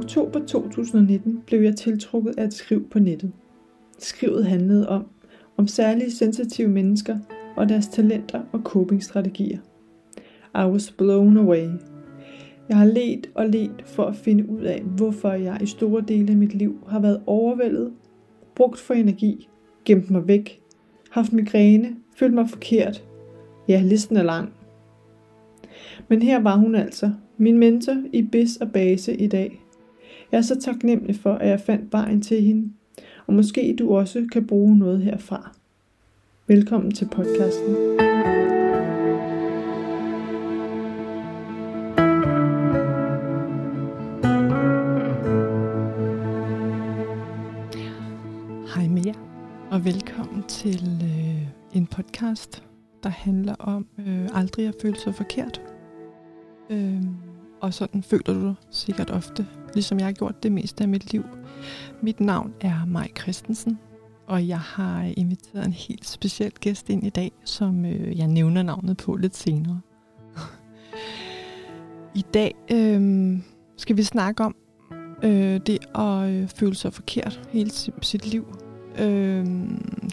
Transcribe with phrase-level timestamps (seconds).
[0.00, 3.32] oktober 2019 blev jeg tiltrukket af et skriv på nettet.
[3.98, 5.06] Skrivet handlede om,
[5.56, 7.18] om særlige sensitive mennesker
[7.56, 9.58] og deres talenter og copingstrategier.
[10.54, 11.68] I was blown away.
[12.68, 16.30] Jeg har let og let for at finde ud af, hvorfor jeg i store dele
[16.30, 17.92] af mit liv har været overvældet,
[18.54, 19.48] brugt for energi,
[19.84, 20.60] gemt mig væk,
[21.10, 23.04] haft migræne, følt mig forkert.
[23.68, 24.52] Ja, listen er lang.
[26.08, 29.59] Men her var hun altså, min mentor i BIS og base i dag.
[30.32, 32.72] Jeg er så taknemmelig for, at jeg fandt vejen til hende,
[33.26, 35.52] og måske du også kan bruge noget herfra.
[36.46, 37.74] Velkommen til podcasten.
[48.74, 49.14] Hej med jer,
[49.70, 52.64] og velkommen til øh, en podcast,
[53.02, 55.62] der handler om øh, aldrig at føle sig forkert.
[56.70, 57.02] Øh,
[57.60, 61.12] og sådan føler du dig sikkert ofte, ligesom jeg har gjort det meste af mit
[61.12, 61.24] liv.
[62.02, 63.78] Mit navn er Maj Christensen,
[64.26, 68.62] og jeg har inviteret en helt speciel gæst ind i dag, som øh, jeg nævner
[68.62, 69.80] navnet på lidt senere.
[72.14, 73.38] I dag øh,
[73.76, 74.56] skal vi snakke om
[75.22, 77.70] øh, det at øh, føle sig forkert hele
[78.02, 78.56] sit liv,
[78.98, 79.46] øh,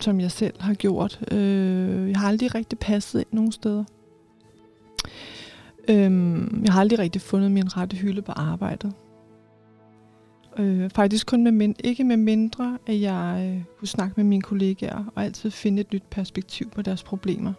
[0.02, 1.20] som jeg selv har gjort.
[1.32, 3.84] Øh, jeg har aldrig rigtig passet ind nogen steder.
[5.90, 8.94] Øhm, jeg har aldrig rigtig fundet min rette hylde på arbejdet.
[10.60, 14.42] Øh, faktisk kun med mind- ikke med mindre, at jeg øh, kunne snakke med mine
[14.42, 17.54] kollegaer og altid finde et nyt perspektiv på deres problemer.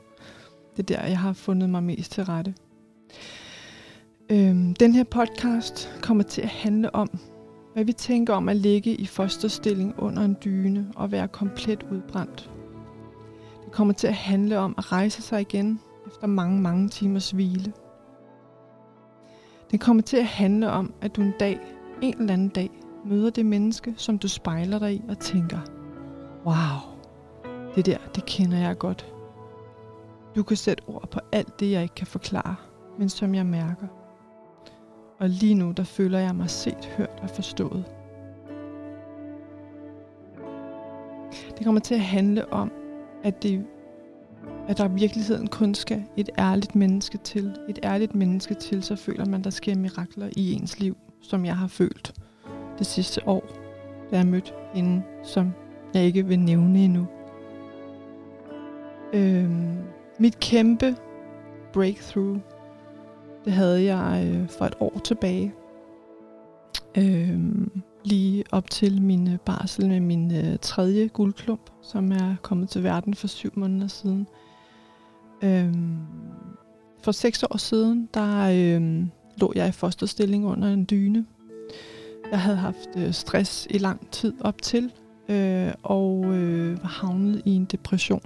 [0.76, 2.54] Det er der, jeg har fundet mig mest til rette.
[4.30, 7.18] Øhm, den her podcast kommer til at handle om,
[7.74, 12.50] hvad vi tænker om at ligge i fosterstilling under en dyne og være komplet udbrændt.
[13.64, 17.72] Det kommer til at handle om at rejse sig igen efter mange, mange timers hvile.
[19.70, 21.60] Det kommer til at handle om, at du en dag,
[22.02, 22.70] en eller anden dag,
[23.04, 25.58] møder det menneske, som du spejler dig i og tænker,
[26.44, 26.98] wow,
[27.74, 29.12] det der, det kender jeg godt.
[30.36, 32.54] Du kan sætte ord på alt det, jeg ikke kan forklare,
[32.98, 33.86] men som jeg mærker.
[35.18, 37.84] Og lige nu, der føler jeg mig set, hørt og forstået.
[41.58, 42.72] Det kommer til at handle om,
[43.24, 43.66] at, det,
[44.68, 47.56] at der i virkeligheden kun skal et ærligt menneske til.
[47.68, 51.56] Et ærligt menneske til, så føler man, der sker mirakler i ens liv, som jeg
[51.56, 52.14] har følt
[52.78, 53.48] det sidste år,
[54.10, 55.52] da jeg mødte hende, som
[55.94, 57.06] jeg ikke vil nævne endnu.
[59.12, 59.78] Øhm,
[60.18, 60.96] mit kæmpe
[61.72, 62.38] breakthrough,
[63.44, 65.54] det havde jeg øh, for et år tilbage.
[66.98, 72.68] Øhm, lige op til min øh, barsel med min øh, tredje guldklump, som er kommet
[72.68, 74.28] til verden for syv måneder siden.
[75.42, 75.96] Øhm,
[77.02, 81.26] for seks år siden, der øhm, lå jeg i fosterstilling under en dyne
[82.30, 84.92] jeg havde haft øh, stress i lang tid op til,
[85.28, 88.22] øh, og øh, var havnet i en depression.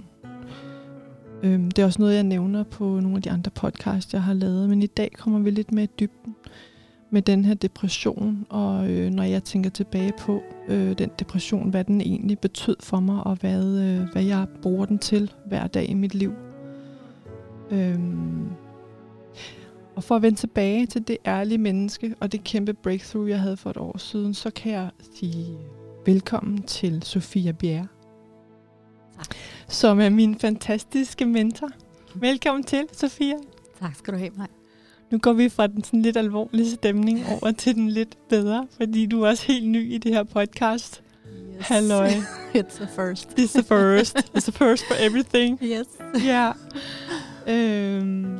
[1.43, 4.33] Øhm, det er også noget, jeg nævner på nogle af de andre podcasts, jeg har
[4.33, 6.35] lavet, men i dag kommer vi lidt mere i dybden
[7.11, 11.83] med den her depression, og øh, når jeg tænker tilbage på øh, den depression, hvad
[11.83, 15.89] den egentlig betød for mig, og hvad, øh, hvad jeg bruger den til hver dag
[15.89, 16.33] i mit liv.
[17.73, 17.99] Øh,
[19.95, 23.57] og for at vende tilbage til det ærlige menneske og det kæmpe breakthrough, jeg havde
[23.57, 24.89] for et år siden, så kan jeg
[25.19, 25.57] sige
[26.05, 27.87] velkommen til Sofia Bjerre.
[29.17, 29.35] Tak.
[29.67, 31.69] Som er min fantastiske mentor.
[32.15, 33.35] Velkommen til, Sofia.
[33.79, 34.47] Tak skal du have, mig.
[35.11, 39.05] Nu går vi fra den sådan lidt alvorlige stemning over til den lidt bedre, fordi
[39.05, 41.03] du er også helt ny i det her podcast.
[41.57, 41.67] Yes.
[41.67, 42.09] Halløj.
[42.55, 43.29] It's a first.
[43.39, 44.17] It's a first.
[44.17, 45.59] It's a first for everything.
[45.73, 45.87] Yes.
[46.25, 46.29] Ja.
[46.29, 46.55] Yeah.
[47.47, 48.39] Øhm,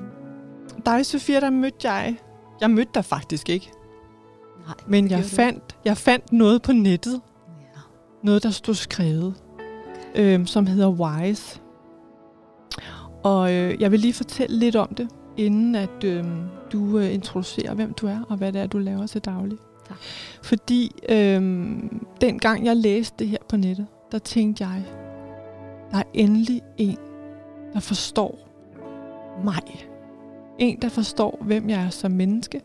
[0.85, 2.17] dig, Sofia, der mødte jeg.
[2.61, 3.71] Jeg mødte dig faktisk ikke.
[4.65, 7.21] Nej, Men jeg fandt, jeg fandt noget på nettet.
[7.61, 7.79] Ja.
[8.23, 9.35] Noget, der stod skrevet.
[10.15, 11.59] Øh, som hedder Wise.
[13.23, 15.07] Og øh, jeg vil lige fortælle lidt om det,
[15.37, 16.25] inden at øh,
[16.71, 19.57] du øh, introducerer, hvem du er, og hvad det er, du laver til daglig.
[19.87, 19.97] Tak.
[20.43, 21.41] Fordi øh,
[22.21, 24.83] dengang jeg læste det her på nettet, der tænkte jeg,
[25.91, 26.97] der er endelig en,
[27.73, 28.52] der forstår
[29.43, 29.87] mig.
[30.59, 32.61] En, der forstår, hvem jeg er som menneske,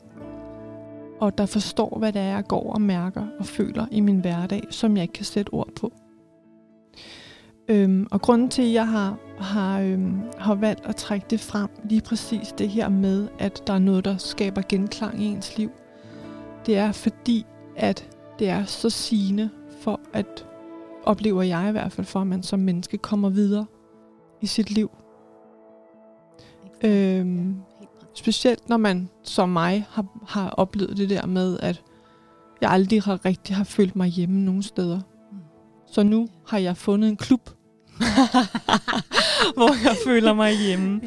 [1.21, 4.63] og der forstår, hvad det er, jeg går og mærker og føler i min hverdag,
[4.71, 5.93] som jeg ikke kan sætte ord på.
[7.69, 11.69] Øhm, og grunden til, at jeg har, har, øhm, har valgt at trække det frem,
[11.85, 15.71] lige præcis det her med, at der er noget, der skaber genklang i ens liv,
[16.67, 19.51] det er fordi, at det er så sigende
[19.81, 20.47] for at,
[21.05, 23.67] oplever jeg i hvert fald, for at man som menneske kommer videre
[24.41, 24.91] i sit liv.
[26.85, 27.55] Øhm,
[28.15, 31.83] Specielt når man som mig har, har oplevet det der med, at
[32.61, 34.97] jeg aldrig har rigtig har følt mig hjemme nogen steder.
[35.33, 35.39] Mm.
[35.93, 37.51] Så nu har jeg fundet en klub,
[39.57, 41.01] hvor jeg føler mig hjemme.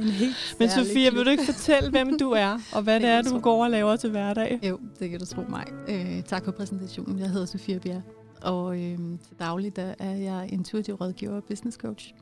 [0.60, 3.30] Men Sofia, vil du ikke fortælle, hvem du er, og hvad Det det er, du
[3.30, 3.40] tro.
[3.42, 4.60] går og laver til hverdag?
[4.64, 5.66] Jo, det kan du tro mig.
[5.88, 7.20] Øh, tak for præsentationen.
[7.20, 8.02] Jeg hedder Sofia Bjerg,
[8.42, 12.14] og øh, til daglig der er jeg intuitiv rådgiver og business coach.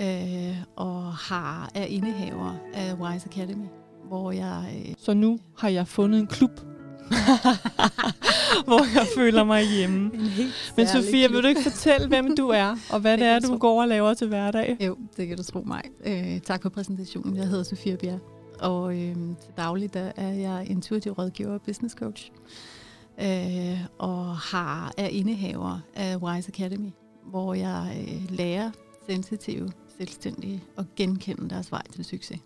[0.00, 3.66] Øh, og har er indehaver af Wise Academy,
[4.08, 4.84] hvor jeg...
[4.88, 6.50] Øh, Så nu har jeg fundet en klub,
[8.66, 10.10] hvor jeg føler mig hjemme.
[10.76, 13.46] Men Sofia, vil du ikke fortælle, hvem du er, og hvad Det det er, du
[13.48, 13.56] tro.
[13.60, 14.76] går og laver til hverdag?
[14.86, 15.82] Jo, det kan du tro mig.
[16.06, 17.36] Øh, tak for præsentationen.
[17.36, 18.18] Jeg hedder Sofia Bjerg,
[18.60, 22.30] og øh, til daglig der er jeg intuitiv rådgiver og business coach.
[23.22, 26.90] Øh, og har er indehaver af Wise Academy,
[27.30, 28.70] hvor jeg øh, lærer
[29.06, 32.40] sensitive, selvstændige og genkende deres vej til succes.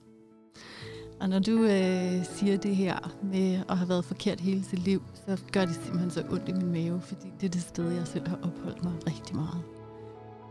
[1.20, 5.02] Og når du øh, siger det her med at have været forkert hele sit liv,
[5.26, 8.06] så gør det simpelthen så ondt i min mave, fordi det er det sted, jeg
[8.06, 9.62] selv har opholdt mig rigtig meget.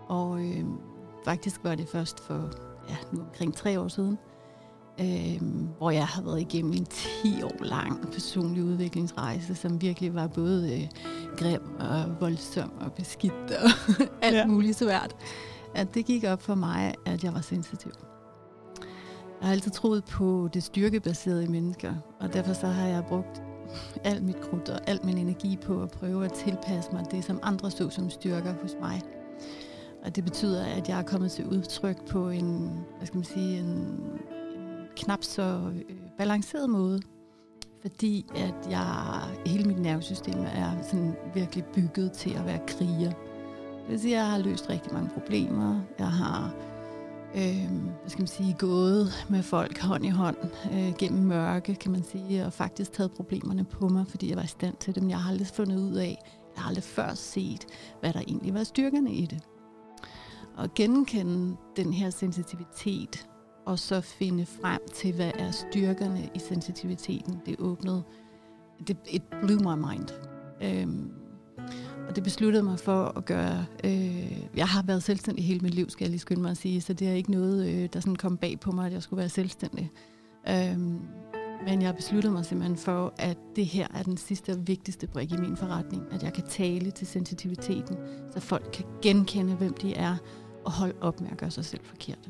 [0.08, 0.64] Og øh,
[1.26, 2.50] faktisk var det først for
[2.90, 4.18] ja, nu omkring tre år siden,
[5.00, 5.42] øh,
[5.78, 10.74] hvor jeg har været igennem en 10 år lang personlig udviklingsrejse, som virkelig var både
[10.82, 10.88] øh,
[11.38, 13.70] grim og voldsom og beskidt og
[14.22, 14.46] alt Ja.
[14.46, 15.16] muligt svært.
[15.76, 17.92] At det gik op for mig, at jeg var sensitiv.
[19.42, 23.44] Jeg har altid troet på det styrkebaserede i mennesker, og derfor så har jeg brugt
[24.04, 27.40] alt mit krudt og al min energi på at prøve at tilpasse mig det, som
[27.44, 29.02] andre så som styrker hos mig.
[30.06, 33.60] Og det betyder, at jeg er kommet til udtryk på en, hvad skal man sige,
[33.60, 34.20] en, en
[34.96, 37.02] knap så øh, balanceret måde.
[37.82, 43.12] Fordi at jeg, hele mit nervesystem er sådan virkelig bygget til at være kriger.
[43.90, 45.82] Det vil sige, at jeg har løst rigtig mange problemer.
[46.00, 46.54] Jeg har
[47.36, 50.38] øh, hvad skal man sige, gået med folk hånd i hånd
[50.74, 54.44] øh, gennem mørke, kan man sige, og faktisk taget problemerne på mig, fordi jeg var
[54.44, 55.10] i stand til dem.
[55.10, 56.18] Jeg har aldrig fundet ud af,
[56.56, 57.66] jeg har aldrig før set,
[58.00, 59.40] hvad der egentlig var styrkerne i det.
[60.58, 63.28] Og genkende den her sensitivitet,
[63.66, 68.04] og så finde frem til, hvad er styrkerne i sensitiviteten, det åbnede,
[68.88, 70.10] det, it blew my mind.
[70.62, 71.19] Øhm,
[72.10, 73.66] og det besluttede mig for at gøre...
[73.84, 76.82] Øh, jeg har været selvstændig hele mit liv, skal jeg lige skynde mig at sige,
[76.82, 79.18] så det er ikke noget, øh, der sådan kom bag på mig, at jeg skulle
[79.18, 79.92] være selvstændig.
[80.50, 80.80] Øh,
[81.66, 85.32] men jeg besluttede mig simpelthen for, at det her er den sidste og vigtigste brik
[85.32, 87.98] i min forretning, at jeg kan tale til sensitiviteten,
[88.34, 90.16] så folk kan genkende, hvem de er,
[90.66, 92.30] og holde op med at gøre sig selv forkerte.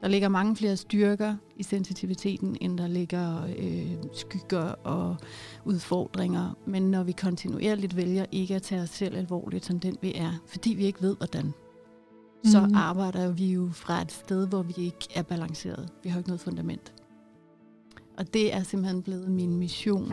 [0.00, 5.16] Der ligger mange flere styrker i sensitiviteten, end der ligger øh, skygger og
[5.64, 6.56] udfordringer.
[6.66, 10.32] Men når vi kontinuerligt vælger ikke at tage os selv alvorligt som den vi er,
[10.46, 11.52] fordi vi ikke ved hvordan, mm.
[12.50, 12.74] så Mhm.
[12.74, 15.88] arbejder vi jo fra et sted, hvor vi ikke er balanceret.
[16.02, 16.92] Vi har ikke noget fundament.
[18.18, 20.12] Og det er simpelthen blevet min mission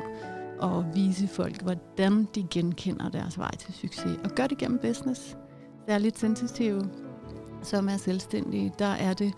[0.63, 4.17] at vise folk, hvordan de genkender deres vej til succes.
[4.23, 5.37] Og gør det gennem business.
[5.87, 6.89] Særligt sensitive,
[7.61, 9.33] som er selvstændige, der er det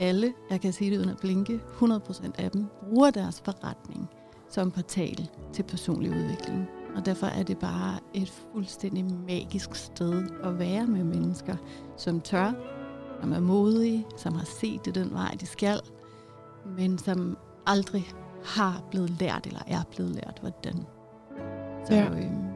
[0.00, 4.08] alle, jeg kan sige det uden at blinke, 100% af dem bruger deres forretning
[4.50, 6.66] som portal til personlig udvikling.
[6.96, 11.56] Og derfor er det bare et fuldstændig magisk sted at være med mennesker,
[11.96, 12.52] som tør,
[13.20, 15.80] som er modige, som har set det den vej, de skal,
[16.76, 18.08] men som aldrig
[18.44, 20.86] har blevet lært, eller er blevet lært, hvordan.
[21.86, 22.04] Så Ja.
[22.10, 22.47] øhm,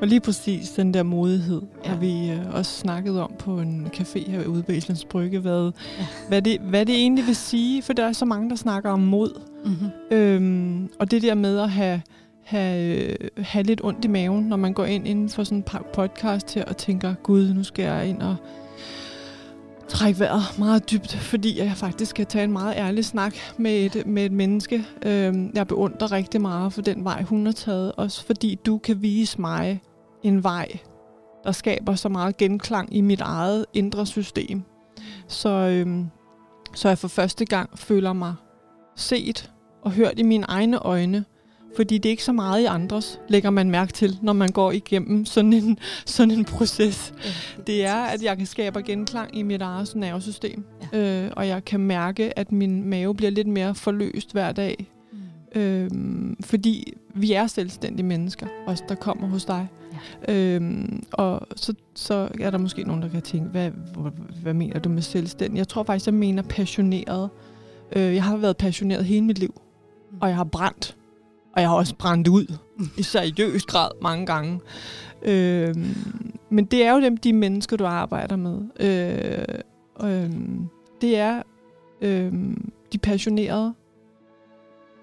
[0.00, 1.88] Og lige præcis den der modighed ja.
[1.90, 6.06] Har vi øh, også snakket om på en café herude på Islands Brygge, hvad, Ja.
[6.28, 9.00] hvad, det, hvad det egentlig vil sige, for der er så mange, der snakker om
[9.00, 9.40] mod.
[9.64, 10.16] mm-hmm.
[10.16, 12.00] Øhm, og det der med at have,
[12.44, 15.64] have, øh, have lidt ondt i maven, når man går ind inden for sådan en
[15.94, 18.36] podcast her og tænker, gud, nu skal jeg ind og
[19.88, 24.06] trække vejret meget dybt, fordi jeg faktisk kan tage en meget ærlig snak med et,
[24.06, 24.84] med et menneske.
[25.06, 29.02] Øhm, jeg beundrer rigtig meget for den vej, hun har taget, også fordi du kan
[29.02, 29.82] vise mig
[30.22, 30.68] en vej,
[31.44, 34.62] der skaber så meget genklang i mit eget indre system.
[35.28, 36.06] Så, øhm,
[36.74, 38.34] så jeg for første gang føler mig
[38.96, 39.50] set
[39.82, 41.24] og hørt i mine egne øjne,
[41.76, 44.72] fordi det er ikke så meget i andres, lægger man mærke til, når man går
[44.72, 47.14] igennem sådan en, sådan en proces.
[47.66, 51.24] Det er, at jeg kan skabe genklang i mit eget nervesystem, ja.
[51.24, 54.90] øh, og jeg kan mærke, at min mave bliver lidt mere forløst hver dag,
[55.54, 55.60] Mm.
[55.60, 59.68] Øhm, fordi vi er selvstændige mennesker, os der kommer hos dig.
[60.28, 60.34] Ja.
[60.34, 64.10] Øhm, og så, så er der måske nogen, der kan tænke, hvad, hvad,
[64.42, 65.58] hvad mener du med selvstændig?
[65.58, 67.28] Jeg tror faktisk, jeg mener passioneret.
[67.96, 69.60] Øh, jeg har været passioneret hele mit liv,
[70.10, 70.16] Mm.
[70.20, 70.96] og jeg har brændt.
[71.56, 72.56] Og jeg har også brændt ud
[72.98, 74.60] i seriøs grad mange gange.
[75.22, 75.96] Øhm,
[76.50, 78.60] men det er jo dem, de mennesker, du arbejder med.
[78.80, 80.66] Øh, øhm,
[81.00, 81.42] det er
[82.00, 83.74] øhm, de passionerede,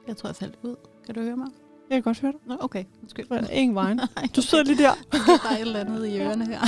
[0.07, 0.75] Jeg tror, jeg faldt ud.
[1.05, 1.47] Kan du høre mig?
[1.89, 2.39] Jeg kan godt høre dig.
[2.47, 2.83] Nå, okay.
[3.01, 3.25] Undskyld.
[3.31, 3.97] Er ingen vejen.
[4.15, 4.91] Nej, Du sidder lige der.
[5.13, 5.31] okay.
[5.43, 6.59] der er et eller andet i ørerne her.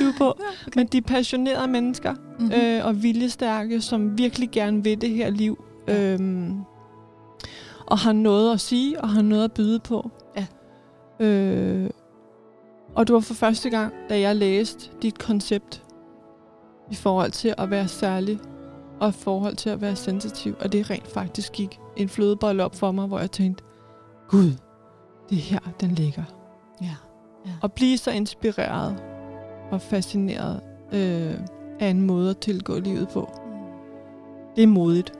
[0.00, 0.38] Du på.
[0.76, 2.52] Men de er passionerede mennesker Mm-hmm.
[2.54, 5.64] øh, og viljestærke, som virkelig gerne vil det her liv.
[5.88, 6.14] Ja.
[6.14, 6.56] Øhm,
[7.86, 10.10] og har noget at sige, og har noget at byde på.
[10.36, 10.46] Ja.
[11.26, 11.90] Øh,
[12.94, 15.84] og det var for første gang, da jeg læste dit koncept
[16.90, 18.38] i forhold til at være særlig,
[19.00, 20.54] og i forhold til at være sensitiv.
[20.60, 23.64] Og det rent faktisk gik en flødebolle op for mig, hvor jeg tænkte,
[24.28, 24.52] Gud,
[25.30, 26.22] det er her, den ligger.
[26.80, 26.94] Ja.
[27.62, 29.02] At blive så inspireret
[29.70, 30.60] og fascineret
[30.92, 31.34] øh,
[31.80, 33.30] af en måde at tilgå livet på.
[34.56, 35.12] Det er modigt.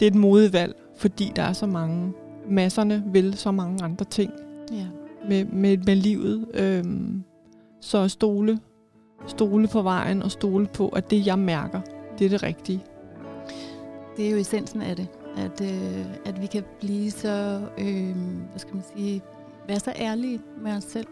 [0.00, 2.12] Det er et modigt valg, fordi der er så mange.
[2.48, 4.32] Masserne vil så mange andre ting
[4.72, 4.86] Ja.
[5.28, 6.46] med, med, med livet.
[6.54, 7.22] Øhm,
[7.80, 8.58] så stole,
[9.26, 11.80] stole på vejen og stole på, at det, jeg mærker,
[12.18, 12.80] det er det rigtige.
[14.16, 15.08] Det er jo essensen af det.
[15.36, 18.16] At, øh, at vi kan blive så, øh,
[18.50, 19.22] hvad skal man sige,
[19.68, 21.06] være så ærlige med os selv.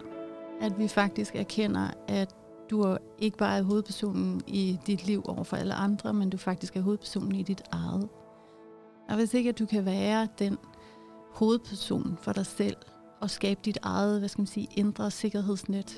[0.60, 2.34] At vi faktisk erkender, at
[2.70, 6.36] du er ikke bare er hovedpersonen i dit liv over for alle andre, men du
[6.36, 8.08] faktisk er hovedpersonen i dit eget.
[9.12, 10.58] Og hvis ikke at du kan være den
[11.32, 12.76] hovedperson for dig selv,
[13.20, 15.96] og skabe dit eget, hvad skal man sige, indre sikkerhedsnet,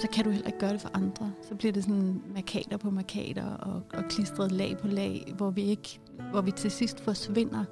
[0.00, 1.32] så kan du heller ikke gøre det for andre.
[1.48, 5.62] Så bliver det sådan markader på markader og, og klistret lag på lag, hvor vi
[5.62, 6.00] ikke,
[6.30, 7.64] hvor vi til sidst forsvinder.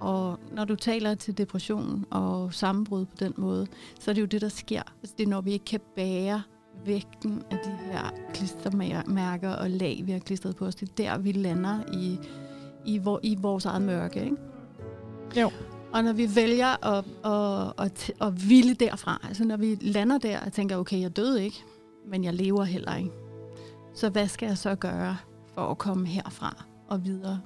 [0.00, 3.66] Og når du taler til depression og sammenbrud på den måde,
[4.00, 4.82] så er det jo det, der sker.
[5.02, 6.42] Altså, det er, når vi ikke kan bære
[6.86, 10.74] vægten af de her klistermærker og lag, vi har klistret på os.
[10.74, 12.18] Det er der, vi lander i,
[12.84, 14.24] i, vor, i vores eget mørke.
[14.24, 14.36] Ikke?
[15.40, 15.50] Jo.
[15.92, 20.40] Og når vi vælger at, at, at, at ville derfra, altså når vi lander der
[20.40, 21.64] og tænker, okay, jeg døde ikke,
[22.06, 23.10] men jeg lever heller ikke.
[23.94, 25.16] Så hvad skal jeg så gøre
[25.54, 27.40] for at komme herfra og videre?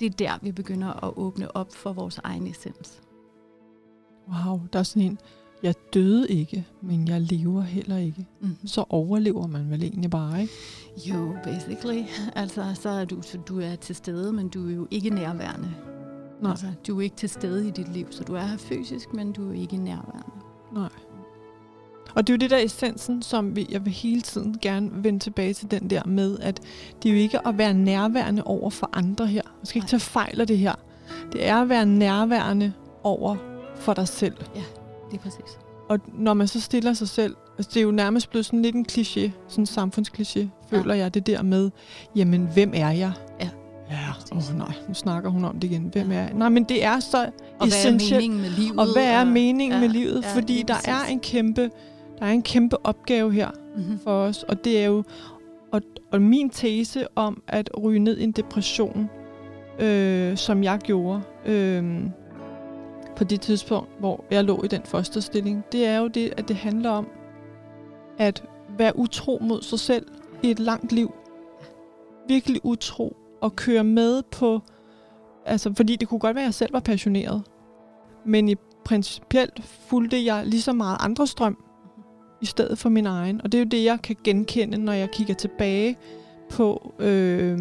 [0.00, 3.02] Det er der, vi begynder at åbne op for vores egen essens.
[4.28, 5.18] Wow, der er sådan en,
[5.62, 8.26] jeg døde ikke, men jeg lever heller ikke.
[8.40, 8.66] Mm-hmm.
[8.66, 10.52] Så overlever man vel egentlig bare, ikke?
[11.06, 12.02] Jo, basically.
[12.36, 15.74] Altså, så er du, så du er til stede, men du er jo ikke nærværende.
[16.42, 16.50] Nej.
[16.50, 19.32] Altså, du er ikke til stede i dit liv, så du er her fysisk, men
[19.32, 20.32] du er ikke nærværende.
[20.74, 20.88] Nej.
[22.14, 25.18] Og det er jo det der essensen, som vi, jeg vil hele tiden gerne vende
[25.18, 26.60] tilbage til den der med, at
[27.02, 29.42] det er jo ikke at være nærværende over for andre her.
[29.58, 30.74] Man skal ikke tage fejl af det her.
[31.32, 33.36] Det er at være nærværende over
[33.76, 34.36] for dig selv.
[34.54, 34.81] Det
[35.18, 35.58] er præcis.
[35.88, 38.74] Og når man så stiller sig selv, altså det er jo nærmest blevet sådan lidt
[38.74, 41.70] en kliché, sådan en samfundskliché, føler jeg det der med,
[42.16, 43.12] jamen hvem er jeg?
[43.40, 43.48] Ja.
[43.90, 45.88] Ja, åh nej, nu snakker hun om det igen.
[45.92, 46.16] Hvem Ja.
[46.16, 46.32] er jeg?
[46.34, 48.12] Nej, men det er så Og hvad er essentielt.
[48.22, 48.78] meningen med livet?
[48.78, 50.22] Og hvad er meningen ja, med livet?
[50.24, 51.70] ja, Fordi lige der er en kæmpe,
[52.18, 53.98] der er en kæmpe opgave her Mm-hmm.
[54.04, 55.02] for os, og det er jo
[55.72, 55.80] og,
[56.12, 59.10] og min tese om at ryge ned i en depression,
[59.78, 61.84] øh, som jeg gjorde øh,
[63.22, 66.56] på det tidspunkt, hvor jeg lå i den fosterstilling, det er jo det, at det
[66.56, 67.08] handler om
[68.18, 68.44] at
[68.78, 70.06] være utro mod sig selv
[70.42, 71.14] i et langt liv.
[72.28, 74.60] Virkelig utro og køre med på,
[75.46, 77.42] altså fordi det kunne godt være, at jeg selv var passioneret,
[78.26, 81.64] men i principielt fulgte jeg lige så meget andre strøm,
[82.40, 83.40] i stedet for min egen.
[83.44, 85.96] Og det er jo det, jeg kan genkende, når jeg kigger tilbage
[86.50, 86.94] på...
[86.98, 87.58] Øh,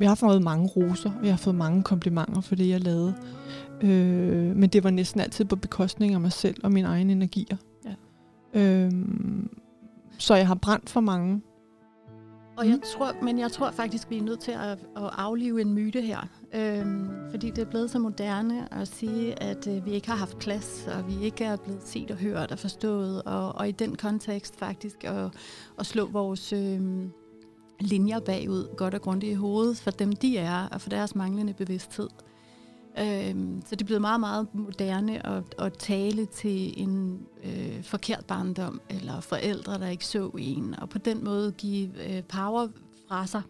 [0.00, 3.14] jeg har fået mange roser, og jeg har fået mange komplimenter for det, jeg lavede.
[3.82, 7.56] Øh, men det var næsten altid på bekostning af mig selv og mine egne energier.
[7.84, 7.94] Ja.
[8.60, 8.92] Øh,
[10.18, 11.42] så jeg har brændt for mange.
[12.56, 15.74] Og jeg tror, men jeg tror faktisk, vi er nødt til at, at aflive en
[15.74, 16.28] myte her.
[16.54, 20.38] Øhm, fordi det er blevet så moderne at sige, at øh, vi ikke har haft
[20.38, 23.22] plads, og vi ikke er blevet set og hørt og forstået.
[23.22, 25.34] Og, og i den kontekst faktisk at,
[25.78, 26.80] at slå vores øh,
[27.80, 31.52] linjer bagud godt og grundigt i hovedet for dem, de er, og for deres manglende
[31.52, 32.08] bevidsthed.
[32.98, 38.24] Øhm, så det er blevet meget, meget moderne at, at tale til en øh, forkert
[38.24, 42.68] barndom, eller forældre, der ikke så en, og på den måde give øh, power
[43.08, 43.42] fra sig,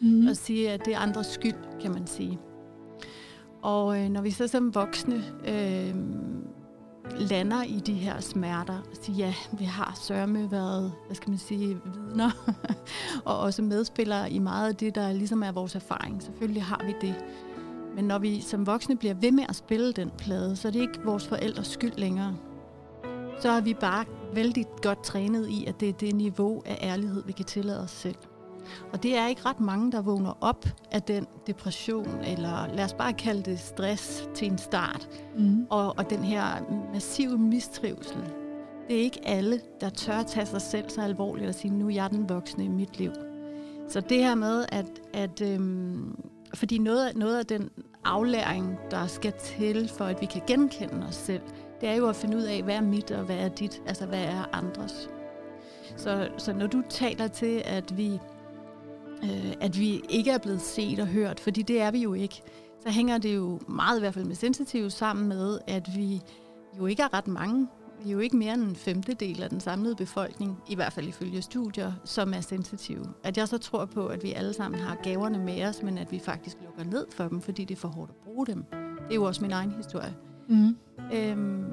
[0.00, 0.26] Mm.
[0.28, 2.38] og sige, at det er andres skyld, kan man sige.
[3.62, 5.94] Og øh, når vi så som voksne øh,
[7.30, 11.38] lander i de her smerter, og siger, ja, vi har sørme været, hvad skal man
[11.38, 12.30] sige, vidner,
[13.24, 16.22] og også medspillere i meget af det, der ligesom er vores erfaring.
[16.22, 17.14] Selvfølgelig har vi det.
[17.98, 20.80] Men når vi som voksne bliver ved med at spille den plade, så er det
[20.80, 22.36] ikke vores forældres skyld længere.
[23.40, 27.22] Så er vi bare vældig godt trænet i, at det er det niveau af ærlighed,
[27.26, 28.14] vi kan tillade os selv.
[28.92, 32.94] Og det er ikke ret mange, der vågner op af den depression, eller lad os
[32.94, 35.66] bare kalde det stress til en start, Mm.
[35.70, 36.44] og, og den her
[36.92, 38.22] massive mistrivsel.
[38.88, 41.94] Det er ikke alle, der tør tage sig selv så alvorligt og sige, nu er
[41.94, 43.12] jeg den voksne i mit liv.
[43.88, 46.18] Så det her med, at, at øhm,
[46.54, 47.70] fordi noget, noget af den
[48.04, 51.42] aflæring, der skal til, for at vi kan genkende os selv,
[51.80, 54.06] det er jo at finde ud af, hvad er mit og hvad er dit, altså
[54.06, 55.10] hvad er andres.
[55.96, 58.18] Så, så når du taler til, at vi,
[59.22, 62.42] øh, at vi ikke er blevet set og hørt, fordi det er vi jo ikke,
[62.82, 66.20] så hænger det jo meget i hvert fald med sensitivt sammen med, at vi
[66.78, 67.68] jo ikke er ret mange.
[68.02, 71.08] Vi er jo ikke mere end en femtedel af den samlede befolkning, i hvert fald
[71.08, 73.04] ifølge studier, som er sensitive.
[73.24, 76.12] At jeg så tror på, at vi alle sammen har gaverne med os, men at
[76.12, 78.64] vi faktisk lukker ned for dem, fordi det er for hårdt at bruge dem.
[78.72, 80.14] Det er jo også min egen historie.
[80.48, 80.76] Mm.
[81.14, 81.64] Øhm,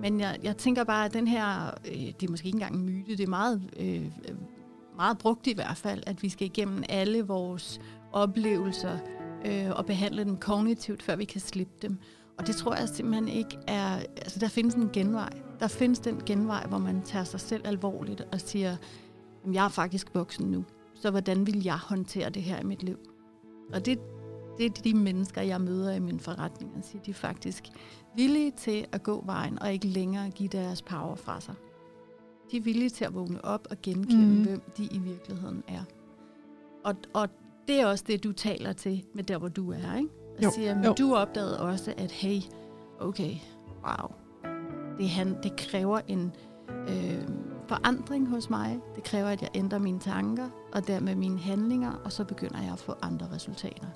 [0.00, 2.84] men jeg, jeg tænker bare, at den her, øh, det er måske ikke engang en
[2.84, 4.06] myte, det er meget, øh,
[4.96, 7.80] meget brugt i hvert fald, at vi skal igennem alle vores
[8.12, 8.98] oplevelser
[9.44, 11.98] øh, og behandle dem kognitivt, før vi kan slippe dem.
[12.38, 13.98] Og det tror jeg simpelthen ikke er...
[14.16, 15.47] Altså, der findes en genvej.
[15.60, 18.76] Der findes den genvej, hvor man tager sig selv alvorligt og siger,
[19.42, 22.82] jamen, jeg er faktisk voksen nu, så hvordan vil jeg håndtere det her i mit
[22.82, 22.98] liv?
[23.72, 23.98] Og det,
[24.58, 27.64] det er de mennesker, jeg møder i min forretning, og siger, de er faktisk
[28.16, 31.54] villige til at gå vejen og ikke længere give deres power fra sig.
[32.50, 34.42] De er villige til at vågne op og genkende, mm.
[34.42, 35.82] hvem de i virkeligheden er.
[36.84, 37.28] Og, og
[37.68, 40.10] det er også det, du taler til med der, hvor du er, ikke?
[40.36, 40.94] Og jo, siger, men jo.
[40.98, 42.40] du opdagede også, at hey,
[43.00, 43.34] okay,
[43.84, 44.17] wow,
[44.98, 46.32] det, han, det kræver en
[46.88, 47.28] øh,
[47.68, 48.78] forandring hos mig.
[48.96, 52.72] Det kræver, at jeg ændrer mine tanker, og dermed mine handlinger, og så begynder jeg
[52.72, 53.86] at få andre resultater.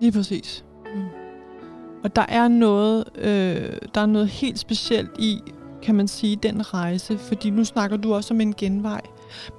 [0.00, 0.64] Lige præcis.
[0.94, 1.04] Mm.
[2.04, 5.40] Og der er noget, øh, der er noget helt specielt i,
[5.82, 7.18] kan man sige, den rejse.
[7.18, 9.00] Fordi nu snakker du også om en genvej.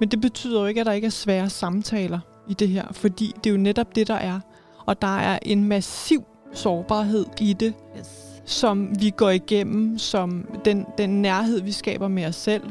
[0.00, 2.92] Men det betyder jo ikke, at der ikke er svære samtaler i det her.
[2.92, 4.40] Fordi det er jo netop det, der er.
[4.86, 8.31] Og der er en massiv sårbarhed i det, yes.
[8.44, 12.62] Som vi går igennem, som den, den nærhed, vi skaber med os selv.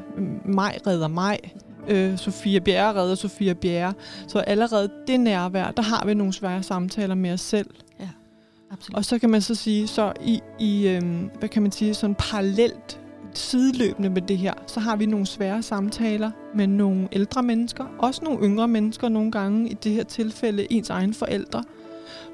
[0.46, 1.40] Mig redder mig.
[1.88, 3.94] Øh, Sofia Bjerre redder Sofia Bjerre.
[4.28, 7.69] Så allerede det nærvær, der har vi nogle svære samtaler med os selv.
[8.00, 8.10] Ja,
[8.72, 8.98] absolut.
[8.98, 11.02] Og så kan man så sige, så i, i øh,
[11.39, 13.00] hvad kan man sige, sådan parallelt
[13.34, 18.22] sideløbende med det her, så har vi nogle svære samtaler med nogle ældre mennesker, også
[18.24, 21.63] nogle yngre mennesker nogle gange, i det her tilfælde ens egne forældre,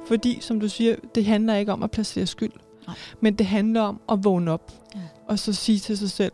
[0.08, 2.52] fordi, som du siger, det handler ikke om at placere skyld.
[2.88, 2.95] Nej.
[3.21, 4.71] Men det handler om at vågne op.
[4.95, 5.00] Ja.
[5.28, 6.32] Og så sige til sig selv,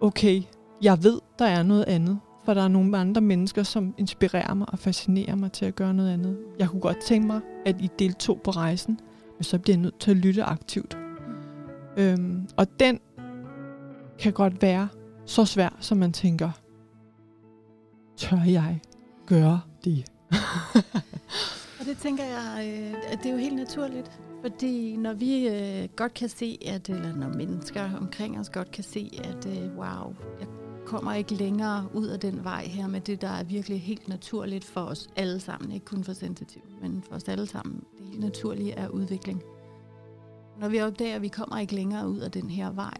[0.00, 0.42] okay,
[0.82, 2.20] jeg ved, der er noget andet.
[2.44, 5.94] For der er nogle andre mennesker, som inspirerer mig og fascinerer mig til at gøre
[5.94, 6.38] noget andet.
[6.58, 9.00] Jeg kunne godt tænke mig, at I deltog på rejsen,
[9.38, 10.98] men så bliver jeg nødt til at lytte aktivt.
[11.96, 12.02] Mm.
[12.02, 13.00] Øhm, og den
[14.18, 14.88] kan godt være
[15.26, 16.50] så svær, som man tænker,
[18.16, 18.80] tør jeg
[19.26, 20.04] gøre det?
[21.80, 24.20] Og det tænker jeg, øh, at det er jo helt naturligt.
[24.44, 28.70] Fordi når vi øh, godt kan se, at, øh, eller når mennesker omkring os godt
[28.70, 30.48] kan se, at øh, wow, jeg
[30.86, 34.64] kommer ikke længere ud af den vej her med det, der er virkelig helt naturligt
[34.64, 35.72] for os alle sammen.
[35.72, 37.84] Ikke kun for sensitiv, men for os alle sammen.
[37.98, 39.42] Det helt naturlige er udvikling.
[40.60, 42.96] Når vi opdager, at vi kommer ikke længere ud af den her vej,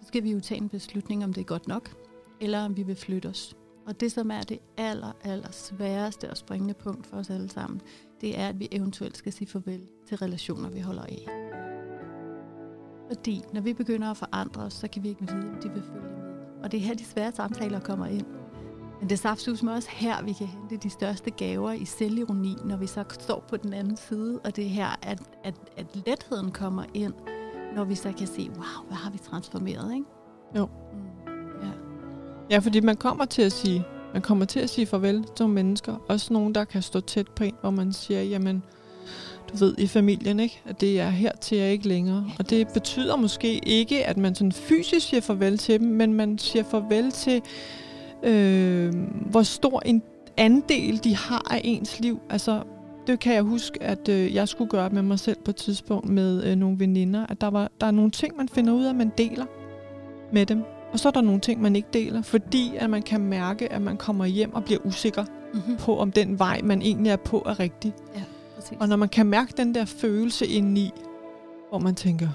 [0.00, 1.90] så skal vi jo tage en beslutning, om det er godt nok,
[2.40, 3.56] eller om vi vil flytte os.
[3.86, 7.80] Og det, som er det aller, aller sværeste og springende punkt for os alle sammen,
[8.20, 11.28] det er, at vi eventuelt skal sige farvel til relationer, vi holder af.
[13.08, 15.82] Fordi når vi begynder at forandre os, så kan vi ikke vide, om de vil
[15.82, 16.18] følge med.
[16.62, 18.26] Og det er her, de svære samtaler kommer ind.
[19.00, 19.16] Men det er
[19.62, 23.44] med også her, vi kan hente de største gaver i selvironi, når vi så står
[23.48, 24.40] på den anden side.
[24.44, 27.14] Og det er her, at, at, at letheden kommer ind,
[27.74, 30.06] når vi så kan se, wow, hvad har vi transformeret, ikke?
[30.56, 30.66] Jo.
[30.66, 31.28] Mm.
[31.62, 31.70] Ja.
[32.50, 35.54] ja, fordi man kommer til at sige, man kommer til at sige farvel til nogle
[35.54, 35.94] mennesker.
[36.08, 38.62] Også nogen, der kan stå tæt på en, hvor man siger, jamen,
[39.52, 40.62] du ved, i familien, ikke?
[40.66, 42.24] At det er her til jeg ikke længere.
[42.38, 46.38] Og det betyder måske ikke, at man sådan fysisk siger farvel til dem, men man
[46.38, 47.42] siger farvel til,
[48.22, 48.94] øh,
[49.30, 50.02] hvor stor en
[50.36, 52.20] andel de har af ens liv.
[52.30, 52.62] Altså,
[53.06, 56.08] det kan jeg huske, at øh, jeg skulle gøre med mig selv på et tidspunkt
[56.08, 58.94] med øh, nogle veninder, at der, var, der er nogle ting, man finder ud af,
[58.94, 59.44] man deler
[60.32, 60.64] med dem.
[60.92, 63.82] Og så er der nogle ting, man ikke deler, fordi at man kan mærke, at
[63.82, 65.24] man kommer hjem og bliver usikker
[65.54, 65.76] mm-hmm.
[65.76, 67.92] på, om den vej, man egentlig er på, er rigtig.
[68.14, 68.22] Ja,
[68.54, 68.78] præcis.
[68.80, 70.90] Og når man kan mærke den der følelse indeni,
[71.68, 72.28] hvor man tænker,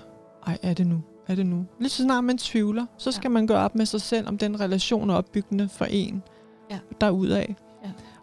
[0.47, 1.01] ej, er det nu?
[1.27, 1.65] Er det nu?
[1.79, 3.33] Lige så snart man tvivler, så skal ja.
[3.33, 6.23] man gøre op med sig selv, om den relation er opbyggende for en
[6.71, 6.79] ja.
[7.01, 7.45] derudad.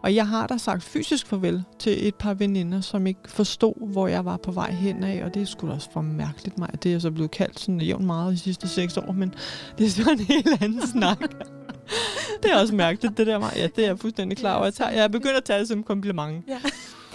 [0.03, 4.07] Og jeg har da sagt fysisk farvel til et par veninder, som ikke forstod, hvor
[4.07, 6.69] jeg var på vej hen af, og det skulle også for mærkeligt mig.
[6.83, 9.33] Det er så blevet kaldt sådan jævnt meget de sidste seks år, men
[9.77, 11.19] det er sådan en helt anden snak.
[12.43, 13.53] det er også mærkeligt, det der mig.
[13.55, 14.65] Ja, det er jeg fuldstændig klar over.
[14.65, 16.45] Jeg, tager, jeg er begyndt at tage det som kompliment.
[16.47, 16.59] Ja.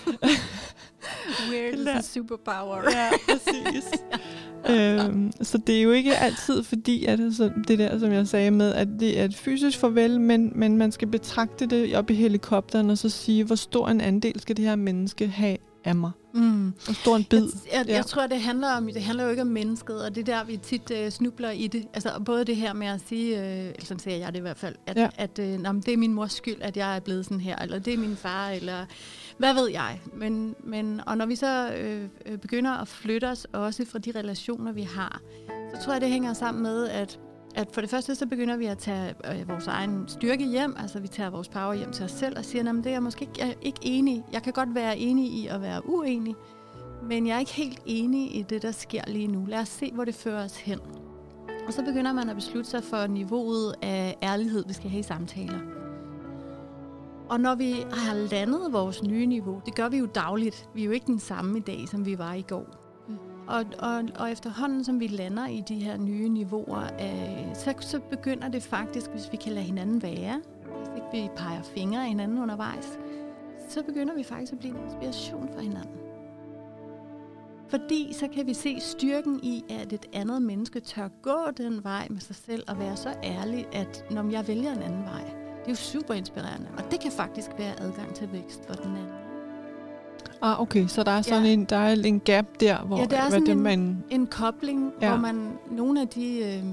[1.51, 2.83] Weird is a superpower.
[2.91, 3.91] ja, præcis.
[4.71, 8.51] øhm, så det er jo ikke altid fordi, at så det der, som jeg sagde
[8.51, 12.15] med, at det er et fysisk farvel, men, men man skal betragte det op i
[12.15, 16.11] helikopteren og så sige, hvor stor en andel skal det her menneske have af mig?
[16.35, 16.73] Mm.
[16.85, 17.43] Hvor stor en bid?
[17.43, 17.95] Jeg, jeg, Ja.
[17.95, 20.45] jeg tror, det handler om, det handler jo ikke om mennesket, og det er der,
[20.45, 21.85] vi tit øh, snubler i det.
[21.95, 24.57] Altså både det her med at sige, øh, eller sådan siger jeg det i hvert
[24.59, 25.09] fald, at, Ja.
[25.19, 27.79] at øh, nå, det er min mors skyld, at jeg er blevet sådan her, eller
[27.79, 28.85] det er min far, eller
[29.39, 30.01] hvad ved jeg.
[30.15, 34.13] Men, men, og når vi så øh, øh, begynder at flytte os også fra de
[34.17, 35.21] relationer, vi har,
[35.75, 37.21] så tror jeg, det hænger sammen med, at
[37.57, 41.01] at for det første, så begynder vi at tage øh, vores egen styrke hjem, altså
[41.01, 43.23] vi tager vores power hjem til os selv og siger, at det er jeg måske
[43.23, 44.25] ikke, jeg er ikke enig.
[44.33, 46.35] Jeg kan godt være enig i at være uenig,
[47.03, 49.45] men jeg er ikke helt enig i det, der sker lige nu.
[49.49, 50.81] Lad os se, hvor det fører os hen.
[51.67, 55.03] Og så begynder man at beslutte sig for niveauet af ærlighed, vi skal have i
[55.03, 55.86] samtaler.
[57.29, 60.69] Og når vi har landet vores nye niveau, det gør vi jo dagligt.
[60.75, 62.87] Vi er jo ikke den samme i dag, som vi var i går.
[63.47, 68.01] Og, og, og efterhånden, som vi lander i de her nye niveauer, øh, så, så
[68.11, 70.41] begynder det faktisk, hvis vi kan lade hinanden være,
[70.79, 72.99] hvis ikke vi peger fingre af hinanden undervejs,
[73.69, 75.97] så begynder vi faktisk at blive en inspiration for hinanden.
[77.69, 82.07] Fordi så kan vi se styrken i, at et andet menneske tør gå den vej
[82.11, 85.73] med sig selv og være så ærlig, at når jeg vælger en anden vej, det
[85.73, 86.67] er jo super inspirerende.
[86.79, 89.13] Og det kan faktisk være adgang til vækst for den anden.
[90.43, 91.51] Ah, okay, så der er sådan Ja.
[91.53, 94.05] en, der er en gap der, hvor Ja, der er sådan det, en- man...
[94.11, 95.07] En kobling, Ja.
[95.07, 95.13] ja.
[95.13, 96.65] hvor man nogle af de øh,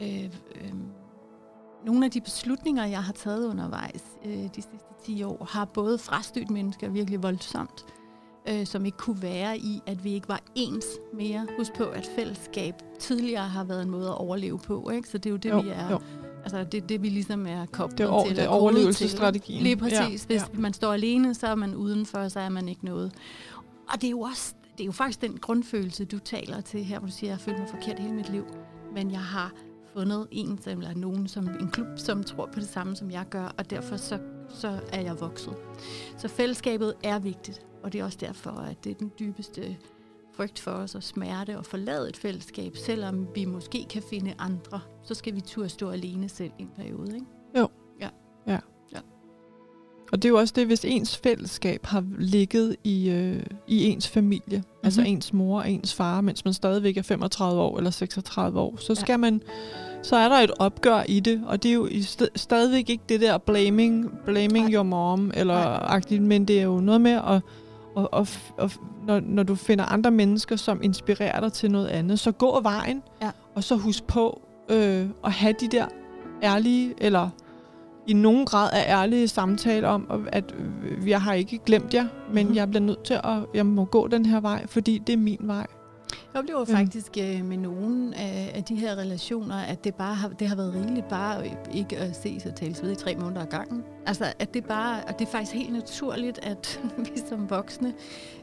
[0.00, 0.72] øh, øh,
[1.86, 5.98] nogle af de beslutninger, jeg har taget undervejs øh, de sidste 10 år, har både
[5.98, 7.84] frastødt mennesker virkelig voldsomt,
[8.48, 11.46] øh, som ikke kunne være i, at vi ikke var ens mere.
[11.58, 15.08] Husk på, at fællesskab tidligere har været en måde at overleve på, ikke?
[15.08, 15.90] Så det er jo det, Jo, vi er.
[15.90, 15.98] jo.
[16.42, 18.36] Altså det det, vi ligesom er koblet Det er, over, til.
[18.36, 19.56] det er overlevelsesstrategien.
[19.58, 19.62] til.
[19.64, 19.98] Lige præcis.
[19.98, 20.60] Ja, Hvis ja.
[20.60, 23.12] man står alene, så er man udenfor, så er man ikke noget.
[23.88, 26.98] Og det er jo også, det er jo faktisk den grundfølelse, du taler til her,
[26.98, 28.44] hvor du siger, jeg følt mig forkert hele mit liv,
[28.94, 29.52] men jeg har
[29.94, 33.54] fundet en, eller nogen, som en klub, som tror på det samme, som jeg gør,
[33.58, 35.54] og derfor så, så er jeg vokset.
[36.18, 39.76] Så fællesskabet er vigtigt, og det er også derfor, at det er den dybeste
[40.36, 44.80] frygt for os og smerte at forlade et fællesskab, selvom vi måske kan finde andre,
[45.04, 47.14] så skal vi turde stå alene selv i en periode.
[47.14, 47.26] Ikke?
[50.12, 54.08] Og det er jo også det, hvis ens fællesskab har ligget i, øh, i ens
[54.08, 54.80] familie, mm-hmm.
[54.84, 58.76] altså ens mor og ens far, mens man stadigvæk er 35 år eller 36 år,
[58.76, 58.94] så Ja.
[59.00, 59.42] skal man,
[60.02, 63.20] så er der et opgør i det, og det er jo st- stadigvæk ikke det
[63.20, 64.74] der blaming, blaming Nej.
[64.74, 65.78] your mom, eller Nej.
[65.82, 67.42] agtigt, men det er jo noget med at,
[67.94, 68.26] og, og,
[68.58, 68.70] og,
[69.06, 73.02] når, når du finder andre mennesker, som inspirerer dig til noget andet, så gå vejen,
[73.22, 73.30] Ja.
[73.54, 75.86] og så husk på øh, at have de der
[76.42, 77.28] ærlige, eller
[78.06, 82.46] i nogen grad er ærlige samtaler om, at øh, jeg har ikke glemt jer, men
[82.46, 82.54] Mhm.
[82.56, 85.40] jeg bliver nødt til at, jeg må gå den her vej, fordi det er min
[85.40, 85.66] vej.
[86.34, 86.66] Jeg oplever Mm.
[86.66, 90.56] faktisk øh, med nogle af, af de her relationer, at det bare har, det har
[90.56, 93.84] været rigeligt bare ikke at ses og tales ved i tre måneder ad gangen.
[94.06, 97.92] Altså, at det bare, og det er faktisk helt naturligt, at vi som voksne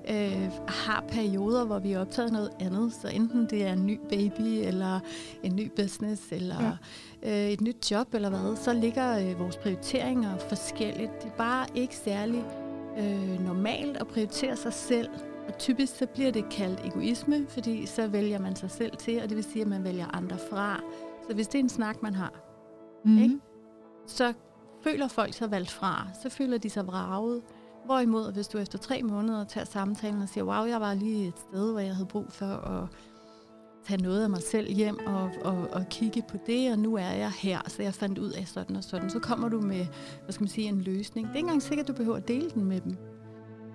[0.10, 2.94] øh, har perioder, hvor vi er optaget noget andet.
[3.02, 5.00] Så enten det er en ny baby, eller
[5.44, 6.78] en ny business, eller
[7.24, 7.46] ja.
[7.46, 11.12] øh, et nyt job, eller hvad, så ligger øh, vores prioriteringer forskelligt.
[11.22, 12.44] Det er bare ikke særlig
[13.00, 15.10] øh, normalt at prioritere sig selv
[15.50, 19.30] og typisk så bliver det kaldt egoisme, fordi så vælger man sig selv til, og
[19.30, 20.80] det vil sige, at man vælger andre fra.
[21.28, 22.34] Så hvis det er en snak, man har,
[23.06, 23.18] Mm.
[23.18, 23.40] Ikke?
[24.08, 24.34] så
[24.84, 26.08] føler folk sig valgt fra.
[26.24, 27.42] Så føler de sig vraget.
[27.86, 31.34] Hvorimod, hvis du efter tre måneder tager samtalen og siger, wow, jeg var lige et
[31.40, 32.88] sted, hvor jeg havde brug for at
[33.88, 37.10] tage noget af mig selv hjem og, og, og kigge på det, og nu er
[37.12, 39.10] jeg her, så jeg fandt ud af sådan og sådan.
[39.10, 39.86] Så kommer du med,
[40.24, 41.28] hvad skal man sige, en løsning.
[41.28, 42.98] Det er ikke engang sikkert, du behøver at dele den med dem.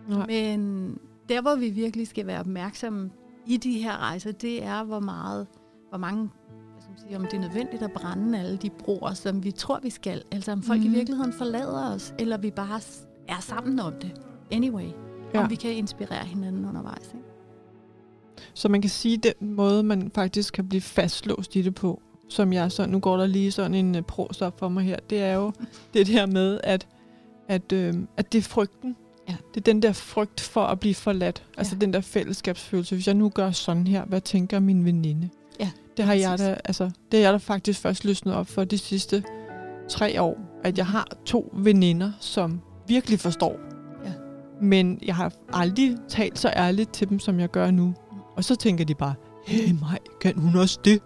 [0.08, 0.26] Nej.
[0.26, 3.10] Men der, hvor vi virkelig skal være opmærksomme
[3.46, 5.46] i de her rejser, det er, hvor meget,
[5.88, 6.30] hvor mange,
[6.72, 9.50] hvad skal man sige, om det er nødvendigt at brænde alle de broer, som vi
[9.50, 10.22] tror, vi skal.
[10.32, 10.84] Altså om folk mm.
[10.84, 10.94] Mhm.
[10.94, 12.80] i virkeligheden forlader os, eller vi bare
[13.28, 14.20] er sammen om det.
[14.52, 14.88] Anyway.
[15.34, 15.42] Ja.
[15.42, 17.10] Om vi kan inspirere hinanden undervejs.
[17.14, 17.26] Ikke?
[18.54, 22.52] Så man kan sige, den måde, man faktisk kan blive fastlåst i det på, som
[22.52, 25.22] jeg så, nu går der lige sådan en uh, pros op for mig her, det
[25.22, 25.52] er jo
[25.94, 26.88] det her med, at,
[27.48, 28.96] at, øh, at det er frygten.
[29.28, 29.36] Ja.
[29.54, 31.42] Det er den der frygt for at blive forladt.
[31.58, 31.78] Altså Ja.
[31.80, 32.94] den der fællesskabsfølelse.
[32.94, 35.28] Hvis jeg nu gør sådan her, hvad tænker min veninde?
[35.60, 38.64] Ja, Det har jeg da, altså, det har jeg da faktisk først løsnet op for
[38.64, 39.24] de sidste
[39.88, 40.38] tre år.
[40.64, 43.60] At jeg har to veninder, som virkelig forstår.
[44.04, 44.12] Ja.
[44.62, 47.94] Men jeg har aldrig talt så ærligt til dem, som jeg gør nu.
[48.36, 49.14] Og så tænker de bare,
[49.46, 51.02] hey mig, kan hun også det?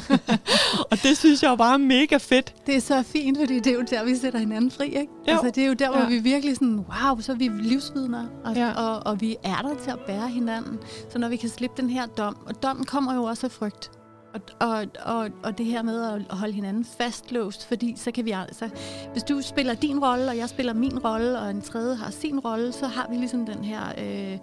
[0.90, 2.54] og det synes jeg bare er mega fedt.
[2.66, 4.86] Det er så fint, fordi det er jo der, vi sætter hinanden fri.
[4.86, 4.98] Ikke?
[5.28, 5.32] Jo.
[5.32, 6.08] Altså, det er jo der, hvor Ja.
[6.08, 8.72] vi virkelig sådan, wow, så er vi livsvidner, og, ja.
[8.72, 10.78] og, og vi er der til at bære hinanden.
[11.12, 13.90] Så når vi kan slippe den her dom, og dommen kommer jo også af frygt.
[14.34, 18.30] Og, og, og, og det her med at holde hinanden fastlåst, fordi så kan vi
[18.30, 18.68] altså,
[19.12, 22.40] hvis du spiller din rolle, og jeg spiller min rolle, og en tredje har sin
[22.40, 24.38] rolle, så har vi ligesom den her øh,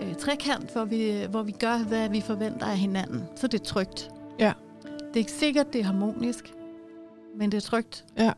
[0.00, 3.24] øh, trekant, hvor vi, hvor vi gør, hvad vi forventer af hinanden.
[3.36, 4.10] Så det er trygt.
[4.38, 4.52] Ja.
[4.82, 6.54] Det er ikke sikkert, det er harmonisk,
[7.36, 8.04] men det er trygt.
[8.18, 8.32] Ja.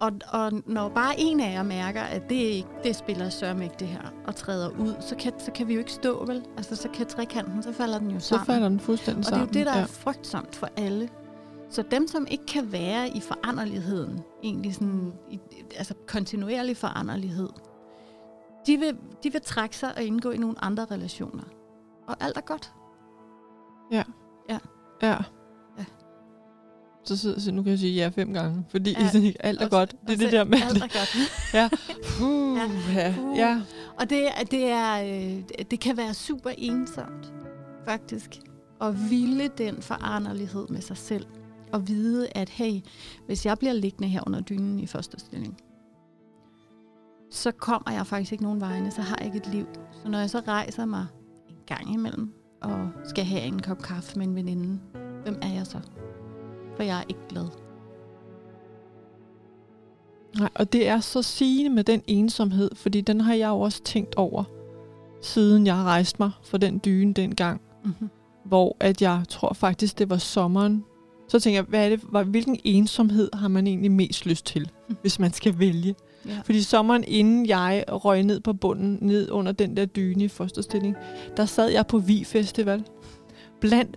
[0.00, 3.76] Og, og når bare en af jer mærker, at det ikke det spiller sørme ikke
[3.78, 6.44] det her, og træder ud, så kan, så kan vi jo ikke stå, vel?
[6.56, 8.46] Altså, så kan trekanten, så falder den jo Så sammen.
[8.46, 9.54] falder den fuldstændig og det er jo sammen.
[9.54, 9.82] det, der ja.
[9.82, 11.08] er frygtsomt for alle.
[11.70, 15.40] Så dem, som ikke kan være i foranderligheden, egentlig sådan, i,
[15.76, 17.48] altså kontinuerlig foranderlighed,
[18.66, 21.42] de vil, de vil trække sig og indgå i nogle andre relationer.
[22.06, 22.72] Og alt er godt.
[23.92, 24.02] Ja.
[24.48, 24.58] Ja.
[25.02, 25.16] Ja.
[27.10, 27.16] Ja.
[27.16, 29.10] Så sidder jeg nu kan jeg sige ja fem gange, fordi Ja.
[29.20, 29.32] ja.
[29.40, 29.90] alt er Og- godt.
[30.06, 31.72] Det er det så- der med, Alt er godt.
[32.18, 32.58] puh,
[32.94, 33.12] ja.
[33.20, 33.36] Puh.
[33.36, 33.60] ja.
[34.00, 37.32] Og det, det, er, øh, det kan være super ensomt,
[37.84, 38.38] faktisk.
[38.80, 41.26] At ville den foranderlighed med sig selv.
[41.72, 42.80] Og vide, at hey,
[43.26, 45.56] hvis jeg bliver liggende her under dynen i første stilling,
[47.30, 49.66] så kommer jeg faktisk ikke nogen vegne, så har jeg ikke et liv.
[50.02, 51.06] Så når jeg så rejser mig
[51.48, 54.80] en gang imellem, og skal have en kop kaffe med en veninde,
[55.22, 55.80] hvem er jeg så?
[56.80, 57.44] For jeg er ikke glad.
[60.38, 63.82] Nej, og det er så sigende med den ensomhed, fordi den har jeg jo også
[63.82, 64.44] tænkt over,
[65.22, 68.08] siden jeg rejste mig fra den dyne dengang, Mm-hmm.
[68.44, 70.84] hvor at jeg tror faktisk, det var sommeren.
[71.28, 74.70] Så tænker jeg, hvad er det, hvad- hvilken ensomhed har man egentlig mest lyst til,
[74.88, 74.96] Mm.
[75.00, 75.94] hvis man skal vælge?
[76.28, 76.38] Ja.
[76.44, 80.96] Fordi sommeren, inden jeg røg ned på bunden, ned under den der dyne i fosterstilling,
[81.36, 82.84] der sad jeg på Vi Festival.
[83.60, 83.96] Blandt,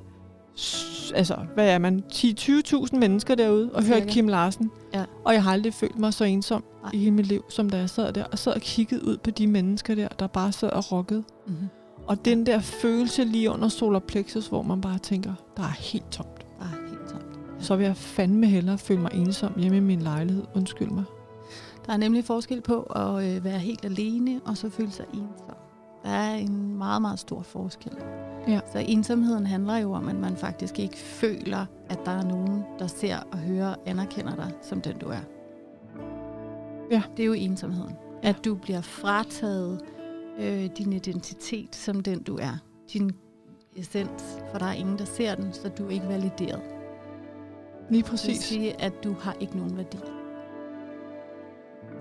[1.15, 4.05] altså, hvad er man, 10-20.000 mennesker derude, og hørte.
[4.05, 4.71] Kim Larsen.
[4.93, 5.05] Ja.
[5.25, 6.91] Og jeg har aldrig følt mig så ensom Nej.
[6.93, 9.31] i hele mit liv, som da jeg sad der, og sad og kiggede ud på
[9.31, 11.23] de mennesker der, der bare sad og rockede.
[11.47, 11.67] Mm-hmm.
[12.07, 16.11] Og den der følelse lige under solar plexus, hvor man bare tænker, der er helt
[16.11, 16.45] tomt.
[16.59, 17.39] Bare helt tomt.
[17.59, 20.43] Så vil jeg fandme hellere føle mig ensom hjemme i min lejlighed.
[20.55, 21.03] Undskyld mig.
[21.85, 25.55] Der er nemlig forskel på at øh, være helt alene, og så føle sig ensom.
[26.03, 27.91] Der er en meget, meget stor forskel.
[28.47, 28.59] Ja.
[28.71, 32.87] Så ensomheden handler jo om, at man faktisk ikke føler, at der er nogen, der
[32.87, 35.21] ser og hører og anerkender dig som den, du er.
[36.91, 37.01] Ja.
[37.17, 37.93] Det er jo ensomheden.
[38.23, 39.81] At du bliver frataget
[40.39, 42.57] øh, din identitet som den, du er.
[42.93, 43.11] Din
[43.75, 46.61] essens, for der er ingen, der ser den, så du er ikke valideret.
[47.89, 48.39] Lige Det vil præcis.
[48.43, 49.97] sige, at du har ikke nogen værdi.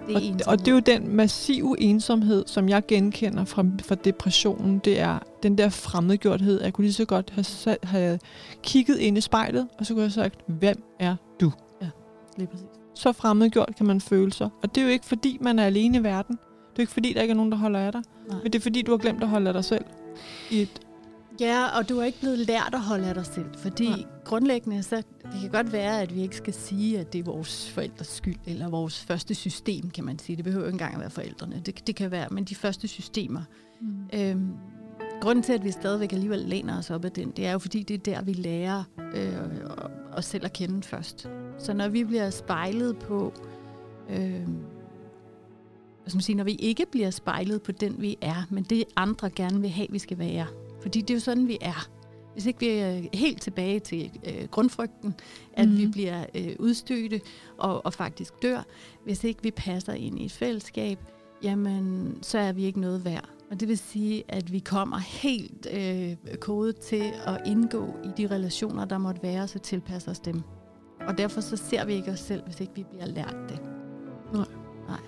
[0.07, 0.47] Det er Og, ensomhed.
[0.47, 4.79] og det er jo den massive ensomhed, som jeg genkender fra, fra depressionen.
[4.79, 6.62] Det er den der fremmedgjorthed.
[6.62, 8.19] Jeg kunne lige så godt have, have
[8.62, 11.53] kigget ind i spejlet, og så kunne jeg have sagt, hvem er du?
[12.37, 12.67] Lige præcis.
[12.95, 14.49] Så fremmedgjort kan man føle sig.
[14.62, 16.37] Og det er jo ikke fordi, man er alene i verden.
[16.71, 18.03] Det er ikke fordi, der ikke er nogen, der holder af dig.
[18.29, 18.38] Nej.
[18.43, 19.85] Men det er fordi, du har glemt at holde af dig selv.
[20.51, 20.69] I et,
[21.41, 23.99] Ja, og du er ikke blevet lært at holde af dig selv, fordi Nej.
[24.25, 27.71] Grundlæggende, så det kan godt være, at vi ikke skal sige, at det er vores
[27.71, 30.37] forældres skyld, eller vores første system, kan man sige.
[30.37, 31.63] Det behøver ikke engang at være forældrene.
[31.67, 33.43] Det, det kan være, men de første systemer.
[33.81, 33.89] mm.
[34.13, 34.53] Øhm,
[35.21, 37.83] grunden til, at vi stadigvæk alligevel læner os op af den, det er jo fordi,
[37.83, 39.37] det er der, vi lærer øh,
[40.13, 41.29] os selv at kende først.
[41.59, 43.33] Så når vi bliver spejlet på,
[44.11, 44.49] øh,
[46.03, 48.85] hvad skal man sige, når vi ikke bliver spejlet på den, vi er, men det
[48.97, 50.47] andre gerne vil have, vi skal være.
[50.83, 51.91] Fordi det er jo sådan, vi er.
[52.33, 55.14] Hvis ikke vi er helt tilbage til øh, grundfrygten,
[55.53, 55.77] at mm.
[55.77, 55.92] vi Mhm.
[55.92, 57.21] bliver øh, udstødte
[57.59, 58.62] og, og faktisk dør,
[59.05, 60.99] hvis ikke vi passer ind i et fællesskab,
[61.42, 63.29] jamen så er vi ikke noget værd.
[63.51, 68.27] Og det vil sige, at vi kommer helt øh, kodet til at indgå i de
[68.27, 70.42] relationer, der måtte være, så tilpasser os dem.
[71.07, 73.61] Og derfor så ser vi ikke os selv, hvis ikke vi bliver lært det.
[74.33, 74.45] Nej.
[74.88, 75.01] Nej.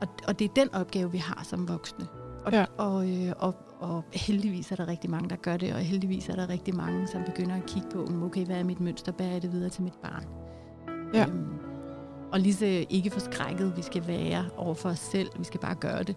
[0.00, 2.06] Og, og det er den opgave, vi har som voksne.
[2.44, 2.64] Og, Ja.
[2.78, 6.34] og, øh, og, og heldigvis er der rigtig mange, der gør det, og heldigvis er
[6.36, 9.26] der rigtig mange, som begynder at kigge på, "Mm, okay, hvad er mit mønster, hvad
[9.26, 10.24] er det videre til mit barn?
[11.14, 11.26] Ja.
[11.26, 11.48] Øhm,
[12.32, 15.74] og lige så ikke forskrækket vi skal være over for os selv, vi skal bare
[15.74, 16.16] gøre det.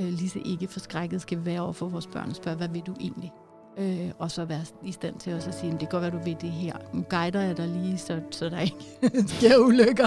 [0.00, 2.68] Øh, lige så ikke forskrækket skal vi være over for vores børn og spørge, hvad
[2.68, 3.32] vil du egentlig?
[3.78, 6.20] Øh, og så være i stand til også at sige, "Men det kan godt være,
[6.22, 6.76] du ved det her.
[6.92, 8.76] Nu guider jeg dig lige, så, så der ikke
[9.38, 10.06] sker ulykker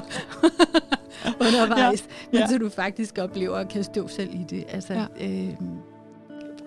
[1.48, 2.08] undervejs.
[2.10, 2.14] Ja.
[2.32, 2.48] Men Ja.
[2.48, 4.66] så du faktisk oplever at kan stå selv i det.
[4.70, 5.06] Altså, Ja.
[5.20, 5.48] ja.
[5.48, 5.54] øh,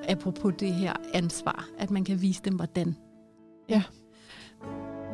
[0.09, 2.96] apropos det her ansvar, at man kan vise dem, hvordan.
[3.68, 3.83] Ja.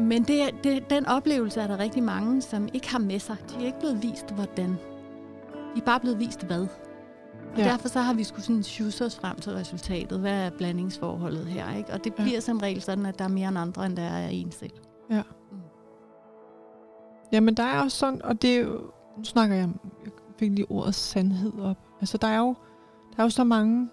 [0.01, 3.37] Men det, det, den oplevelse er der rigtig mange, som ikke har med sig.
[3.51, 4.69] De er ikke blevet vist, hvordan.
[5.75, 6.61] De er bare blevet vist, hvad.
[6.61, 6.69] Og
[7.59, 7.63] Ja.
[7.65, 7.71] ja.
[7.71, 10.21] derfor så har vi skulle sådan sjusse os frem til resultatet.
[10.21, 11.77] Hvad er blandingsforholdet her?
[11.77, 11.93] Ikke?
[11.93, 12.23] Og det Ja.
[12.23, 14.71] bliver som regel sådan, at der er mere end andre, end der er en selv.
[17.33, 18.81] Jamen, der er også sådan, og det er jo,
[19.16, 19.68] nu snakker jeg,
[20.05, 21.76] jeg fik lige ordet sandhed op.
[22.00, 22.55] Altså, der er jo,
[23.11, 23.88] der er jo så mange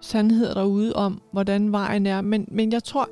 [0.00, 3.08] sandheder derude om, hvordan vejen er, men, men jeg tror,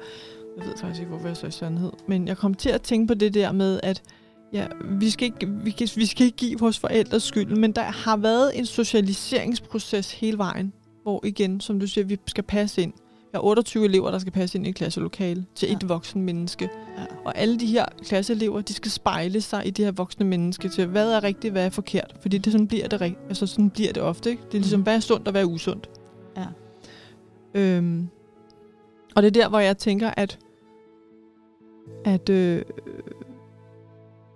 [0.58, 1.92] Jeg ved faktisk ikke, hvorfor jeg sagde sandhed.
[2.08, 4.02] Men jeg kom til at tænke på det der med, at
[4.52, 7.82] ja, vi, skal ikke, vi, kan, vi skal ikke give vores forældres skyld, men der
[7.82, 12.92] har været en socialiseringsproces hele vejen, hvor igen, som du siger, vi skal passe ind.
[13.36, 15.76] Jeg har 28 elever, der skal passe ind i et klasselokale til ja.
[15.76, 16.70] et voksen menneske.
[16.98, 17.04] Ja.
[17.24, 20.86] Og alle de her klasseelever, de skal spejle sig i det her voksne menneske til,
[20.86, 22.14] hvad er rigtigt, hvad er forkert.
[22.20, 23.24] Fordi det sådan bliver det rigtigt.
[23.28, 24.42] Altså sådan bliver det ofte, ikke?
[24.42, 24.84] Det er ligesom, mm.
[24.84, 25.90] hvad er sundt og hvad er usundt.
[26.36, 26.46] Ja.
[27.54, 28.08] Øhm,
[29.16, 30.38] og det er der, hvor jeg tænker, at
[32.04, 32.62] at, øh,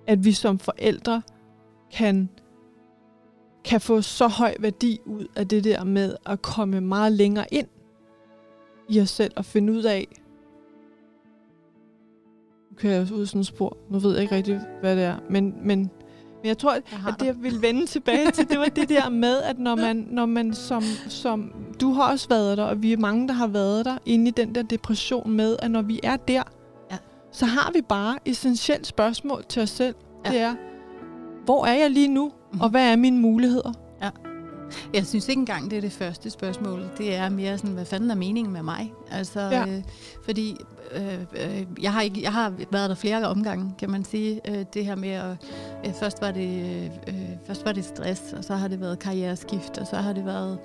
[0.07, 1.23] at vi som forældre
[1.93, 2.29] kan,
[3.65, 7.67] kan få så høj værdi ud af det der med at komme meget længere ind
[8.91, 10.09] i os selv og finde ud af,
[12.71, 15.17] nu kan jeg ud sådan et spor, nu ved jeg ikke rigtig, hvad det er,
[15.31, 15.79] men, men,
[16.43, 17.27] men jeg tror, jeg at det.
[17.27, 20.55] jeg vil vende tilbage til, det var det der med, at når man, når man
[20.55, 23.99] som, som, du har også været der, og vi er mange, der har været der,
[24.07, 26.43] inde i den der depression med, at når vi er der,
[27.33, 29.95] så har vi bare essentielt spørgsmål til os selv.
[30.25, 30.31] Ja.
[30.31, 30.55] Det er,
[31.45, 33.73] hvor er jeg lige nu, og hvad er mine muligheder?
[34.95, 36.91] Jeg synes ikke engang, det er det første spørgsmål.
[36.99, 38.93] Det er mere sådan, hvad fanden er meningen med mig?
[39.11, 39.67] Altså, ja.
[39.67, 39.83] øh,
[40.25, 40.57] fordi
[40.93, 44.41] øh, øh, jeg, har ikke, jeg har været der flere omgange, kan man sige.
[44.49, 45.37] Øh, det her med, at
[45.87, 47.15] øh, først, var det, øh,
[47.47, 50.59] først var det stress, og så har det været karriereskift, og så har det været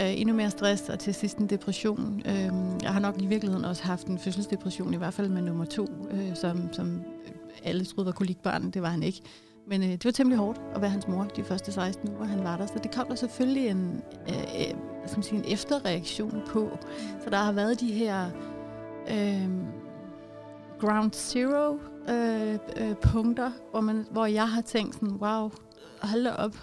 [0.00, 2.22] øh, endnu mere stress, og til sidst en depression.
[2.26, 2.50] Øh,
[2.82, 5.86] jeg har nok i virkeligheden også haft en fødselsdepression, i hvert fald med nummer to,
[6.10, 7.02] øh, som, som
[7.64, 8.70] alle troede var kolikbarn.
[8.70, 9.22] Det var han ikke.
[9.70, 12.44] Men øh, det var temmelig hårdt at være hans mor de første 16 uger, han
[12.44, 12.66] var der.
[12.66, 14.74] Så det kom der selvfølgelig en, øh, øh,
[15.06, 16.78] skal man sige, en efterreaktion på.
[17.24, 18.30] Så der har været de her
[19.10, 19.48] øh,
[20.80, 21.78] ground zero
[22.08, 25.50] øh, øh, punkter, hvor, man, hvor jeg har tænkt sådan, wow,
[26.02, 26.56] hold da op,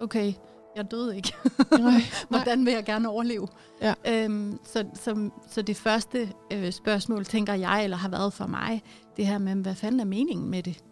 [0.00, 0.32] okay,
[0.76, 1.34] jeg døde ikke.
[1.78, 3.48] Nej, Hvordan vil jeg gerne overleve?
[3.82, 3.94] Ja.
[4.08, 8.82] Øhm, så, så, så det første øh, spørgsmål, tænker jeg, eller har været for mig,
[9.16, 10.82] det her med, hvad fanden er meningen med det?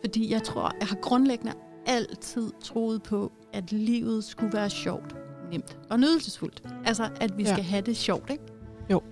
[0.00, 1.52] Fordi jeg tror, jeg har grundlæggende
[1.86, 5.16] altid troet på, at livet skulle være sjovt,
[5.50, 6.62] nemt og nydelsesfuldt.
[6.84, 7.52] Altså, at vi ja.
[7.52, 8.44] skal have det sjovt, ikke?
[8.90, 9.02] Jo.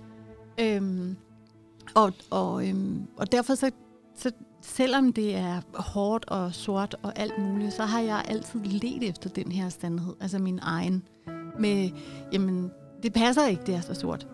[0.59, 1.15] Øhm,
[1.95, 3.71] og, og, øhm, og derfor så,
[4.15, 9.09] så selvom det er hårdt og sort og alt muligt, så har jeg altid let
[9.09, 11.03] efter den her sandhed, altså min egen.
[11.59, 11.89] Med,
[12.33, 12.71] jamen,
[13.03, 14.27] det passer ikke, det er så sort.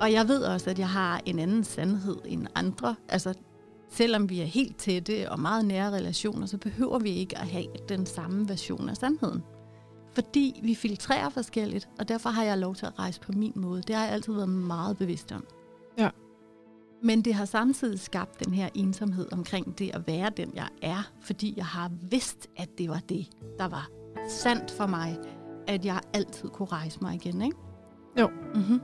[0.00, 2.94] Og jeg ved også, at jeg har en anden sandhed end andre.
[3.08, 3.34] Altså,
[3.88, 7.66] selvom vi er helt tætte og meget nære relationer, så behøver vi ikke at have
[7.88, 9.42] den samme version af sandheden.
[10.14, 13.82] Fordi vi filtrerer forskelligt, og derfor har jeg lov til at rejse på min måde.
[13.82, 15.44] Det har jeg altid været meget bevidst om.
[15.98, 16.10] Ja.
[17.02, 21.10] Men det har samtidig skabt den her ensomhed omkring det at være den, jeg er,
[21.20, 23.26] fordi jeg har vidst, at det var det,
[23.58, 23.88] der var
[24.28, 25.18] sandt for mig,
[25.66, 27.56] at jeg altid kunne rejse mig igen, ikke?
[28.20, 28.28] Jo.
[28.54, 28.80] Mm-hmm.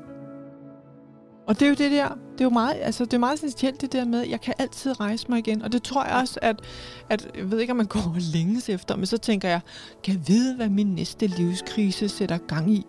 [1.47, 3.81] Og det er jo det der, det er jo meget, altså det er meget essentielt
[3.81, 5.63] det der med, at jeg kan altid rejse mig igen.
[5.63, 6.61] Og det tror jeg også, at,
[7.09, 9.61] at jeg ved ikke, om man går længes efter, men så tænker jeg,
[10.05, 12.87] kan jeg vide, hvad min næste livskrise sætter gang i?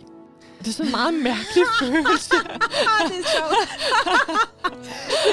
[0.59, 2.35] Det er sådan en meget mærkelig følelse.
[3.07, 3.69] det er sjovt.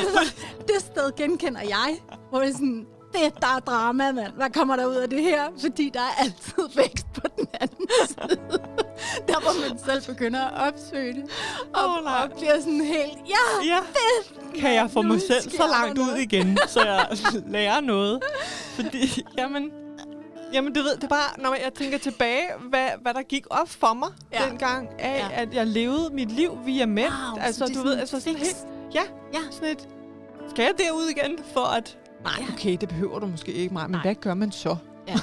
[0.15, 1.99] det, det sted genkender jeg,
[2.31, 2.87] hvor det er sådan,
[3.25, 4.33] det der er drama, mand.
[4.33, 5.43] Hvad kommer der ud af det her?
[5.61, 8.61] Fordi der er altid vækst på den anden side.
[9.29, 11.25] der hvor man selv begynder at opsøge det.
[11.75, 12.23] Og, oh, nej.
[12.23, 13.79] og bliver sådan helt, ja, ja.
[13.93, 17.09] det Kan jeg få mig selv så langt ud igen, så jeg
[17.55, 18.23] lærer noget?
[18.75, 19.71] Fordi, jamen,
[20.53, 23.69] Jamen, du ved, det er bare, når jeg tænker tilbage, hvad, hvad der gik op
[23.69, 24.45] for mig ja.
[24.49, 25.43] dengang, af ja.
[25.43, 27.13] at jeg levede mit liv via mænd.
[27.13, 28.57] Wow, altså, du ved, altså sådan helt,
[28.95, 29.03] ja,
[29.33, 29.89] ja, sådan et,
[30.51, 33.97] skal jeg derud igen for at, nej, okay, det behøver du måske ikke meget, men
[33.97, 34.03] nej.
[34.03, 34.77] hvad gør man så?
[35.09, 35.17] Ja.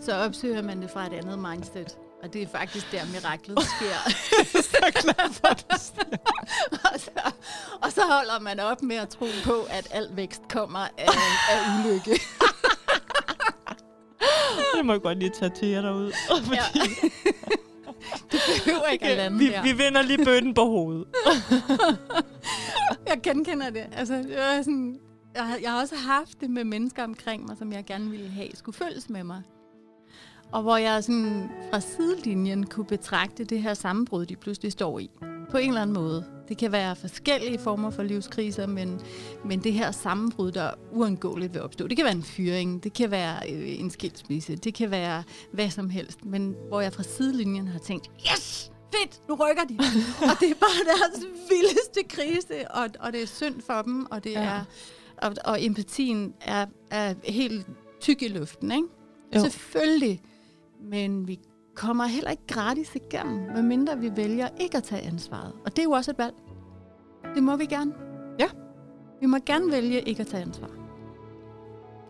[0.00, 1.98] Så opsøger man det fra et andet mindset.
[2.22, 4.10] Og det er faktisk der, miraklet sker.
[4.62, 5.92] så glad for det
[6.92, 7.10] og, så,
[7.82, 11.08] og så holder man op med at tro på, at al vækst kommer af,
[11.50, 12.20] af ulykke
[14.76, 16.12] det må jeg godt lige tage til jer derude.
[16.44, 16.80] Fordi ja.
[18.32, 19.62] det behøver ikke okay, at lande vi, der.
[19.62, 21.04] Vi vinder lige bøtten på hovedet.
[23.06, 23.84] jeg genkender det.
[23.92, 24.98] Altså, det var sådan,
[25.38, 28.28] jeg, har, jeg har også haft det med mennesker omkring mig, som jeg gerne ville
[28.28, 29.42] have skulle følges med mig.
[30.52, 35.10] Og hvor jeg sådan fra sidelinjen kunne betragte det her sammenbrud, de pludselig står i.
[35.50, 36.24] På en eller anden måde.
[36.48, 39.00] Det kan være forskellige former for livskriser, men,
[39.44, 41.86] men det her sammenbrud, der uundgåeligt vil opstå.
[41.86, 45.22] Det kan være en fyring, det kan være øh, en skilsmisse, det kan være
[45.52, 46.24] hvad som helst.
[46.24, 48.72] Men hvor jeg fra sidelinjen har tænkt, yes!
[48.94, 49.74] fedt, nu rykker de.
[50.30, 54.24] og det er bare deres vildeste krise, og, og det er synd for dem, og
[54.24, 54.40] det ja.
[54.40, 54.64] er
[55.22, 57.66] og, og empatien er, er helt
[58.00, 58.88] tyk i luften, ikke?
[59.36, 59.40] Jo.
[59.40, 60.20] Selvfølgelig,
[60.90, 61.38] men vi
[61.74, 65.52] kommer heller ikke gratis igennem, medmindre vi vælger ikke at tage ansvaret.
[65.64, 66.34] Og det er jo også et valg.
[67.34, 67.92] Det må vi gerne.
[68.38, 68.48] Ja.
[69.20, 70.68] Vi må gerne vælge ikke at tage ansvar.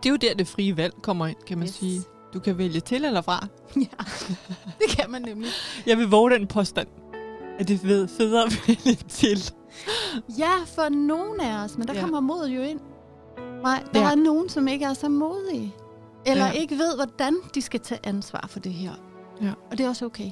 [0.02, 1.74] Det er jo der, det frie valg kommer ind, kan man Yes.
[1.74, 2.00] sige.
[2.34, 3.46] Du kan vælge til eller fra.
[3.76, 4.04] Ja,
[4.78, 5.48] det kan man nemlig.
[5.86, 6.88] Jeg vil våge den påstand,
[7.58, 9.52] at det er fed- federe at vælge til.
[10.38, 11.98] Ja, for nogen af os, men der Ja.
[11.98, 12.04] ja.
[12.04, 12.80] kommer modet jo ind.
[13.62, 14.10] Nej, der Ja.
[14.10, 15.74] er nogen, som ikke er så modige.
[16.26, 16.50] Eller Ja.
[16.52, 18.92] ikke ved, hvordan de skal tage ansvar for det her.
[19.42, 19.52] Ja.
[19.70, 20.30] Og det er også okay.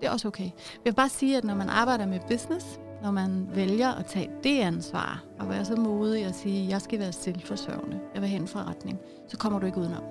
[0.00, 0.44] Det er også okay.
[0.44, 2.66] Jeg vil bare sige, at når man arbejder med business,
[3.02, 6.82] når man vælger at tage det ansvar, og være så modig og sige, at jeg
[6.82, 8.98] skal være selvforsørgende, jeg vil have en forretning,
[9.28, 10.02] så kommer du ikke udenom.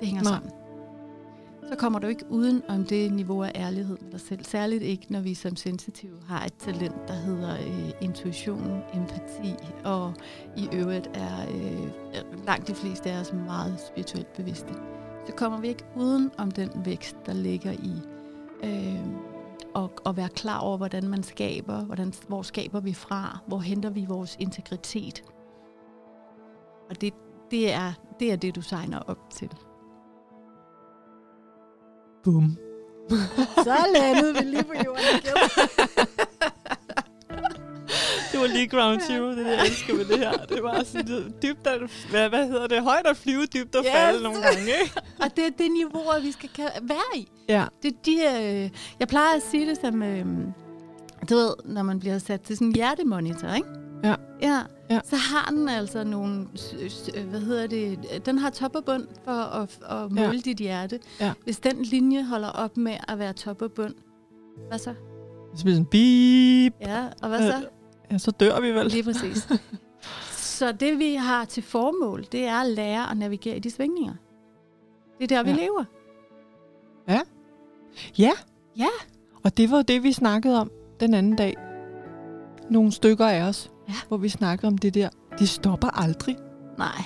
[0.00, 0.32] Det hænger Nej.
[0.32, 0.50] sammen.
[1.68, 4.44] Så kommer du ikke uden om det niveau af ærlighed med dig selv.
[4.44, 9.54] Særligt ikke, når vi som sensitive har et talent, der hedder øh, intuition, empati,
[9.84, 10.14] og
[10.56, 14.74] i øvrigt er øh, langt de fleste af os meget spirituelt bevidste.
[15.26, 17.92] Så kommer vi ikke uden om den vækst, der ligger i
[18.64, 19.06] øh,
[19.74, 23.90] og, og være klar over, hvordan man skaber, hvordan, hvor skaber vi fra, hvor henter
[23.90, 25.24] vi vores integritet.
[26.90, 27.14] Og det,
[27.50, 29.50] det, er, det er det, du signer op til.
[32.24, 32.56] Boom.
[33.66, 35.34] Så landede vi lige på jorden igen.
[38.32, 40.32] Det var lige ground zero, det er det, jeg elsker med det her.
[40.32, 42.82] Det var sådan lidt dybt at, hvad, hvad hedder det?
[42.82, 43.92] Højt at flyve, dybt at Yes.
[43.92, 45.00] falde nogle gange, ikke?
[45.20, 47.28] og det er det niveau, vi skal ka- være i.
[47.48, 47.64] Ja.
[47.82, 48.70] Det er de her, øh,
[49.00, 50.26] jeg plejer at sige det som, øh,
[51.30, 53.68] du ved, når man bliver sat til sådan en hjertemonitor, ikke?
[54.04, 54.14] Ja.
[54.42, 55.00] Ja, Ja.
[55.04, 56.46] så har den altså nogle,
[57.30, 60.30] hvad hedder det, den har top og bund for at, at måle Ja.
[60.32, 60.38] ja.
[60.44, 61.00] dit hjerte.
[61.20, 61.32] Ja.
[61.44, 63.94] Hvis den linje holder op med at være top og bund,
[64.68, 64.94] hvad så?
[65.56, 66.74] Så bliver sådan, beep.
[66.80, 67.68] Ja, og hvad så?
[68.10, 68.86] Ja, så dør vi vel.
[68.86, 69.48] Lige præcis.
[70.58, 74.14] så det vi har til formål, det er at lære at navigere i de svingninger.
[75.20, 75.56] Det er der, vi Ja.
[75.56, 75.84] lever.
[78.18, 78.30] Ja.
[78.76, 78.86] Ja.
[79.44, 81.56] Og det var det, vi snakkede om den anden dag.
[82.70, 83.96] Nogle stykker af os, Ja.
[84.08, 85.08] hvor vi snakkede om det der.
[85.38, 86.36] De stopper aldrig.
[86.78, 87.02] Nej.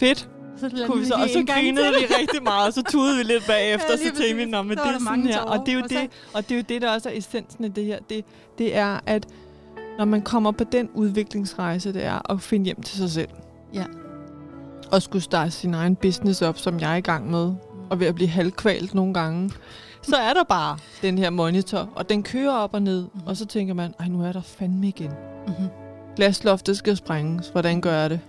[0.00, 0.28] Fedt.
[0.56, 3.46] Så Kunne vi så, og så grinede vi rigtig meget, og så tudede vi lidt
[3.46, 4.44] bagefter, Ja, så tænkte vi.
[4.44, 5.40] Nå, men det er sådan her.
[5.40, 7.64] Og det er jo og det, og det er jo det, der også er essensen
[7.64, 7.98] af det her.
[8.10, 8.24] Det,
[8.58, 9.26] det er, at
[9.98, 13.28] når man kommer på den udviklingsrejse, det er at finde hjem til sig selv.
[13.74, 13.84] Ja.
[14.92, 17.52] Og skulle starte sin egen business op, som jeg er i gang med,
[17.90, 19.50] og ved at blive halvkvalt nogle gange,
[20.02, 23.22] så er der bare den her monitor, og den kører op og ned, Mhm.
[23.26, 25.10] og så tænker man, ej, nu er der fandme igen.
[25.46, 25.66] Mm-hmm.
[26.22, 27.48] Glasloftet skal sprænges.
[27.48, 28.20] Hvordan gør jeg det?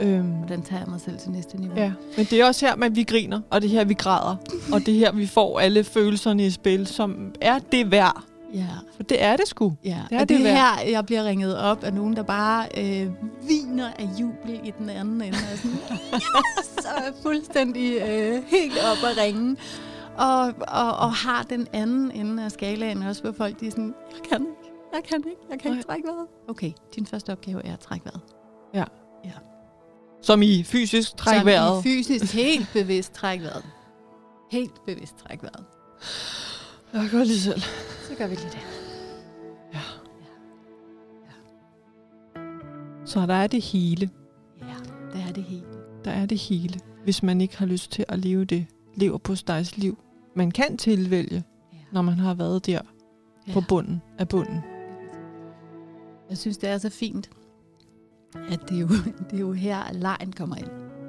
[0.00, 1.76] Øhm, Hvordan tager jeg mig selv til næste niveau?
[1.78, 1.92] ja.
[2.16, 4.36] Men det er også her, at vi griner, og det er her, vi græder,
[4.72, 8.22] og det er her, vi får alle følelserne i spil, som er det værd.
[8.54, 8.66] ja.
[8.96, 9.72] For det er det sgu.
[9.84, 12.22] Ja, Det er og det det er her, jeg bliver ringet op af nogen, der
[12.22, 13.08] bare øh,
[13.48, 15.38] viner af jubel i den anden ende.
[15.52, 15.78] Og sådan,
[16.14, 16.84] yes!
[16.96, 19.56] Og er fuldstændig øh, helt op at ringe.
[20.18, 23.94] Og, og, og har den anden ende af skalaen også, hvor folk de er sådan,
[24.12, 24.46] jeg kan
[24.94, 26.26] jeg kan ikke, jeg kan ikke trække vejret.
[26.48, 28.20] Okay, din første opgave er at trække vejret.
[30.22, 31.80] Som i fysisk træk Som vejret.
[31.80, 33.64] i fysisk helt bevidst træk vejret.
[34.50, 35.64] Helt bevidst træk vejret.
[36.92, 37.60] Jeg gør lige selv.
[38.08, 38.58] Så gør vi lige det.
[43.04, 44.10] Så der er det hele.
[44.60, 44.74] Ja,
[45.12, 45.66] det er det hele.
[46.04, 46.80] Der er det hele.
[47.04, 49.98] Hvis man ikke har lyst til at leve det lever på stegs liv,
[50.36, 51.78] man kan tilvælge, Ja.
[51.92, 52.80] når man har været der
[53.52, 54.60] på bunden af bunden.
[56.30, 57.30] Jeg synes, det er så fint,
[58.48, 58.88] at det er jo,
[59.30, 60.68] det er jo her, at lejen kommer ind.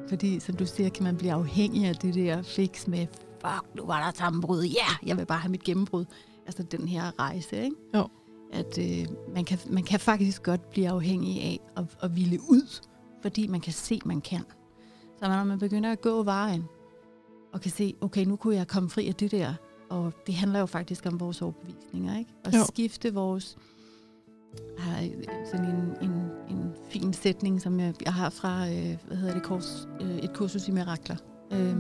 [0.09, 3.07] Fordi, som du siger, kan man blive afhængig af det der fix med,
[3.41, 6.05] fuck, nu var der sammenbrud, ja, yeah, jeg vil bare have mit gennembrud.
[6.45, 7.75] Altså den her rejse, ikke?
[7.95, 8.07] Jo.
[8.53, 12.81] At øh, man, kan, man kan faktisk godt blive afhængig af at, at ville ud,
[13.21, 14.41] fordi man kan se, man kan.
[15.19, 16.63] Så når man begynder at gå vejen,
[17.53, 19.53] og kan se, okay, nu kunne jeg komme fri af det der,
[19.89, 22.31] og det handler jo faktisk om vores overbevisninger, ikke?
[22.43, 22.59] At Jo.
[22.67, 23.57] skifte vores
[24.77, 25.03] har
[25.51, 29.43] sådan en, en, en fin sætning, som jeg, jeg har fra øh, hvad hedder det,
[29.43, 31.15] kurs, øh, et kursus i mirakler,
[31.51, 31.75] øh,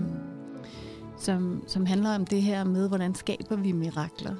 [1.17, 4.35] som, som handler om det her med, hvordan skaber vi mirakler.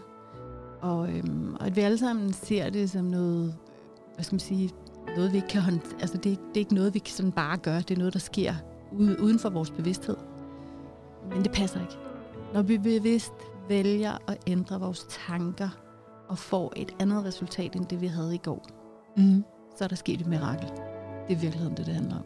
[0.81, 1.23] Og, øh,
[1.59, 3.55] og at vi alle sammen ser det som noget,
[4.15, 4.71] hvad skal man sige,
[5.15, 6.01] noget vi ikke kan håndtere.
[6.01, 7.79] Altså det, det er ikke noget, vi kan sådan bare gøre.
[7.79, 8.53] Det er noget, der sker
[8.91, 10.17] ude, uden for vores bevidsthed.
[11.29, 11.97] Men det passer ikke.
[12.53, 13.33] Når vi bevidst
[13.69, 15.69] vælger at ændre vores tanker,
[16.28, 18.65] og får et andet resultat, end det vi havde i går,
[19.17, 19.43] Mm.
[19.78, 20.67] så er der sket et mirakel.
[21.28, 22.26] Det er virkeligheden det, det handler om.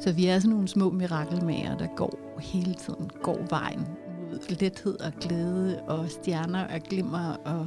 [0.00, 3.86] Så vi er sådan nogle små mirakelmager, der går hele tiden, går vejen
[4.30, 7.66] mod lethed og glæde og stjerner og glimmer og...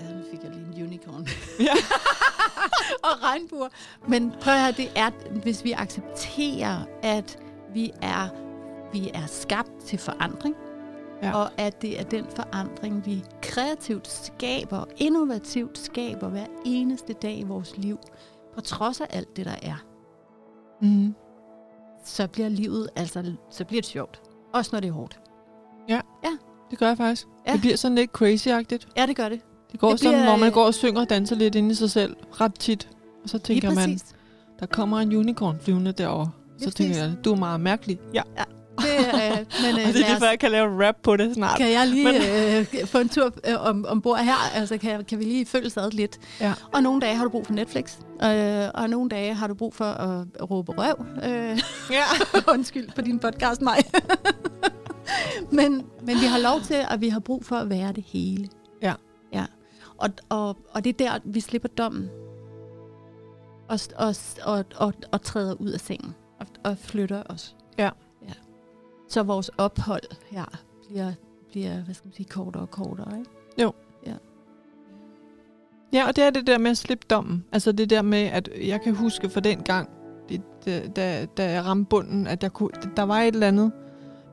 [0.00, 1.26] Ja, nu fik jeg lige en unicorn.
[1.60, 1.72] Ja.
[3.08, 3.68] og regnbuer.
[4.08, 5.10] Men prøv at høre, det er,
[5.42, 7.38] hvis vi accepterer, at
[7.74, 8.28] vi er,
[8.92, 10.54] vi er skabt til forandring,
[11.22, 11.36] Ja.
[11.36, 17.42] og at det er den forandring, vi kreativt skaber, innovativt skaber hver eneste dag i
[17.42, 17.98] vores liv,
[18.54, 19.84] på trods af alt det, der er,
[20.82, 21.14] Mm.
[22.04, 24.20] så bliver livet, altså, så bliver det sjovt.
[24.52, 25.20] Også når det er hårdt.
[26.70, 27.26] Det gør jeg faktisk.
[27.46, 27.52] Ja.
[27.52, 28.88] Det bliver sådan lidt crazy-agtigt.
[28.96, 29.40] Ja, det gør det.
[29.72, 31.70] Det går Det sådan, bliver, hvor man øh, går og synger og danser lidt ind
[31.70, 32.88] i sig selv ret tit.
[33.22, 33.98] Og så tænker man,
[34.60, 36.30] der kommer en unicorn flyvende derovre.
[36.58, 37.98] Så tænker jeg, du er meget mærkelig.
[38.14, 38.22] Ja,
[38.78, 39.30] Det, øh,
[39.62, 41.58] men, øh, og det er lige før, jeg kan lave rap på det snart.
[41.58, 44.54] Kan jeg lige øh, få en tur øh, om, ombord her?
[44.54, 46.18] Altså, kan, kan vi lige følges ad lidt?
[46.40, 46.52] Ja.
[46.72, 49.74] Og nogle dage har du brug for Netflix, øh, og nogle dage har du brug
[49.74, 51.06] for at råbe røv.
[51.24, 51.58] Øh,
[51.90, 52.04] Ja.
[52.54, 53.76] undskyld på din podcast, mig.
[55.52, 58.48] men, men vi har lov til, at vi har brug for at være det hele.
[58.82, 58.94] Ja.
[59.32, 59.44] ja.
[59.98, 62.08] Og, og, og det er der, vi slipper dommen.
[63.68, 64.14] Og, og,
[64.44, 66.14] og, og, og træder ud af sengen.
[66.40, 67.56] Og, og flytter os.
[67.78, 67.90] Ja.
[69.06, 69.12] Ja.
[69.12, 70.44] Så vores ophold her
[70.88, 71.12] bliver,
[71.50, 73.18] bliver hvad skal man sige, kortere og kortere.
[73.18, 73.30] Ikke?
[75.92, 77.44] Ja, og det er det der med at slippe dommen.
[77.52, 79.88] Altså det der med, at jeg kan huske for den gang,
[80.28, 83.72] det, det, da, da jeg ramte bunden, at jeg kunne, der var et eller andet,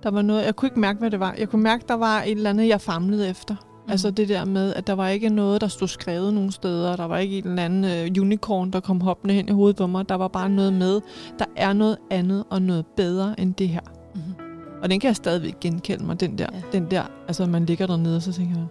[0.04, 1.36] der var noget, jeg kunne ikke mærke, hvad det var.
[1.38, 3.56] Jeg kunne mærke, der var et eller andet, jeg famlede efter.
[3.56, 3.92] Mm.
[3.92, 6.96] Altså det der med, at der var ikke noget, der stod skrevet nogen steder.
[6.96, 9.88] Der var ikke en eller anden øh, unicorn, der kom hoppende hen i hovedet på
[9.88, 10.10] mig.
[10.10, 11.02] Der var bare noget med,
[11.40, 13.82] der er noget andet og noget bedre end det her.
[14.16, 14.43] Mm-hmm.
[14.84, 16.48] Og den kan jeg stadigvæk genkende mig, den der.
[16.54, 16.62] Ja.
[16.72, 18.66] Den der, altså man ligger dernede, og så tænker man,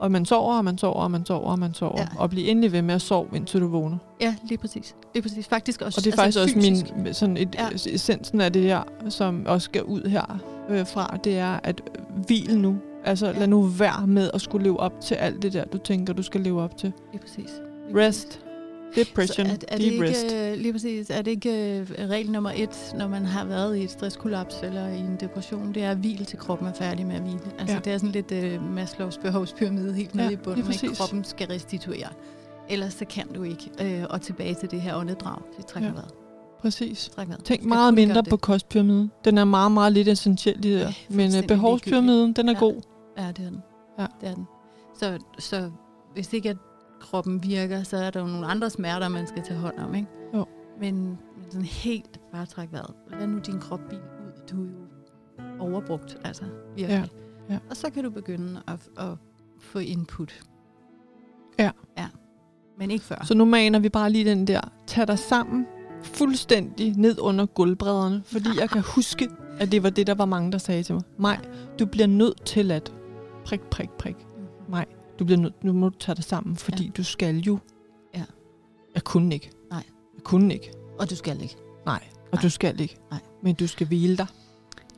[0.00, 2.00] og man sover, og man sover, og man sover, og man sover.
[2.00, 2.06] Ja.
[2.18, 3.96] Og bliver endelig ved med at sove, indtil du vågner.
[4.20, 4.94] Ja, lige præcis.
[5.14, 5.46] Lige præcis.
[5.46, 6.96] Faktisk også, Og det er faktisk også fysisk.
[6.96, 7.68] min, sådan et, Ja.
[7.92, 10.38] essensen af det her, som også skal ud her
[10.70, 11.80] øh, fra, det er at
[12.26, 12.76] hvil nu.
[13.04, 13.38] Altså Ja.
[13.38, 16.22] lad nu være med at skulle leve op til alt det der, du tænker, du
[16.22, 16.92] skal leve op til.
[17.12, 17.50] Lige præcis.
[17.88, 18.43] Lige Rest.
[18.96, 19.46] Depression.
[19.46, 20.34] Så er, er det deep ikke, rest.
[20.34, 23.84] øh, lige præcis, er det ikke øh, regel nummer et, når man har været i
[23.84, 27.14] et stresskollaps eller i en depression, det er at hvile til kroppen er færdig med
[27.14, 27.40] at hvile.
[27.58, 27.80] Altså Ja.
[27.84, 30.98] det er sådan lidt øh, Maslows behovspyramide helt nede Ja, i bunden, præcis.
[30.98, 32.08] kroppen skal restituere.
[32.68, 33.70] Ellers så kan du ikke.
[33.82, 35.38] Øh, og tilbage til det her åndedrag.
[35.56, 35.94] Det trækker Ja.
[35.94, 36.10] vejret.
[36.60, 37.10] Præcis.
[37.44, 38.40] Tænk meget mindre på det.
[38.40, 39.10] kostpyramiden.
[39.24, 40.84] Den er meget, meget lidt essentiel i det Ja.
[41.08, 42.58] Men fuldstændig behovspyramiden, den er Ja.
[42.58, 42.74] god.
[43.18, 43.62] Ja, det er den.
[43.98, 44.06] Ja.
[44.20, 44.44] Det er den.
[44.98, 45.70] Så, så
[46.14, 46.56] hvis ikke at
[47.04, 50.08] kroppen virker, så er der jo nogle andre smerter, man skal tage hånd om, ikke?
[50.34, 50.46] Jo.
[50.80, 52.94] Men, men sådan helt bare træk vejret.
[53.10, 54.32] Lad nu din krop hvile ud.
[54.50, 54.64] Du
[55.38, 56.44] er jo overbrugt, altså
[56.76, 57.10] virkelig.
[57.48, 57.54] Ja.
[57.54, 57.58] Ja.
[57.70, 59.16] Og så kan du begynde at, at
[59.60, 60.44] få input.
[61.58, 61.70] Ja.
[61.98, 62.06] Ja.
[62.78, 63.24] Men ikke før.
[63.24, 65.66] Så nu maner vi bare lige den der, tag dig sammen
[66.02, 69.28] fuldstændig ned under gulvbrædderne, fordi jeg kan huske,
[69.60, 71.04] at det var det, der var mange, der sagde til mig.
[71.18, 71.38] Maj,
[71.78, 72.92] du bliver nødt til at
[73.44, 74.16] prik, prik, prik.
[74.16, 74.46] Mhm.
[74.68, 74.84] Maj,
[75.18, 76.90] du bliver nødt, nu må du tage dig sammen, fordi ja.
[76.96, 77.58] du skal jo.
[78.14, 78.24] Ja.
[78.94, 79.50] Jeg kunne ikke.
[79.70, 79.82] Nej.
[80.14, 80.72] Jeg kunne ikke.
[80.98, 81.56] Og du skal ikke.
[81.86, 82.42] Nej, og Nej.
[82.42, 82.96] du skal ikke.
[83.10, 83.20] Nej.
[83.42, 84.26] Men du skal hvile dig.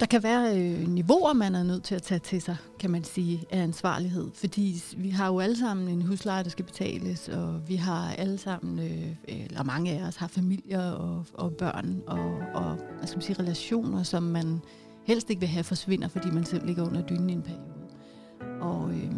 [0.00, 3.04] Der kan være øh, niveauer, man er nødt til at tage til sig, kan man
[3.04, 4.30] sige, af ansvarlighed.
[4.34, 8.38] Fordi vi har jo alle sammen en husleje, der skal betales, og vi har alle
[8.38, 13.16] sammen, øh, eller mange af os, har familier og, og børn og, og hvad skal
[13.16, 14.60] man sige, relationer, som man
[15.04, 18.60] helst ikke vil have forsvinder, fordi man selv ligger under dynen i en periode.
[18.60, 19.12] Og, øh,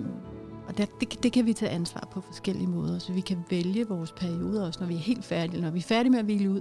[0.69, 3.89] og der, det, det kan vi tage ansvar på forskellige måder, så vi kan vælge
[3.89, 5.63] vores perioder også, når vi er helt færdige.
[5.63, 6.61] Når vi er færdige med at hvile ud,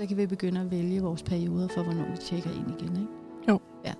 [0.00, 2.96] så kan vi begynde at vælge vores perioder for, hvornår vi tjekker ind igen.
[2.96, 3.12] Ikke?
[3.48, 3.60] Jo.
[3.84, 3.92] Ja.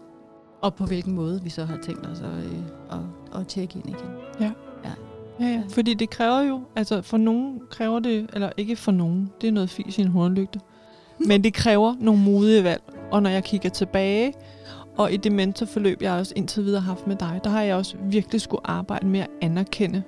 [0.63, 3.89] Og på hvilken måde vi så har tænkt os at, øh, at, at tjekke ind
[3.89, 4.11] igen.
[4.41, 4.53] Ja,
[5.41, 5.63] ja.
[5.69, 9.53] Fordi det kræver jo, altså for nogen kræver det, eller ikke for nogen, det er
[9.53, 10.61] noget fis i en hornlygte.
[11.29, 12.83] Men det kræver nogle modige valg.
[13.11, 14.33] Og når jeg kigger tilbage,
[14.97, 17.77] og i det mentorforløb, jeg også indtil videre har haft med dig, der har jeg
[17.77, 20.03] også virkelig skulle arbejde med at anerkende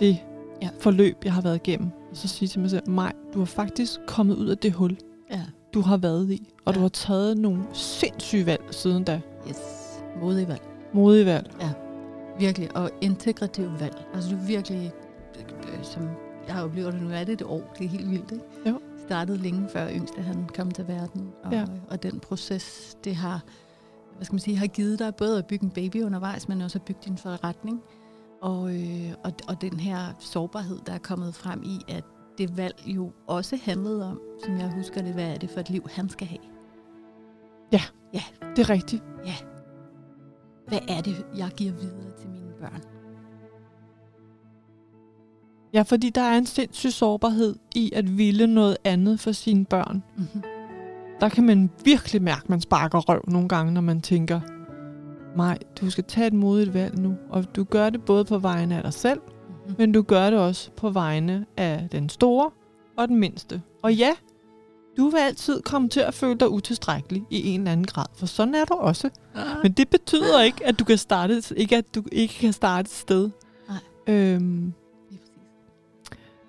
[0.00, 0.18] det
[0.62, 0.68] Ja.
[0.80, 1.90] forløb, jeg har været igennem.
[2.10, 4.96] Og så sige til mig selv, Maj, du har faktisk kommet ud af det hul,
[5.30, 5.42] Ja.
[5.74, 6.52] du har været i.
[6.64, 6.76] Og Ja.
[6.78, 9.20] du har taget nogle sindssyge valg siden da.
[9.48, 9.58] Yes.
[10.20, 10.60] Modig valg.
[10.92, 11.50] Modige valg.
[12.38, 12.76] Virkelig.
[12.76, 14.04] Og integrativ valg.
[14.14, 14.92] Altså du virkelig,
[15.62, 16.02] øh, som
[16.46, 17.74] jeg har oplevet det nu, er det et år.
[17.78, 18.44] Det er helt vildt, ikke?
[19.10, 19.14] Jo.
[19.14, 21.28] Startede længe før yngste han kom til verden.
[21.44, 21.64] Og, Ja.
[21.90, 23.44] og den proces, det har,
[24.16, 26.78] hvad skal man sige, har givet dig både at bygge en baby undervejs, men også
[26.78, 27.80] at bygge din forretning.
[28.42, 32.04] Og, øh, og, og den her sårbarhed, der er kommet frem i, at
[32.38, 35.70] det valg jo også handlede om, som jeg husker det, hvad er det for et
[35.70, 36.40] liv, han skal have?
[38.56, 39.02] Det er rigtigt.
[40.68, 42.82] Hvad er det, jeg giver videre til mine børn?
[45.72, 50.02] Ja, fordi der er en sindssyg sårbarhed i at ville noget andet for sine børn.
[50.16, 50.42] Mm-hmm.
[51.20, 54.40] Der kan man virkelig mærke, at man sparker røv nogle gange, når man tænker,
[55.36, 57.14] nej, du skal tage et modigt valg nu.
[57.30, 59.20] Og du gør det både på vegne af dig selv,
[59.66, 59.74] Mm-hmm.
[59.78, 62.50] men du gør det også på vegne af den store
[62.96, 63.62] og den mindste.
[63.82, 64.12] Og ja,
[64.96, 68.26] du vil altid komme til at føle dig utilstrækkelig i en eller anden grad, for
[68.26, 69.10] sådan er du også.
[69.62, 72.90] Men det betyder ikke, at du kan starte, ikke at du ikke kan starte et
[72.92, 73.30] sted.
[73.68, 73.78] Nej.
[74.06, 74.72] Øhm.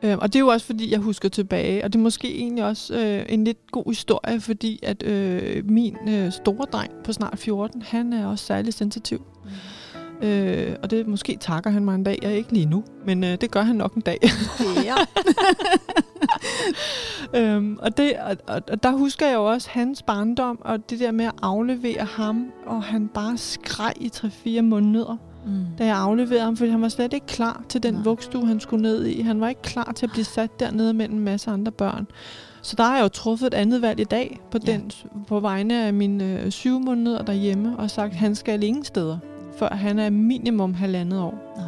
[0.03, 2.65] Øh, og det er jo også, fordi jeg husker tilbage, og det er måske egentlig
[2.65, 7.39] også øh, en lidt god historie, fordi at øh, min øh, store dreng på snart
[7.39, 9.25] 14, han er også særlig sensitiv.
[9.43, 9.51] Mm.
[10.27, 13.37] Øh, og det måske takker han mig en dag, jeg ikke lige nu, men øh,
[13.41, 14.17] det gør han nok en dag.
[14.83, 14.95] Ja.
[17.39, 20.99] øhm, og, det, og, og, og der husker jeg jo også hans barndom, og det
[20.99, 25.65] der med at aflevere ham, og han bare skreg i 3-4 måneder, mm.
[25.77, 28.81] da jeg afleverede ham, fordi han var slet ikke klar til den vugstue, han skulle
[28.81, 29.21] ned i.
[29.21, 32.07] Han var ikke klar til at blive sat dernede mellem en masse andre børn.
[32.61, 34.71] Så der har jeg jo truffet et andet valg i dag på, ja.
[34.71, 34.91] den,
[35.27, 39.17] på vegne af mine øh, syv måneder derhjemme, og sagt, at han skal ingen steder,
[39.57, 41.53] før han er minimum halvandet år.
[41.57, 41.65] Nej.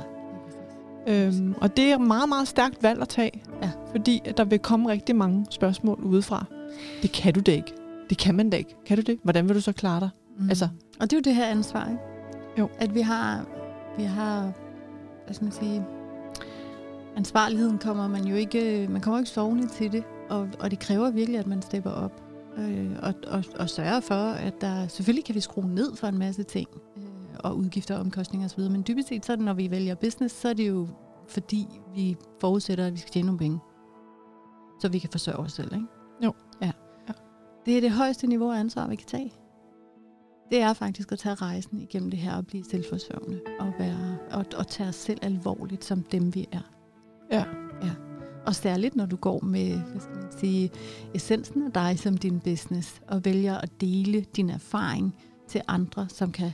[1.08, 3.70] Øhm, og det er et meget, meget stærkt valg at tage, ja.
[3.92, 6.46] fordi at der vil komme rigtig mange spørgsmål udefra.
[7.02, 7.74] Det kan du da ikke.
[8.10, 8.76] Det kan man da ikke.
[8.86, 9.20] Kan du det?
[9.24, 10.10] Hvordan vil du så klare dig?
[10.40, 10.50] Mm.
[10.50, 10.68] Altså.
[11.00, 12.00] Og det er jo det her ansvar, ikke?
[12.60, 12.70] Jo.
[12.80, 13.46] At vi har,
[13.98, 14.52] vi har,
[15.26, 15.86] hvad skal man sige,
[17.16, 21.12] ansvarligheden kommer man jo ikke, man kommer ikke sovende til det, og, og det kræver
[21.12, 22.24] virkelig, at man stepper op
[22.58, 26.18] øh, og, og, og sørger for, at der, selvfølgelig kan vi skrue ned for en
[26.18, 26.68] masse ting,
[27.40, 28.60] og udgifter, omkostninger osv.
[28.60, 30.88] Men dybest set, så når vi vælger business, så er det jo
[31.28, 33.60] fordi, vi forudsætter, at vi skal tjene nogle penge.
[34.82, 35.86] Så vi kan forsørge os selv, ikke?
[36.24, 36.34] Jo.
[36.62, 36.72] Ja.
[37.08, 37.14] ja.
[37.66, 39.34] Det er det højeste niveau af ansvar, vi kan tage.
[40.54, 44.46] Det er faktisk at tage rejsen igennem det her og blive selvforsørgende og, være, og,
[44.58, 46.72] og tage os selv alvorligt som dem, vi er.
[47.32, 47.44] Ja.
[47.84, 47.92] ja.
[48.46, 50.72] Og særligt, når du går med hvad skal man sige,
[51.14, 55.16] essensen af dig som din business, og vælger at dele din erfaring
[55.48, 56.52] til andre, som kan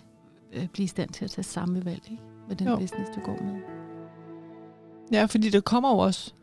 [0.54, 2.24] øh, blive i stand til at tage samme valg ikke?
[2.48, 2.76] med den jo.
[2.78, 3.62] business, du går med.
[5.12, 6.34] Ja, fordi det kommer jo også,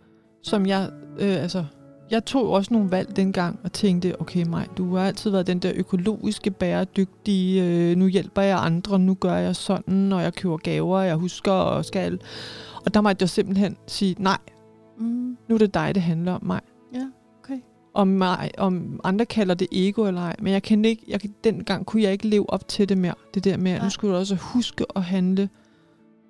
[0.43, 1.65] som jeg, øh, altså,
[2.11, 5.59] jeg tog også nogle valg dengang og tænkte, okay mig, du har altid været den
[5.59, 10.57] der økologiske, bæredygtige, øh, nu hjælper jeg andre, nu gør jeg sådan, og jeg køber
[10.57, 12.21] gaver, jeg husker og skal.
[12.85, 14.39] Og der måtte jeg simpelthen sige, nej,
[14.99, 15.37] mm.
[15.49, 16.61] nu er det dig, det handler om mig.
[16.95, 17.07] Ja
[17.97, 21.87] om, mig, om andre kalder det ego eller ej, men jeg kan ikke, jeg, dengang
[21.87, 23.15] kunne jeg ikke leve op til det mere.
[23.35, 25.49] Det der med, at nu skulle du også huske at handle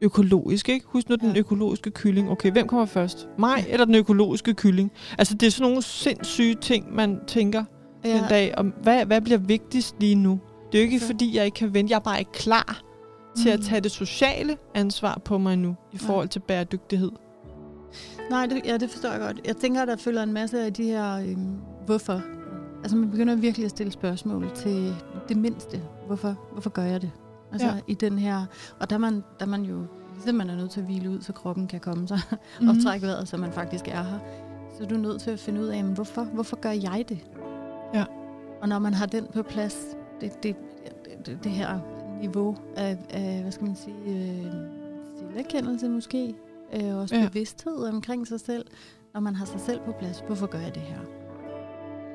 [0.03, 0.87] økologisk, ikke?
[0.89, 2.31] Husk nu den økologiske kylling.
[2.31, 3.29] Okay, hvem kommer først?
[3.39, 4.93] Mig eller den økologiske kylling?
[5.19, 7.65] Altså, det er sådan nogle sindssyge ting, man tænker
[8.05, 8.17] ja.
[8.17, 8.55] den dag.
[8.57, 10.41] Om, hvad, hvad bliver vigtigst lige nu?
[10.73, 11.09] Det er jo ikke, ja.
[11.09, 11.91] fordi jeg ikke kan vente.
[11.91, 12.83] Jeg er bare ikke klar
[13.37, 13.43] mm.
[13.43, 13.65] til at mm.
[13.65, 17.11] tage det sociale ansvar på mig nu, i forhold til bæredygtighed.
[18.31, 19.41] Nej, det, ja, det forstår jeg godt.
[19.45, 22.23] Jeg tænker, der følger en masse af de her, øhm, hvorfor.
[22.83, 24.95] Altså man begynder virkelig at stille spørgsmål til
[25.29, 25.81] det mindste.
[26.07, 27.11] Hvorfor, hvorfor gør jeg det?
[27.63, 27.83] Altså ja.
[27.87, 28.47] i den her,
[28.81, 31.33] og der man, der man jo, ligesom man er nødt til at hvile ud, så
[31.33, 32.69] kroppen kan komme sig mm-hmm.
[32.69, 32.83] og mhm.
[32.85, 34.19] trække vejret, så man faktisk er her.
[34.79, 37.19] Så er du nødt til at finde ud af, men hvorfor, hvorfor gør jeg det?
[37.95, 38.05] Ja.
[38.63, 39.77] Og når man har den på plads,
[40.21, 40.57] det, det,
[41.27, 41.79] det, det her
[42.21, 44.53] niveau af, af, hvad skal man sige, øh,
[45.19, 46.35] selverkendelse måske,
[46.73, 47.29] øh, også ja.
[47.29, 48.67] bevidsthed omkring sig selv,
[49.15, 50.25] når man har sig selv på plads.
[50.27, 51.01] Hvorfor gør jeg det her?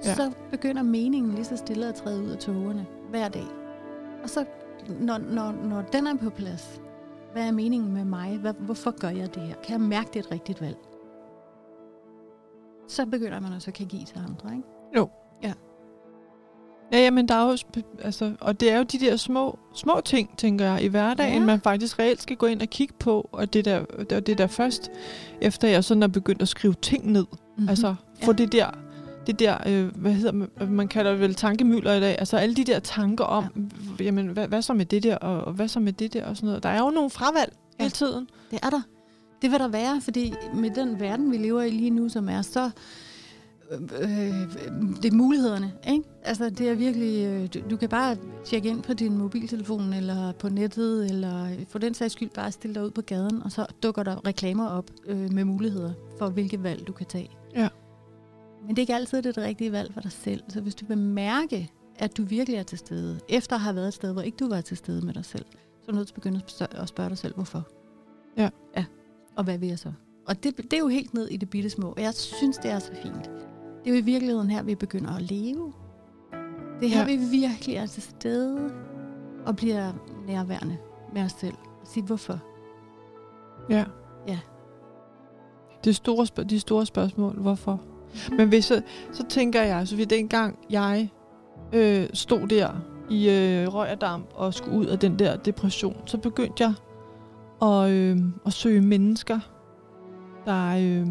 [0.05, 0.15] Ja.
[0.15, 3.45] Så begynder meningen lige så stille at træde ud af togerne hver dag.
[4.23, 4.45] Og så,
[4.99, 6.81] når, når, når den er på plads,
[7.33, 8.37] hvad er meningen med mig?
[8.37, 9.55] Hvad, hvorfor gør jeg det her?
[9.55, 10.77] Kan jeg mærke, det er et rigtigt valg?
[12.87, 14.67] Så begynder man også at kan give til andre, ikke?
[14.95, 15.09] Jo.
[15.43, 15.53] Ja.
[16.91, 17.57] Ja, jamen, der er jo,
[18.03, 21.45] altså, og det er jo de der små, små ting, tænker jeg, i hverdagen, ja.
[21.45, 24.47] man faktisk reelt skal gå ind og kigge på, og det der, det, det der
[24.47, 24.91] først,
[25.41, 27.69] efter jeg sådan er begyndt at skrive ting ned, mm-hmm.
[27.69, 28.37] altså få ja.
[28.37, 28.67] det der,
[29.27, 32.55] det der, øh, hvad hedder man, man kalder det vel tankemøller i dag, altså alle
[32.55, 33.45] de der tanker om,
[33.99, 34.03] ja.
[34.03, 36.37] jamen, hvad, hvad så med det der, og, og hvad så med det der, og
[36.37, 36.63] sådan noget.
[36.63, 37.83] Der er jo nogle fravalg ja.
[37.83, 38.27] hele tiden.
[38.51, 38.81] Det er der.
[39.41, 42.41] Det vil der være, fordi med den verden, vi lever i lige nu, som er
[42.41, 42.69] så
[43.71, 44.09] øh,
[45.01, 46.03] det er mulighederne, ikke?
[46.23, 47.25] Altså, det er virkelig...
[47.25, 51.79] Øh, du, du kan bare tjekke ind på din mobiltelefon, eller på nettet, eller for
[51.79, 54.91] den sags skyld bare stille dig ud på gaden, og så dukker der reklamer op
[55.05, 57.29] øh, med muligheder for, hvilke valg du kan tage.
[57.55, 57.67] Ja.
[58.61, 60.43] Men det er ikke altid det, det rigtige valg for dig selv.
[60.47, 63.87] Så hvis du vil mærke, at du virkelig er til stede, efter at have været
[63.87, 66.07] et sted, hvor ikke du var til stede med dig selv, så er du nødt
[66.07, 66.41] til at begynde
[66.71, 67.67] at spørge dig selv, hvorfor.
[68.37, 68.49] Ja.
[68.77, 68.85] Ja.
[69.35, 69.91] Og hvad vil jeg så?
[70.27, 71.87] Og det, det er jo helt ned i det bitte små.
[71.91, 73.23] Og jeg synes, det er så fint.
[73.23, 75.73] Det er jo i virkeligheden her, vi begynder at leve.
[76.79, 77.05] Det er her, ja.
[77.05, 78.71] vi virkelig er til stede
[79.45, 79.93] og bliver
[80.27, 80.77] nærværende
[81.13, 81.55] med os selv.
[81.81, 82.39] Og sige, hvorfor?
[83.69, 83.85] Ja.
[84.27, 84.39] Ja.
[85.83, 87.81] Det store, de store spørgsmål, hvorfor?
[88.37, 88.81] Men hvis så,
[89.11, 91.09] så tænker jeg, så vi dengang jeg
[91.73, 92.69] øh, stod der
[93.09, 96.73] i øh, Røgerdam og skulle ud af den der depression, så begyndte jeg
[97.69, 99.39] at, øh, at søge mennesker,
[100.45, 101.07] der, øh,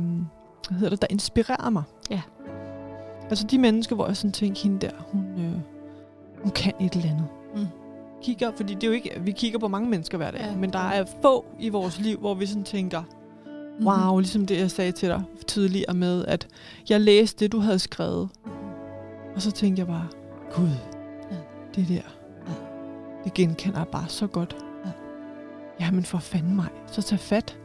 [0.68, 1.82] hvad hedder det, der inspirerer mig.
[2.10, 2.22] Ja.
[3.30, 5.60] Altså de mennesker, hvor jeg sådan tænker, hende der, hun, øh,
[6.42, 7.26] hun kan et eller andet.
[7.56, 7.66] Mm.
[8.22, 10.56] Kigger, fordi det er jo ikke, vi kigger på mange mennesker hver dag, ja.
[10.56, 13.02] men der er få i vores liv, hvor vi sådan tænker,
[13.82, 16.46] wow, ligesom det, jeg sagde til dig tidligere med, at
[16.88, 18.28] jeg læste det, du havde skrevet.
[19.34, 20.08] Og så tænkte jeg bare,
[20.54, 20.68] Gud,
[21.30, 21.36] Ja.
[21.74, 22.52] det der, Ja.
[23.24, 24.56] det genkender jeg bare så godt.
[24.84, 24.90] Ja.
[25.80, 27.58] Jamen for fanden mig, så tag fat.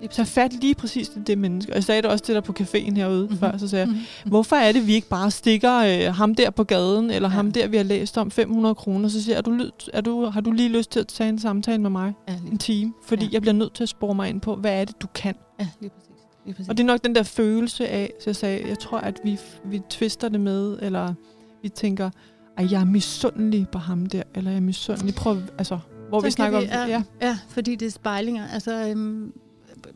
[0.00, 1.72] lige Tag fat lige præcis til det menneske.
[1.72, 3.22] Og jeg sagde det også til dig på caféen herude Mhm.
[3.22, 3.38] mm-hmm.
[3.38, 4.30] før, så sagde jeg, Mhm.
[4.30, 5.76] hvorfor er det, vi ikke bare stikker
[6.08, 7.34] øh, ham der på gaden, eller Ja.
[7.34, 10.24] ham der, vi har læst om, 500 kroner, så siger jeg, er du, er du,
[10.26, 12.12] har du lige lyst til at tage en samtale med mig?
[12.28, 12.92] Ja, En time?
[13.06, 13.30] Fordi Ja.
[13.32, 15.34] jeg bliver nødt til at spore mig ind på, hvad er det, du kan?
[15.60, 16.10] ja, lige præcis.
[16.44, 16.68] Lige præcis.
[16.68, 19.38] Og det er nok den der følelse af, så jeg sagde, jeg tror, at vi,
[19.64, 21.14] vi twister det med, eller
[21.62, 22.10] vi tænker,
[22.56, 25.14] at jeg er misundelig på ham der, eller jeg er misundelig.
[25.14, 25.78] Prøv, altså,
[26.08, 28.48] hvor Så vi snakker om, ja, ja, ja, fordi det er spejlinger.
[28.48, 29.32] Altså, øhm,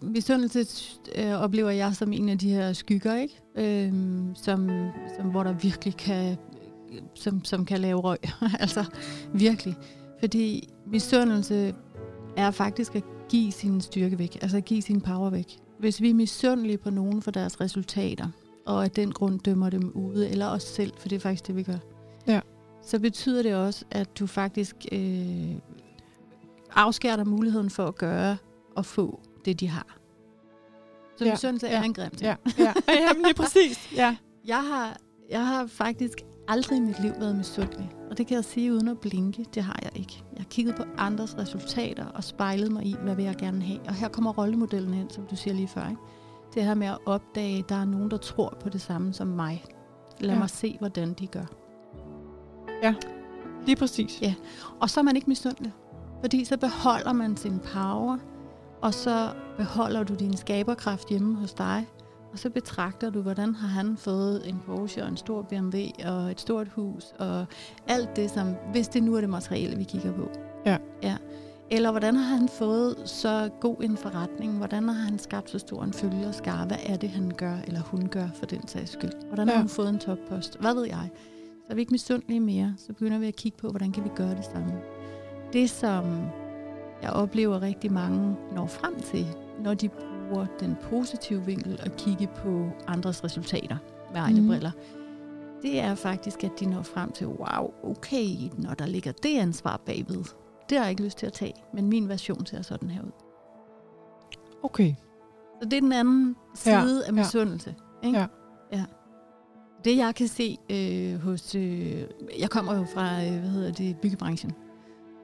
[0.03, 0.67] misundelse
[1.17, 3.41] øh, oplever jeg som en af de her skygger, ikke?
[3.57, 4.71] Øhm, som,
[5.17, 6.37] som, hvor der virkelig kan,
[7.15, 8.19] som, som kan lave røg.
[8.61, 8.85] altså,
[9.35, 9.77] virkelig.
[10.21, 11.75] Fordi misundelse
[12.37, 15.59] er faktisk at give sin styrke væk, altså at give sin power væk.
[15.79, 18.29] Hvis vi er misundelige på nogen for deres resultater,
[18.67, 21.57] og af den grund dømmer dem ude, eller os selv, for det er faktisk det,
[21.57, 21.79] vi gør,
[22.27, 22.41] Ja.
[22.83, 25.55] så betyder det også, at du faktisk øh,
[26.75, 28.37] afskærer dig muligheden for at gøre
[28.77, 29.97] og få det, de har.
[31.17, 32.23] Så Ja, misundelse er ja, en grim ting.
[32.23, 32.73] ja, ja.
[33.09, 33.93] Jamen lige præcis.
[33.97, 34.17] Ja.
[34.47, 34.97] Jeg har,
[35.31, 36.19] jeg har faktisk
[36.49, 37.91] aldrig i mit liv været misundelig.
[38.11, 39.47] Og det kan jeg sige uden at blinke.
[39.55, 40.23] Det har jeg ikke.
[40.33, 43.81] Jeg har kigget på andres resultater og spejlet mig i, hvad vil jeg gerne have.
[43.89, 45.89] Og her kommer rollemodellen ind, som du siger lige før.
[45.89, 46.01] Ikke?
[46.55, 49.27] Det her med at opdage, at der er nogen, der tror på det samme som
[49.27, 49.65] mig.
[50.21, 50.35] Lad Ja.
[50.35, 50.39] ja.
[50.39, 51.45] mig se, hvordan de gør.
[53.67, 54.23] Lige præcis.
[54.23, 54.35] Ja.
[54.81, 55.73] Og så er man ikke misundelig.
[56.21, 58.19] Fordi så beholder man sin power,
[58.83, 61.87] og så beholder du din skaberkraft hjemme hos dig.
[62.33, 66.31] Og så betragter du, hvordan har han fået en Porsche og en stor BMW og
[66.31, 67.47] et stort hus og
[67.89, 70.31] alt det, som, hvis det nu er det materielle, vi kigger på.
[70.67, 70.77] Ja.
[71.03, 71.17] ja.
[71.71, 74.57] Eller hvordan har han fået så god en forretning?
[74.57, 76.67] Hvordan har han skabt så stor en følgerskare?
[76.67, 79.27] Hvad er det, han gør, eller hun gør for den sags skyld?
[79.27, 79.61] Hvordan har Ja.
[79.61, 80.61] hun fået en toppost?
[80.61, 81.11] Hvad ved jeg?
[81.67, 82.75] Så er vi ikke misundelige mere.
[82.79, 84.73] Så begynder vi at kigge på, hvordan kan vi gøre det samme.
[85.53, 86.05] Det, som
[87.03, 89.27] jeg oplever rigtig mange når frem til,
[89.61, 93.77] når de bruger den positive vinkel og kigge på andres resultater
[94.13, 94.47] med egne mm.
[94.47, 94.71] briller,
[95.63, 98.27] det er faktisk, at de når frem til, wow, okay,
[98.59, 100.25] når der ligger det ansvar bagved,
[100.69, 103.11] det har jeg ikke lyst til at tage, men min version ser sådan her ud.
[104.63, 104.95] Okay.
[105.63, 107.13] Så det er den anden side Ja, af ja.
[107.13, 107.75] misundelse.
[108.05, 108.19] Ikke?
[108.19, 108.27] Ja.
[108.73, 108.85] ja.
[109.85, 111.55] Det jeg kan se øh, hos...
[111.55, 112.05] Øh,
[112.41, 114.53] jeg kommer jo fra, øh, hvad hedder det, byggebranchen,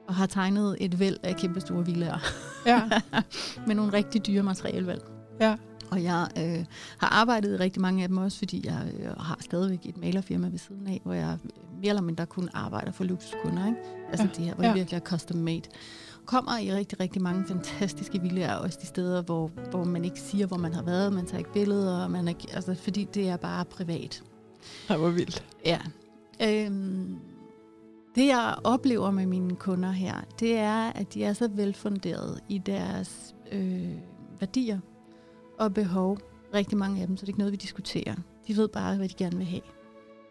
[0.07, 2.17] og har tegnet et væld af kæmpe store villager.
[2.65, 2.81] Ja.
[3.67, 5.01] med nogle rigtig dyre materialevalg.
[5.41, 5.55] Ja.
[5.91, 6.65] Og jeg øh,
[6.97, 10.47] har arbejdet i rigtig mange af dem også, fordi jeg øh, har stadigvæk et malerfirma
[10.47, 11.49] ved siden af, hvor jeg øh,
[11.81, 13.67] mere eller mindre kun arbejder for luksuskunder.
[13.67, 13.79] Ikke?
[14.09, 14.69] Altså Ja, det her, hvor ja.
[14.69, 15.61] det virkelig er custom made.
[16.25, 20.45] Kommer i rigtig, rigtig mange fantastiske villager, også de steder, hvor, hvor man ikke siger,
[20.45, 23.37] hvor man har været, man tager ikke billeder, og man er, altså, fordi det er
[23.37, 24.23] bare privat.
[24.87, 25.43] Det var vildt.
[25.65, 25.79] Ja.
[26.43, 27.19] Øhm,
[28.17, 32.57] det jeg oplever med mine kunder her, det er, at de er så velfunderet i
[32.57, 33.89] deres øh,
[34.39, 34.79] værdier
[35.59, 36.17] og behov.
[36.53, 38.15] Rigtig mange af dem, så det er ikke noget, vi diskuterer.
[38.47, 39.61] De ved bare, hvad de gerne vil have.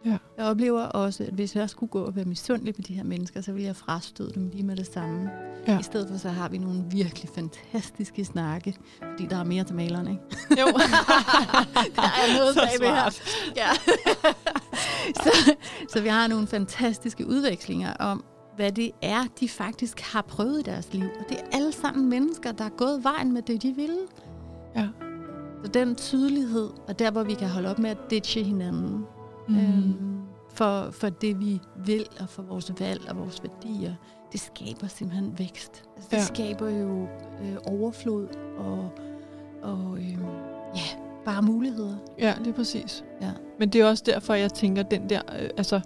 [0.05, 0.19] Ja.
[0.39, 3.41] Jeg oplever også, at hvis jeg skulle gå og være misundelig på de her mennesker,
[3.41, 5.31] så ville jeg frastøde dem lige med det samme.
[5.69, 5.79] Ja.
[5.79, 8.77] I stedet for så har vi nogle virkelig fantastiske snakke,
[9.11, 10.23] fordi der er mere til malerne, ikke?
[10.61, 10.67] Jo.
[11.97, 13.21] der er noget Så bagved her.
[13.57, 13.69] Ja.
[15.25, 15.55] så,
[15.93, 18.25] så vi har nogle fantastiske udvekslinger om,
[18.57, 21.05] hvad det er, de faktisk har prøvet i deres liv.
[21.05, 23.99] Og det er alle sammen mennesker, der er gået vejen med det, de ville.
[24.77, 24.89] Ja.
[25.65, 29.05] Så den tydelighed, og der, hvor vi kan holde op med at ditche hinanden,
[29.49, 29.57] Mm.
[29.57, 30.17] øhm,
[30.55, 33.95] for, for det, vi vil, og for vores valg og vores værdier,
[34.33, 35.85] det skaber simpelthen vækst.
[35.97, 36.25] Altså, det ja.
[36.25, 37.03] skaber jo
[37.43, 38.91] øh, overflod og,
[39.63, 40.19] og øh,
[40.77, 41.95] ja, bare muligheder.
[42.19, 43.05] Ja, det er præcis.
[43.23, 43.31] Ja.
[43.59, 45.81] Men det er også derfor, jeg tænker, den der, øh, altså,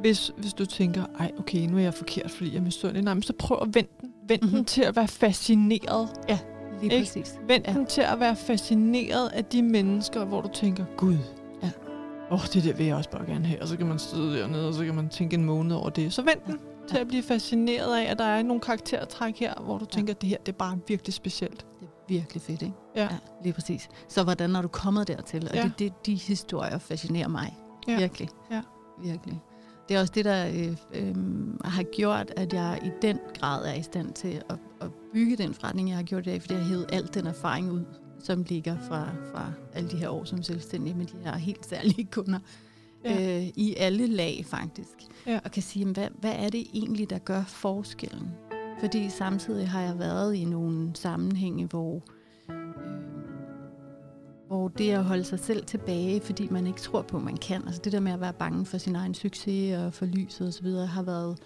[0.00, 3.02] hvis, hvis du tænker, ej, okay, nu er jeg forkert, fordi jeg er misundelig.
[3.04, 4.10] Nej, men så prøv at vende den.
[4.28, 4.50] Vend mm-hmm.
[4.50, 4.64] den Mhm.
[4.64, 6.08] til at være fascineret.
[6.28, 6.98] Lige Ikke?
[6.98, 7.38] præcis.
[7.48, 7.72] Vend Ja.
[7.72, 11.16] den til at være fascineret af de mennesker, hvor du tænker, Gud,
[11.62, 11.70] Ja.
[12.30, 13.62] åh, oh, det der vil jeg også bare gerne have.
[13.62, 16.12] Og så kan man sidde dernede, og så kan man tænke en måned over det.
[16.12, 16.58] Så vend den
[16.88, 20.28] til at blive fascineret af, at der er nogle karaktertræk her, hvor du tænker, det
[20.28, 21.66] her, det er bare virkelig specielt.
[22.08, 22.74] Virkelig fedt, ikke?
[22.96, 23.02] Ja.
[23.02, 23.08] ja
[23.42, 23.88] lige præcis.
[24.08, 25.48] Så hvordan er du kommet dertil?
[25.50, 25.62] Og Ja.
[25.62, 27.56] det, det, de historier fascinerer mig.
[27.88, 27.98] Ja.
[27.98, 28.28] Virkelig.
[28.50, 28.62] Ja.
[29.02, 29.40] Virkelig.
[29.88, 31.14] Det er også det, der øh, øh,
[31.64, 35.54] har gjort, at jeg i den grad er i stand til at, at bygge den
[35.54, 37.84] forretning, jeg har gjort i dag, fordi jeg har hævet al den erfaring ud,
[38.24, 42.04] som ligger fra, fra alle de her år som selvstændig med de her helt særlige
[42.04, 42.38] kunder.
[43.04, 43.36] Ja.
[43.38, 44.88] Øh, I alle lag faktisk.
[45.26, 45.40] Ja.
[45.44, 48.30] Og kan sige, hvad, hvad er det egentlig, der gør forskellen?
[48.82, 52.22] Fordi samtidig har jeg været i nogle sammenhænge, hvor øh,
[54.52, 57.62] hvor det at holde sig selv tilbage, fordi man ikke tror på, at man kan,
[57.66, 60.66] altså det der med at være bange for sin egen succes og for lyset osv.,
[60.66, 61.38] har været,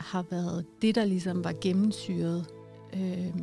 [0.00, 2.46] har været det, der ligesom var gennemsyret
[2.94, 3.34] øh,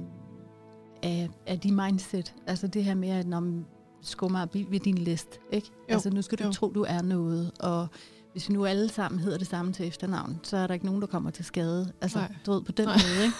[1.03, 2.35] af, af de mindset.
[2.47, 3.65] Altså det her med, at når man
[4.01, 5.67] skummer ved din list, ikke?
[5.89, 6.51] Jo, altså nu skal du jo.
[6.51, 7.87] tro, du er noget, og
[8.31, 11.01] hvis vi nu alle sammen hedder det samme til efternavn, så er der ikke nogen,
[11.01, 11.91] der kommer til skade.
[12.01, 12.31] Altså, Nej.
[12.45, 12.95] du ved, på den Nej.
[12.95, 13.35] måde, ikke?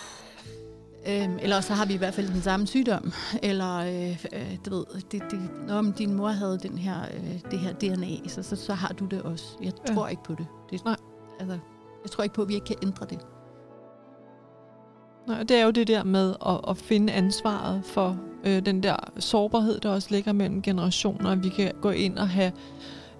[1.07, 3.11] Øhm, eller så har vi i hvert fald den samme sygdom.
[3.43, 7.59] Eller, øh, øh, du ved, det, det, når din mor havde den her, øh, det
[7.59, 9.45] her DNA, så, så, så har du det også.
[9.61, 9.93] Jeg ja.
[9.93, 10.47] tror ikke på det.
[10.71, 10.95] det Nej.
[11.39, 11.59] Altså,
[12.03, 13.19] jeg tror ikke på, at vi ikke kan ændre det.
[15.27, 18.95] Nej, det er jo det der med at, at finde ansvaret for øh, den der
[19.19, 21.35] sårbarhed, der også ligger mellem generationer.
[21.35, 22.51] Vi kan gå ind og have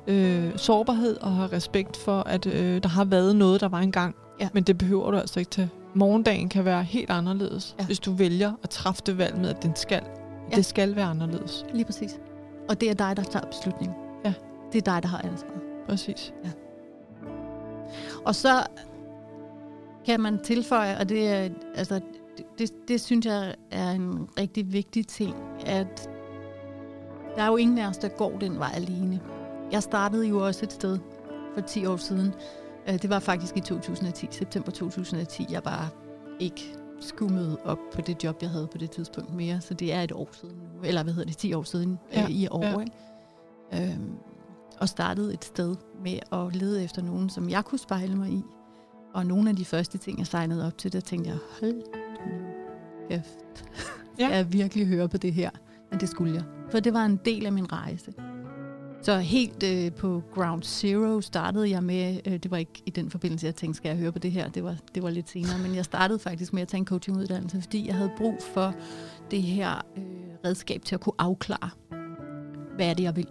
[0.07, 4.15] øh, sårbarhed og have respekt for, at øh, der har været noget, der var engang.
[4.39, 4.49] Ja.
[4.53, 5.69] Men det behøver du altså ikke til.
[5.93, 7.85] Morgendagen kan være helt anderledes, ja.
[7.85, 10.03] hvis du vælger at træffe det valg med, at den skal.
[10.51, 10.55] Ja.
[10.55, 11.65] Det skal være anderledes.
[11.73, 12.19] Lige præcis.
[12.69, 13.97] Og det er dig, der tager beslutningen.
[14.25, 14.33] Ja.
[14.71, 15.61] Det er dig, der har ansvaret.
[15.89, 16.33] Præcis.
[16.43, 16.49] Ja.
[18.25, 18.63] Og så
[20.05, 21.99] kan man tilføje, og det er, altså,
[22.37, 25.35] det, det, det synes jeg er en rigtig vigtig ting,
[25.65, 26.09] at
[27.35, 29.19] der er jo ingen af os, der går den vej alene.
[29.71, 30.99] Jeg startede jo også et sted
[31.53, 32.33] for 10 år siden.
[32.89, 35.45] Øh, det var faktisk i 2010, september 2010.
[35.51, 35.89] Jeg bare
[36.39, 39.61] ikke skulle møde op på det job, jeg havde på det tidspunkt mere.
[39.61, 42.17] Så det er et år siden nu, eller hvad hedder det, 10 år siden øh,
[42.17, 42.63] ja, øh, i år.
[42.63, 42.79] Ja.
[42.79, 43.93] Ikke?
[43.93, 44.15] Øhm,
[44.79, 48.43] og startede et sted med at lede efter nogen, som jeg kunne spejle mig i.
[49.13, 51.81] Og nogle af de første ting, jeg signede op til, der tænkte jeg, hold nu
[53.09, 53.65] kæft.
[54.19, 54.27] Ja.
[54.27, 55.49] jeg virkelig høre på det her?
[55.91, 56.43] Men det skulle jeg.
[56.69, 58.13] For det var en del af min rejse.
[59.03, 63.11] Så helt øh, på ground zero startede jeg med, øh, det var ikke i den
[63.11, 64.49] forbindelse, jeg tænkte, skal jeg høre på det her?
[64.49, 67.61] Det var, det var lidt senere, men jeg startede faktisk med at tage en coachinguddannelse,
[67.61, 68.73] fordi jeg havde brug for
[69.31, 70.03] det her øh,
[70.45, 71.69] redskab til at kunne afklare,
[72.75, 73.27] hvad er det, jeg vil.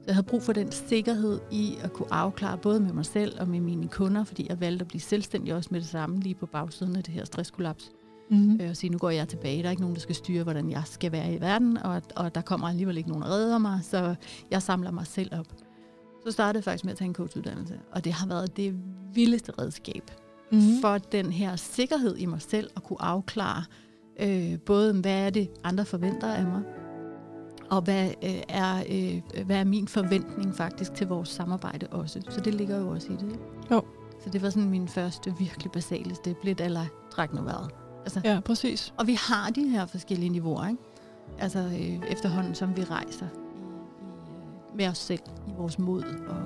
[0.00, 3.40] Så jeg havde brug for den sikkerhed i at kunne afklare både med mig selv
[3.40, 6.34] og med mine kunder, fordi jeg valgte at blive selvstændig også med det samme lige
[6.34, 7.92] på bagsiden af det her stresskollaps.
[8.30, 8.60] Mm-hmm.
[8.60, 10.70] Øh, og sige, nu går jeg tilbage, der er ikke nogen, der skal styre, hvordan
[10.70, 13.80] jeg skal være i verden, og, og der kommer alligevel ikke nogen, der redder mig,
[13.82, 14.14] så
[14.50, 15.46] jeg samler mig selv op.
[16.24, 18.74] Så startede jeg faktisk med at tage en coachuddannelse, og det har været det
[19.14, 20.10] vildeste redskab
[20.52, 20.80] mm-hmm.
[20.80, 23.64] for den her sikkerhed i mig selv, at kunne afklare
[24.20, 26.62] øh, både, hvad er det, andre forventer af mig,
[27.70, 32.20] og hvad, øh, er, øh, hvad er min forventning faktisk til vores samarbejde også.
[32.28, 33.38] Så det ligger jo også i det.
[33.70, 33.82] Jo.
[34.24, 37.79] Så det var sådan min første virkelig basale step, lidt eller træk nu vejret.
[38.04, 38.94] Altså, ja, præcis.
[38.96, 40.82] Og vi har de her forskellige niveauer, ikke?
[41.38, 46.02] Altså øh, efterhånden, som vi rejser i, i, øh, med os selv, i vores mod
[46.28, 46.42] og,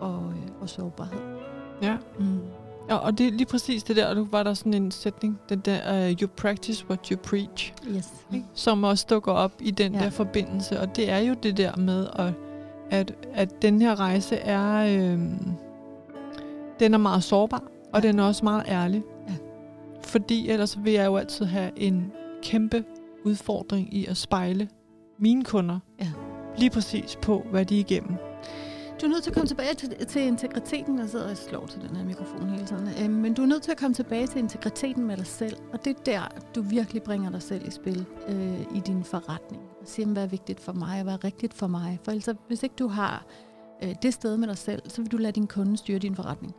[0.00, 1.20] og, øh, og sårbarhed.
[1.82, 1.96] Ja.
[2.18, 2.40] Mm.
[2.88, 5.40] Ja, og det er lige præcis det der, og nu var der sådan en sætning,
[5.48, 8.08] den der, uh, you practice what you preach, yes.
[8.32, 8.46] ikke?
[8.54, 10.00] som også dukker op i den ja.
[10.00, 12.32] der forbindelse, og det er jo det der med, at,
[12.90, 15.20] at, at den her rejse er, øh,
[16.80, 17.62] den er meget sårbar,
[17.92, 18.08] og ja.
[18.08, 19.02] den er også meget ærlig.
[20.06, 22.84] Fordi ellers vil jeg jo altid have en kæmpe
[23.24, 24.68] udfordring i at spejle
[25.18, 26.12] mine kunder ja.
[26.58, 28.16] lige præcis på, hvad de er igennem.
[29.00, 30.98] Du er nødt til at komme tilbage til, til integriteten.
[30.98, 32.88] Jeg sidder og slår til den her mikrofon hele tiden.
[33.02, 35.56] Øhm, men du er nødt til at komme tilbage til integriteten med dig selv.
[35.72, 39.62] Og det er der, du virkelig bringer dig selv i spil øh, i din forretning.
[39.80, 41.98] Og siger, hvad er vigtigt for mig, og hvad er rigtigt for mig.
[42.02, 43.26] For ellers, hvis ikke du har
[43.82, 46.54] øh, det sted med dig selv, så vil du lade din kunde styre din forretning.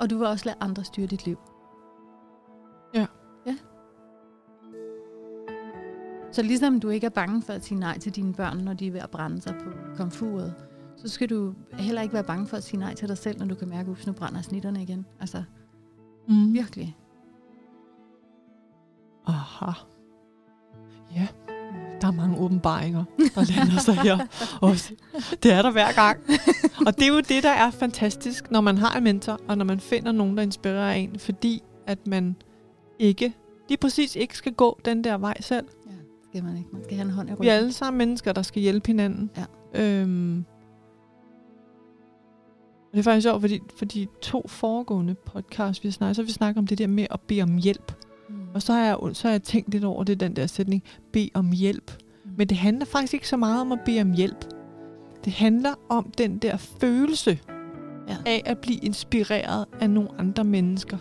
[0.00, 1.38] Og du vil også lade andre styre dit liv.
[6.32, 8.86] Så ligesom du ikke er bange for at sige nej til dine børn, når de
[8.86, 10.54] er ved at brænde sig på komfuret,
[10.96, 13.46] så skal du heller ikke være bange for at sige nej til dig selv, når
[13.46, 15.06] du kan mærke, at nu brænder snitterne igen.
[15.20, 15.42] Altså,
[16.28, 16.52] mm.
[16.52, 16.96] virkelig.
[19.26, 19.70] Aha.
[21.14, 21.28] Ja,
[22.00, 23.04] der er mange åbenbaringer,
[23.34, 24.26] der lander sig her
[24.70, 24.94] også.
[25.42, 26.20] Det er der hver gang.
[26.86, 29.64] Og det er jo det, der er fantastisk, når man har en mentor, og når
[29.64, 32.36] man finder nogen, der inspirerer en, fordi at man
[32.98, 33.34] ikke,
[33.68, 35.66] lige præcis ikke skal gå den der vej selv.
[36.32, 36.68] Skal man ikke.
[36.72, 37.44] Man skal have en hånd i ryggen.
[37.44, 39.30] Vi er alle sammen mennesker, der skal hjælpe hinanden.
[39.36, 39.44] Ja.
[39.74, 40.44] Øhm,
[42.92, 46.58] det er faktisk sjovt, fordi, fordi to foregående podcasts, vi har snakket, så vi snakket
[46.58, 47.92] om det der med at bede om hjælp.
[48.28, 48.34] Mm.
[48.54, 51.28] Og så har, jeg, så har jeg tænkt lidt over det, den der sætning, bed
[51.34, 51.92] om hjælp.
[52.24, 52.30] Mm.
[52.38, 54.46] Men det handler faktisk ikke så meget om at bede om hjælp.
[55.24, 57.38] Det handler om den der følelse
[58.08, 58.16] ja.
[58.26, 60.98] af at blive inspireret af nogle andre mennesker.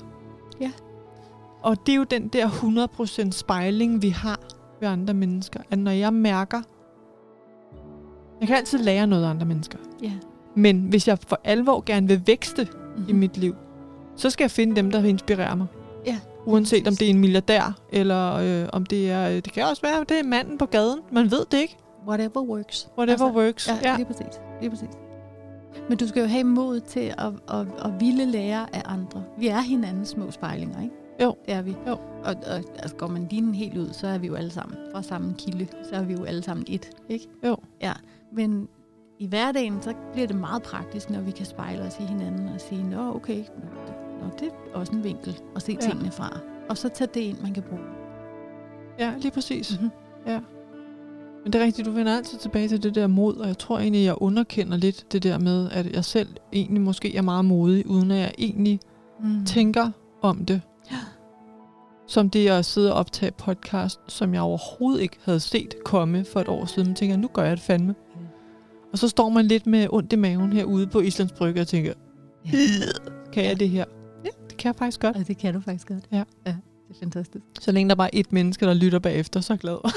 [0.62, 0.72] Ja.
[1.62, 2.48] Og det er jo den der
[3.28, 4.40] 100% spejling, vi har
[4.82, 5.60] ved andre mennesker.
[5.72, 6.62] At når jeg mærker...
[8.40, 9.78] Jeg kan altid lære noget af andre mennesker.
[10.04, 10.12] Ja.
[10.56, 13.10] Men hvis jeg for alvor gerne vil vækste mm-hmm.
[13.10, 13.56] i mit liv,
[14.16, 15.68] så skal jeg finde dem, der inspirerer mig.
[16.06, 16.20] Ja.
[16.46, 19.30] Uanset om det er en milliardær, eller øh, om det er...
[19.30, 21.00] Det kan også være, at det er manden på gaden.
[21.12, 21.78] Man ved det ikke.
[22.08, 22.90] whatever works.
[22.98, 23.68] Whatever altså, works.
[23.68, 23.96] Ja, ja.
[23.96, 24.90] Lige, præcis, lige præcis.
[25.90, 29.24] Men du skal jo have mod til at, at, at ville lære af andre.
[29.38, 30.96] Vi er hinandens små spejlinger, ikke?
[31.22, 31.36] Jo.
[31.46, 31.76] Det er vi.
[31.88, 31.92] Jo.
[32.24, 35.02] Og, og altså, går man lige helt ud, så er vi jo alle sammen fra
[35.02, 35.68] samme kilde.
[35.90, 37.28] Så er vi jo alle sammen et, ikke?
[37.46, 37.58] Jo.
[37.82, 37.94] Ja,
[38.34, 38.68] men
[39.20, 42.62] i hverdagen, så bliver det meget praktisk, når vi kan spejle os i hinanden og
[42.62, 43.38] sige, nå okay,
[44.22, 45.88] nå, det er også en vinkel at se ja.
[45.88, 46.40] tingene fra.
[46.70, 47.82] Og så tage det ind, man kan bruge.
[49.00, 49.72] Ja, lige præcis.
[49.72, 49.92] Mm-hmm.
[50.28, 50.40] Ja.
[51.44, 53.80] Men det er rigtigt, du vender altid tilbage til det der mod, og jeg tror
[53.80, 57.88] egentlig, jeg underkender lidt det der med, at jeg selv egentlig måske er meget modig,
[57.88, 58.80] uden at jeg egentlig
[59.20, 59.46] mm.
[59.46, 59.92] tænker
[60.22, 60.62] om det.
[60.92, 60.98] Ja.
[62.08, 66.40] Som det at sidde og optage podcast, som jeg overhovedet ikke havde set komme for
[66.40, 66.88] et år siden.
[66.88, 67.96] Men tænker, nu gør jeg det fandme.
[68.16, 68.22] Mm.
[68.92, 71.94] Og så står man lidt med ondt i maven herude på Islands Brygge og tænker,
[72.46, 72.52] ja.
[73.34, 73.86] kan jeg det her?
[74.26, 75.18] Ja, det kan jeg faktisk godt.
[75.18, 76.04] Ja, det kan du faktisk godt.
[76.12, 76.24] Ja.
[76.46, 76.56] ja.
[76.88, 77.46] Det er fantastisk.
[77.60, 79.78] Så længe der bare er et menneske, der lytter bagefter, så er jeg glad.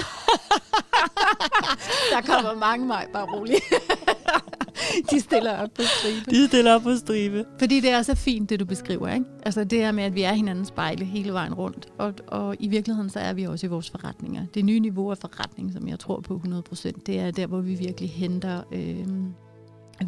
[2.14, 3.60] der kommer mange mig, bare roligt.
[5.10, 6.30] de stiller op på stribe.
[6.30, 7.44] De stiller op på stribe.
[7.58, 9.08] Fordi det er så fint, det du beskriver.
[9.14, 9.26] Ikke?
[9.42, 11.88] Altså det her med, at vi er hinandens spejle hele vejen rundt.
[11.98, 14.46] Og, og i virkeligheden, så er vi også i vores forretninger.
[14.54, 17.74] Det nye niveau af forretning, som jeg tror på 100%, det er der, hvor vi
[17.74, 19.06] virkelig henter øh,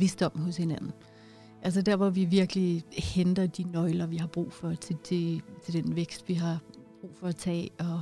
[0.01, 0.93] visdom hos hinanden.
[1.63, 5.85] Altså der, hvor vi virkelig henter de nøgler, vi har brug for til, til, til
[5.85, 6.59] den vækst, vi har
[7.01, 8.01] brug for at tage, og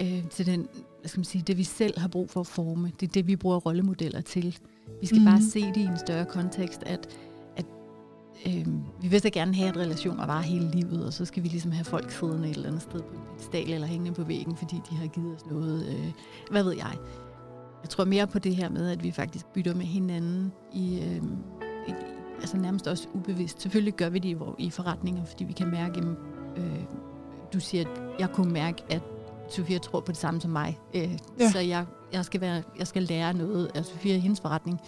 [0.00, 0.68] øh, til den,
[1.00, 2.92] hvad skal man sige, det vi selv har brug for at forme.
[3.00, 4.58] Det er det, vi bruger rollemodeller til.
[5.02, 5.24] Vi skal mm.
[5.24, 7.08] bare se det i en større kontekst, at,
[7.56, 7.66] at
[8.46, 8.66] øh,
[9.02, 11.72] vi vil så gerne have, at relationer var hele livet, og så skal vi ligesom
[11.72, 14.76] have folk siddende et eller andet sted på en pedestal eller hængende på væggen, fordi
[14.90, 15.86] de har givet os noget.
[15.88, 16.12] Øh,
[16.50, 16.96] hvad ved jeg?
[17.82, 21.22] Jeg tror mere på det her med, at vi faktisk bytter med hinanden i, øh,
[21.88, 21.92] i
[22.40, 23.62] altså nærmest også ubevidst.
[23.62, 26.00] Selvfølgelig gør vi det i, i forretninger, fordi vi kan mærke,
[26.56, 26.84] øh,
[27.52, 29.02] du siger, at jeg kunne mærke, at
[29.52, 30.78] Sofia tror på det samme som mig.
[30.94, 31.50] Øh, ja.
[31.50, 34.80] Så jeg, jeg, skal være, jeg skal lære noget af Sofia i hendes forretning.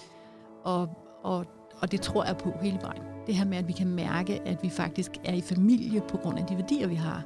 [0.64, 0.88] Og,
[1.22, 1.46] og,
[1.80, 3.02] og det tror jeg på hele vejen.
[3.26, 6.38] Det her med, at vi kan mærke, at vi faktisk er i familie på grund
[6.38, 7.22] af de værdier, vi har.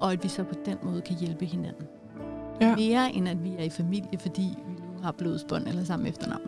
[0.00, 1.86] Og at vi så på den måde kan hjælpe hinanden.
[2.60, 2.76] Ja.
[2.76, 6.42] Mere end at vi er i familie, fordi vi nu har blodsbånd eller samme efternavn.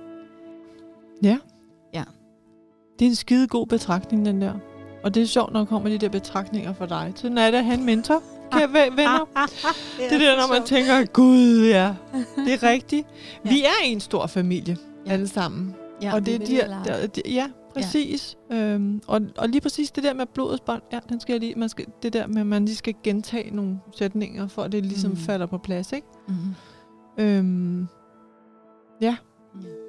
[1.23, 1.39] Ja.
[1.95, 2.05] Ja.
[2.99, 4.55] Det er en skide god betragtning, den der.
[5.05, 7.13] Og det er sjovt, når der kommer de der betragtninger for dig.
[7.17, 8.23] Sådan er det at have en mentor
[8.53, 9.29] kære venner.
[9.99, 11.95] det er der, når man tænker, gud ja,
[12.47, 13.07] det er rigtigt.
[13.45, 14.77] Vi er en stor familie,
[15.07, 15.75] alle sammen.
[16.03, 18.37] Ja, og det er de, der, de, ja, præcis.
[18.51, 18.57] Ja.
[18.57, 21.55] Øhm, og, og lige præcis det der med blodets bånd, ja, den skal jeg lige,
[21.55, 24.87] man skal, det der med, at man lige skal gentage nogle sætninger, for at det
[24.87, 25.17] ligesom mm.
[25.17, 26.07] falder på plads, ikke?
[26.29, 26.55] Mm-hmm.
[27.25, 27.89] Øhm,
[29.01, 29.17] ja.
[29.55, 29.86] Mm.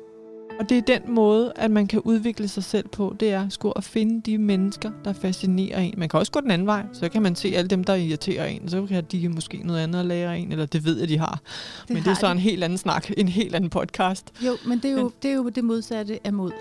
[0.60, 3.72] Og det er den måde, at man kan udvikle sig selv på, det er sgu
[3.72, 5.94] at finde de mennesker, der fascinerer en.
[5.98, 8.46] Man kan også gå den anden vej, så kan man se alle dem, der irriterer
[8.46, 8.70] en.
[8.70, 11.42] Så kan de måske noget andet at lære en, eller det ved jeg, de har.
[11.82, 12.32] Det men har det er så de.
[12.32, 14.34] en helt anden snak, en helt anden podcast.
[14.46, 15.12] Jo, men det er jo, men.
[15.24, 16.52] det, er jo det modsatte af mod.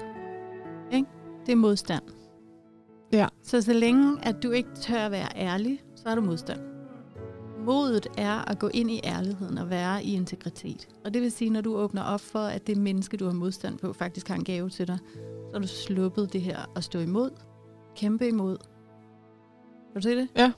[0.92, 1.08] Ikke?
[1.46, 2.02] Det er modstand.
[3.12, 3.26] Ja.
[3.44, 6.75] Så så længe, at du ikke tør at være ærlig, så er du modstand
[7.66, 10.88] modet er at gå ind i ærligheden og være i integritet.
[11.04, 13.78] Og det vil sige, når du åbner op for, at det menneske, du har modstand
[13.78, 16.98] på, faktisk har en gave til dig, så har du sluppet det her at stå
[16.98, 17.30] imod,
[17.96, 18.56] kæmpe imod.
[19.92, 20.28] Kan du se det?
[20.36, 20.52] Ja.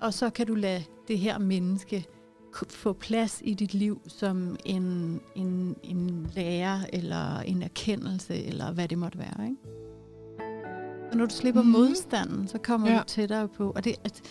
[0.00, 2.06] Og så kan du lade det her menneske
[2.70, 8.88] få plads i dit liv som en, en, en lærer, eller en erkendelse, eller hvad
[8.88, 9.44] det måtte være.
[9.44, 9.56] Ikke?
[11.10, 11.68] Og når du slipper mm.
[11.68, 12.98] modstanden, så kommer ja.
[12.98, 13.70] du tættere på.
[13.70, 14.22] Og det, at,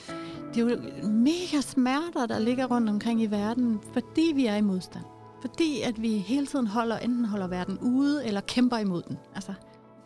[0.56, 4.62] det er jo mega smerter, der ligger rundt omkring i verden, fordi vi er i
[4.62, 5.03] modstand.
[5.41, 9.18] Fordi at vi hele tiden holder, enten holder verden ude, eller kæmper imod den.
[9.36, 9.53] Altså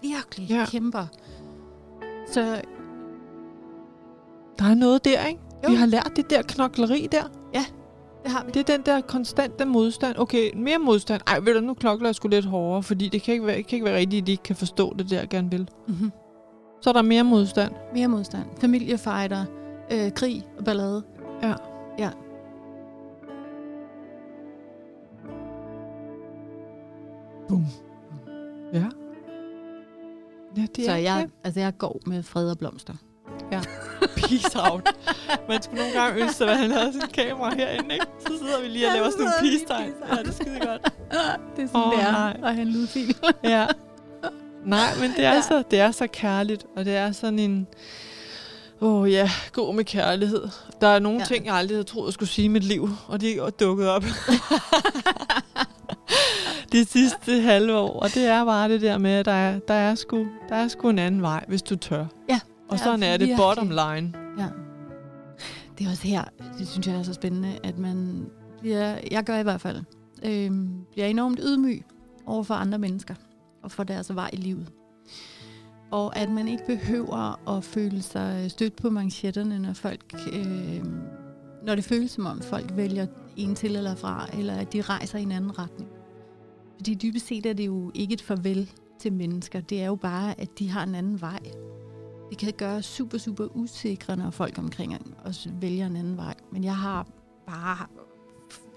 [0.01, 0.65] virkelig ja.
[0.65, 1.05] kæmper.
[2.31, 2.61] Så...
[4.59, 5.41] Der er noget der, ikke?
[5.63, 5.69] Jo.
[5.69, 7.23] Vi har lært det der knokleri der.
[7.53, 7.65] Ja,
[8.23, 8.51] det har vi.
[8.51, 10.15] Det er den der konstante modstand.
[10.17, 11.21] Okay, mere modstand.
[11.27, 13.75] Ej, ved du, nu klokler jeg sgu lidt hårdere, fordi det kan ikke være, kan
[13.75, 15.69] ikke være rigtigt, at de ikke kan forstå det der, gerne vil.
[15.87, 16.11] Mm-hmm.
[16.81, 17.73] Så er der mere modstand.
[17.93, 18.45] Mere modstand.
[18.61, 19.45] Familiefighter
[19.91, 21.03] øh, krig og ballade.
[21.43, 21.53] Ja.
[21.99, 22.09] Ja.
[27.47, 27.65] Boom.
[28.73, 28.85] Ja.
[30.57, 31.31] Ja, det så er jeg, det.
[31.43, 32.93] altså jeg går med fred og blomster.
[33.51, 33.61] Ja.
[34.17, 34.95] Peace out.
[35.47, 38.05] Man skulle nogle gange ønske, at han havde sin kamera herinde, ikke?
[38.19, 39.93] Så sidder vi lige og laver sådan nogle peace-tegn.
[40.09, 40.83] Ja, det er skide godt.
[41.55, 42.37] det er sådan, oh, det er nej.
[42.43, 43.15] at have en lydfil.
[43.43, 43.67] ja.
[44.65, 45.41] Nej, men det er, ja.
[45.41, 47.67] så, det er så kærligt, og det er sådan en...
[48.81, 50.47] Åh oh, ja, gå med kærlighed.
[50.81, 51.25] Der er nogle ja.
[51.25, 53.89] ting, jeg aldrig havde troet, jeg skulle sige i mit liv, og de er dukket
[53.89, 54.01] op.
[56.71, 59.73] de sidste halve år, og det er bare det der med, at der er, der
[59.73, 62.05] er, sgu, der er sgu en anden vej, hvis du tør.
[62.29, 62.39] Ja.
[62.69, 64.13] Og sådan er det bottom line.
[64.37, 64.47] Ja.
[65.77, 66.23] Det er også her,
[66.57, 68.25] det synes jeg er så spændende, at man
[68.59, 69.83] bliver, jeg gør i hvert fald,
[70.23, 70.51] øh,
[70.91, 71.85] bliver enormt ydmyg
[72.25, 73.15] over for andre mennesker
[73.63, 74.67] og for deres vej i livet.
[75.91, 80.85] Og at man ikke behøver at føle sig øh, stødt på manchetterne, når folk, øh,
[81.63, 85.19] når det føles som om folk vælger en til eller fra, eller at de rejser
[85.19, 85.89] i en anden retning.
[86.75, 89.61] Fordi dybest set er det jo ikke et farvel til mennesker.
[89.61, 91.39] Det er jo bare, at de har en anden vej.
[92.29, 96.35] Det kan gøre super, super usikre, når folk omkring os vælger en anden vej.
[96.51, 97.07] Men jeg har
[97.47, 97.87] bare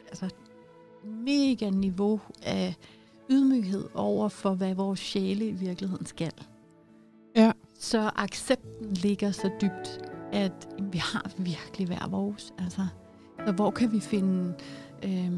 [0.09, 0.29] altså,
[1.05, 2.75] mega niveau af
[3.31, 6.33] ydmyghed over for, hvad vores sjæle i virkeligheden skal.
[7.83, 9.99] Så accepten ligger så dybt,
[10.33, 12.55] at vi har virkelig hver vores.
[12.59, 12.87] Altså,
[13.47, 14.55] så hvor kan vi finde,
[15.05, 15.33] øh,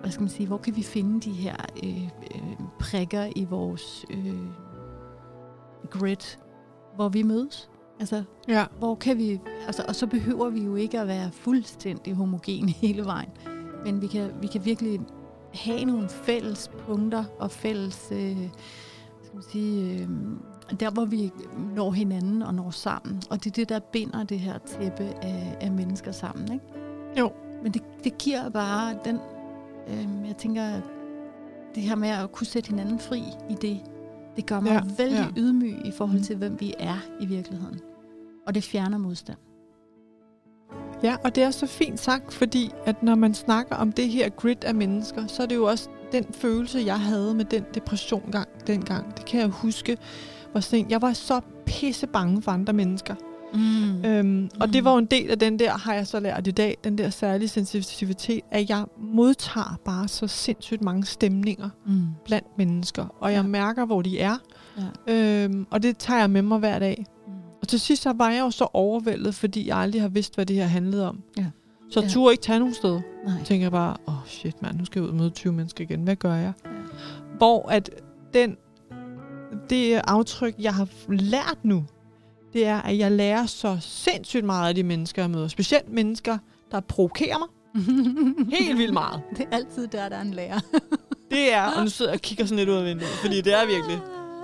[0.00, 4.04] hvad skal man sige, hvor kan vi finde de her øh, øh, prikker i vores
[4.10, 4.34] øh,
[5.90, 6.38] grid,
[6.94, 7.70] hvor vi mødes?
[8.00, 8.66] Altså, Ja.
[8.78, 13.04] hvor kan vi, altså, og så behøver vi jo ikke at være fuldstændig homogene hele
[13.04, 13.30] vejen.
[13.84, 15.00] Men vi kan, vi kan virkelig
[15.54, 18.48] have nogle fælles punkter og fælles, øh,
[19.22, 20.08] skal man sige, øh,
[20.80, 21.32] der hvor vi
[21.76, 23.22] når hinanden og når sammen.
[23.30, 26.52] Og det er det, der binder det her tæppe af, af mennesker sammen.
[26.52, 26.64] Ikke?
[27.18, 27.32] Jo.
[27.62, 29.18] Men det, det giver bare den,
[29.88, 30.80] øh, jeg tænker,
[31.74, 33.80] det her med at kunne sætte hinanden fri i det,
[34.36, 35.40] det gør mig Ja, vældig ja.
[35.40, 36.24] ydmyg i forhold Mm.
[36.24, 37.80] til, hvem vi er i virkeligheden.
[38.46, 39.38] Og det fjerner modstand.
[41.02, 44.28] Ja, og det er så fint sagt, fordi at når man snakker om det her
[44.28, 48.28] grid af mennesker, så er det jo også den følelse, jeg havde med den depression
[48.32, 49.16] gang, dengang.
[49.16, 49.98] Det kan jeg huske.
[50.52, 50.90] Hvor sent.
[50.90, 53.14] Jeg var så pisse bange for andre mennesker.
[53.54, 54.04] Mm.
[54.04, 54.72] Øhm, og Mm.
[54.72, 56.98] det var jo en del af den der, har jeg så lært i dag, den
[56.98, 58.84] der særlige sensitivitet, at jeg
[59.14, 62.02] modtager bare så sindssygt mange stemninger Mm.
[62.24, 63.06] blandt mennesker.
[63.20, 63.46] Og jeg Ja.
[63.48, 64.36] mærker, hvor de er.
[65.06, 65.14] Ja.
[65.44, 67.04] Øhm, og det tager jeg med mig hver dag.
[67.26, 67.32] Mm.
[67.62, 70.46] Og til sidst så var jeg jo så overvældet, fordi jeg aldrig har vidst, hvad
[70.46, 71.20] det her handlede om.
[71.38, 71.46] Ja.
[71.90, 72.08] Så Ja.
[72.08, 73.00] turde ikke tage nogen sted.
[73.26, 73.34] Nej.
[73.44, 75.84] Tænker jeg bare, åh oh shit mand, nu skal jeg ud og møde 20 mennesker
[75.84, 76.02] igen.
[76.02, 76.52] Hvad gør jeg?
[76.64, 76.70] Ja.
[77.38, 77.90] Hvor at
[78.34, 78.56] den,
[79.70, 81.84] det aftryk, jeg har lært nu,
[82.52, 85.48] det er, at jeg lærer så sindssygt meget af de mennesker, jeg møder.
[85.48, 86.38] Specielt mennesker,
[86.70, 87.48] der provokerer mig
[88.60, 89.22] helt vildt meget.
[89.36, 90.60] Det er altid der, der er en lærer.
[91.30, 93.54] Det er, og nu sidder jeg og kigger sådan lidt ud af vinduet, fordi det
[93.54, 93.98] er virkelig.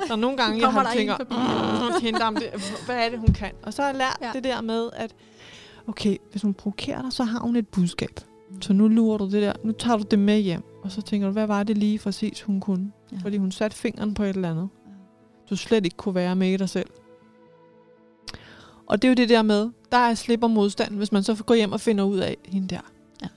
[0.09, 1.35] Der er nogle gange, jeg har tænker, forbi.
[1.35, 2.51] "Mm, hende, om det,
[2.87, 3.51] hvad er det, hun kan?
[3.63, 4.31] Og så har jeg lært ja.
[4.33, 5.15] Det der med, at
[5.89, 8.21] okay, hvis hun provokerer dig, så har hun et budskab.
[8.61, 10.63] Så nu lurer du det der, nu tager du det med hjem.
[10.85, 12.93] Og så tænker du, hvad var det lige præcis, hun kunne?
[13.13, 13.17] Ja.
[13.23, 14.69] Fordi hun satte fingeren på et eller andet.
[15.47, 15.51] Ja.
[15.51, 16.91] Du slet ikke kunne være med i dig selv.
[18.87, 21.55] Og det er jo det der med, der er slipper modstanden, hvis man så går
[21.55, 22.81] hjem og finder ud af hende der.
[23.23, 23.29] Ja.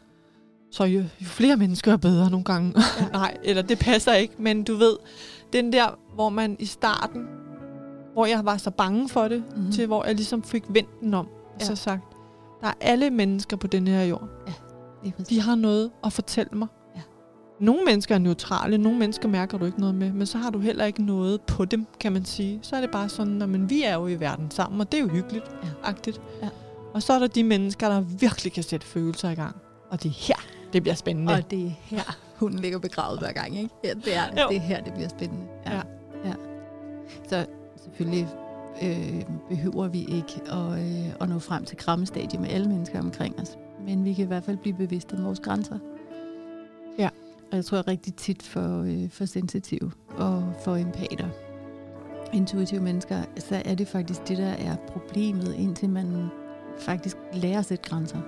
[0.71, 2.73] Så jo, jo flere mennesker er bedre nogle gange.
[2.99, 3.05] Ja.
[3.13, 4.97] Nej, eller det passer ikke, men du ved,
[5.53, 7.27] den der, hvor man i starten,
[8.13, 9.65] hvor jeg var så bange for det, Mhm.
[9.65, 9.71] mm.
[9.71, 11.65] til hvor jeg ligesom fik vendt den om, og Ja.
[11.65, 12.03] så sagt,
[12.61, 14.27] der er alle mennesker på den her jord.
[15.17, 15.27] Præcis.
[15.27, 16.67] De har noget at fortælle mig.
[17.59, 17.65] Ja.
[17.65, 20.59] Nogle mennesker er neutrale, nogle mennesker mærker du ikke noget med, men så har du
[20.59, 22.59] heller ikke noget på dem, kan man sige.
[22.61, 25.01] Så er det bare sådan, at vi er jo i verden sammen, og det er
[25.01, 25.45] jo hyggeligt.
[25.63, 25.67] Ja.
[25.83, 26.21] Agtigt.
[26.43, 26.49] Ja.
[26.93, 29.55] Og så er der de mennesker, der virkelig kan sætte følelser i gang.
[29.89, 30.35] Og det er her,
[30.73, 31.33] det bliver spændende.
[31.33, 33.69] Og det er her, hun ligger begravet hver gang, ikke?
[33.83, 34.47] Ja, det er Jo.
[34.49, 35.45] det er her, det bliver spændende.
[35.65, 35.81] Ja.
[36.25, 36.33] ja.
[37.29, 37.45] Så
[37.83, 38.27] selvfølgelig
[38.83, 43.39] øh, behøver vi ikke at, øh, at nå frem til krammestadiet med alle mennesker omkring
[43.41, 43.57] os.
[43.85, 45.79] Men vi kan i hvert fald blive bevidste om vores grænser.
[46.97, 47.09] Ja.
[47.51, 51.29] Og jeg tror rigtig tit for, øh, for sensitive og for empater,
[52.33, 56.27] intuitive mennesker, så er det faktisk det, der er problemet, indtil man
[56.79, 58.21] faktisk lærer at sætte grænser.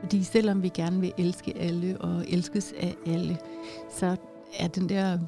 [0.00, 3.38] Fordi selvom vi gerne vil elske alle og elskes af alle,
[3.90, 4.16] så
[4.58, 5.18] er den der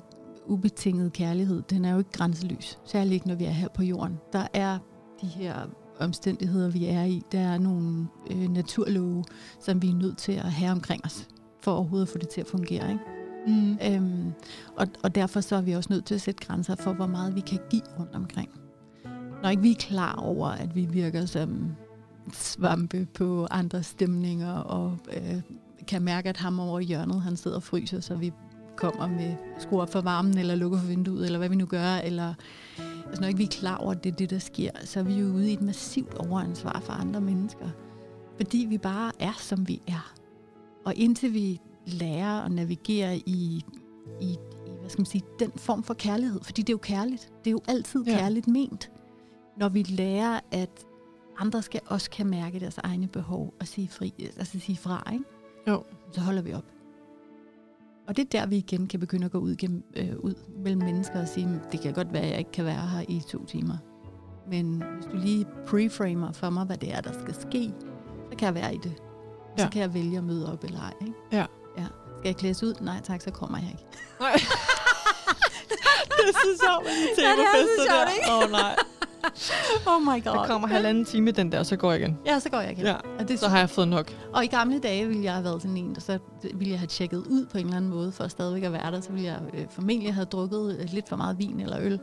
[0.47, 2.79] ubetingede kærlighed, den er jo ikke grænseløs.
[2.85, 4.19] Særligt ikke, når vi er her på jorden.
[4.33, 4.79] Der er
[5.21, 5.55] de her
[5.99, 7.23] omstændigheder, vi er i.
[7.33, 9.25] Der er nogle øh, naturlove,
[9.61, 11.29] som vi er nødt til at have omkring os,
[11.67, 12.91] for overhovedet at få det til at fungere.
[12.91, 13.05] Ikke?
[13.47, 13.79] Mm.
[13.83, 14.33] Øhm,
[14.77, 17.35] og, og derfor så er vi også nødt til at sætte grænser for, hvor meget
[17.35, 18.51] vi kan give rundt omkring.
[19.43, 21.77] Når ikke vi er klar over, at vi virker som
[22.33, 25.41] svampe på andre stemninger, og øh,
[25.89, 28.33] kan mærke, at ham over i hjørnet, han sidder og fryser, så vi
[28.77, 31.97] kommer med skruer op for varmen, eller lukker for vinduet, eller hvad vi nu gør,
[31.97, 32.35] eller
[33.07, 35.05] altså når ikke vi er klar over, at det er det, der sker, så er
[35.05, 37.69] vi jo ude i et massivt overansvar for andre mennesker.
[38.37, 40.16] Fordi vi bare er, som vi er.
[40.87, 43.65] Og indtil vi lærer at navigere i,
[44.21, 44.37] i, i
[44.81, 47.33] hvad skal man sige, den form for kærlighed, fordi det er jo kærligt.
[47.45, 48.19] Det er jo altid Ja.
[48.19, 48.91] kærligt ment.
[49.57, 50.71] Når vi lærer, at
[51.39, 55.25] andre skal også kan mærke deres egne behov og sige, fri, altså sige fra, ikke?
[55.69, 55.83] Jo.
[56.13, 56.65] så holder vi op.
[58.09, 60.35] Og det er der, vi igen kan begynde at gå ud, gennem, øh, ud
[60.65, 63.21] mellem mennesker og sige, det kan godt være, at jeg ikke kan være her i
[63.29, 63.77] to timer.
[64.51, 67.73] Men hvis du lige preframer for mig, hvad det er, der skal ske,
[68.31, 69.03] så kan jeg være i det.
[69.57, 69.70] Og så Ja.
[69.70, 70.93] kan jeg vælge at møde op eller ej.
[71.01, 71.12] Ikke?
[71.33, 71.45] Ja.
[71.78, 71.85] ja.
[72.19, 72.74] Skal jeg klædes ud?
[72.81, 73.85] Nej tak, så kommer jeg ikke.
[74.20, 74.33] Nej.
[76.16, 78.31] det er så sjovt de Ja, det er så sjovt, ikke?
[78.33, 78.77] Åh oh, nej.
[79.87, 80.33] Oh my god.
[80.39, 82.19] Der kommer halvanden time den der, så går jeg igen.
[82.27, 82.85] Ja, så går jeg igen.
[82.85, 84.12] Ja, Og, det, så har jeg fået nok.
[84.33, 86.19] og i gamle dage ville jeg have været sådan en, der så
[86.55, 89.01] ville jeg have tjekket ud på en eller anden måde, for stadigvæk at være der.
[89.01, 92.01] Så ville jeg øh, formentlig have drukket øh, lidt for meget vin eller øl,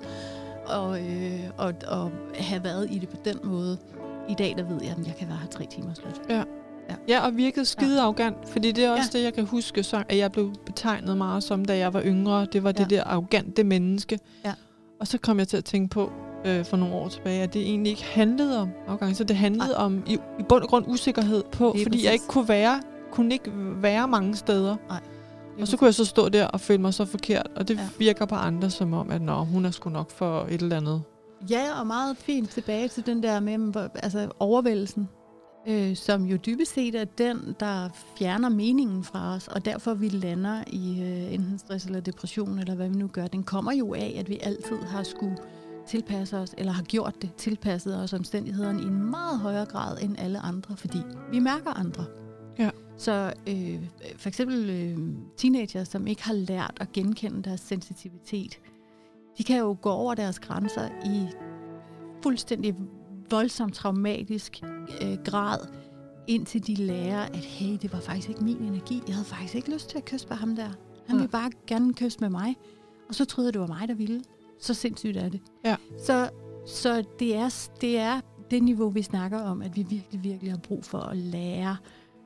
[0.65, 3.77] og, øh, og, og have været i det på den måde.
[4.29, 6.21] I dag, der ved jeg, at jeg kan være her tre timer slut.
[6.29, 6.43] Ja,
[7.23, 9.17] og virkede skide arrogant, fordi det er også ja.
[9.17, 12.45] det, jeg kan huske, så, at jeg blev betegnet meget som, da jeg var yngre.
[12.45, 12.95] Det var det Ja.
[12.95, 14.19] der arrogante menneske.
[14.45, 14.53] Ja.
[14.99, 16.11] Og så kom jeg til at tænke på
[16.45, 19.23] øh, for nogle år tilbage, at det egentlig ikke handlede om arrogance.
[19.23, 22.03] Det handlede om i, i bund og grund usikkerhed på, fordi præcis.
[22.05, 22.81] jeg ikke kunne være,
[23.11, 23.51] kunne ikke
[23.81, 24.75] være mange steder.
[24.89, 24.99] Nej.
[25.61, 27.81] Og så kunne jeg så stå der og føle mig så forkert, og det Ja.
[27.81, 27.87] ja.
[27.99, 31.01] virker på andre som om, at Nå, hun er sgu nok for et eller andet.
[31.49, 35.09] Ja, og meget fint tilbage til den der med altså overvældelsen,
[35.67, 40.09] øh, som jo dybest set er den, der fjerner meningen fra os, og derfor vi
[40.09, 43.27] lander i øh, enten stress eller depression, eller hvad vi nu gør.
[43.27, 45.37] Den kommer jo af, at vi altid har skulle
[45.87, 50.15] tilpasse os, eller har gjort det, tilpasset os omstændighederne i en meget højere grad end
[50.19, 50.97] alle andre, fordi
[51.31, 52.05] vi mærker andre.
[52.59, 52.69] Ja.
[52.97, 53.79] Så øh,
[54.17, 54.97] for eksempel øh,
[55.37, 58.59] teenager, som ikke har lært at genkende deres sensitivitet,
[59.37, 61.27] de kan jo gå over deres grænser i
[62.23, 62.75] fuldstændig
[63.35, 64.61] voldsomt traumatisk
[65.01, 65.59] øh, grad,
[66.27, 69.01] indtil de lærer, at hey, det var faktisk ikke min energi.
[69.07, 70.63] Jeg havde faktisk ikke lyst til at kysse på ham der.
[70.63, 70.73] Han
[71.09, 71.13] Ja.
[71.15, 72.55] ville bare gerne kysse med mig.
[73.09, 74.21] Og så troede jeg, det var mig, der ville.
[74.59, 75.41] Så sindssygt er det.
[75.65, 75.75] Ja.
[76.05, 76.29] Så,
[76.67, 80.57] så det, er, det er det niveau, vi snakker om, at vi virkelig, virkelig har
[80.59, 81.77] brug for at lære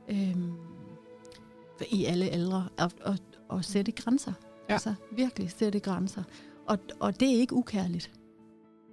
[0.09, 0.51] øhm,
[1.91, 3.21] i alle aldre at, at,
[3.53, 4.33] at sætte grænser.
[4.69, 4.73] Ja.
[4.73, 6.23] Altså virkelig sætte grænser.
[6.67, 8.11] Og, og det er ikke ukærligt.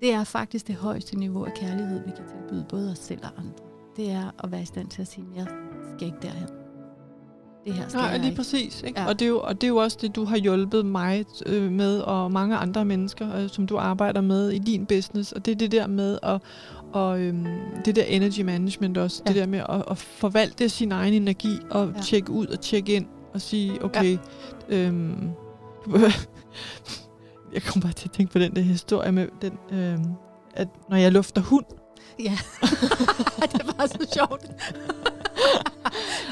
[0.01, 3.31] Det er faktisk det højeste niveau af kærlighed, vi kan tilbyde både os selv og
[3.39, 3.53] andre.
[3.97, 5.47] Det er at være i stand til at sige, jeg
[5.97, 6.49] skal ikke derhen.
[7.65, 8.37] Det her skal Nej, jeg lige ikke.
[8.37, 8.83] præcis.
[8.83, 9.01] Ikke?
[9.01, 9.07] Ja.
[9.07, 11.73] Og, det er jo, og det er jo også det, du har hjulpet mig øh,
[11.73, 15.33] med, og mange andre mennesker, øh, som du arbejder med i din business.
[15.33, 16.41] Og det er det der med at,
[16.93, 17.47] og, øhm,
[17.85, 19.23] det der energy management også.
[19.27, 19.33] Ja.
[19.33, 22.01] Det der med at, at forvalte sin egen energi, og Ja.
[22.03, 24.19] tjekke ud og tjekke ind, og sige, okay,
[24.71, 24.77] ja.
[24.77, 25.29] øhm,
[27.55, 30.05] jeg kommer bare til at tænke på den der historie med, den, øhm,
[30.55, 31.65] at når jeg lufter hund,
[32.19, 32.39] Ja,
[33.53, 34.47] det var så sjovt.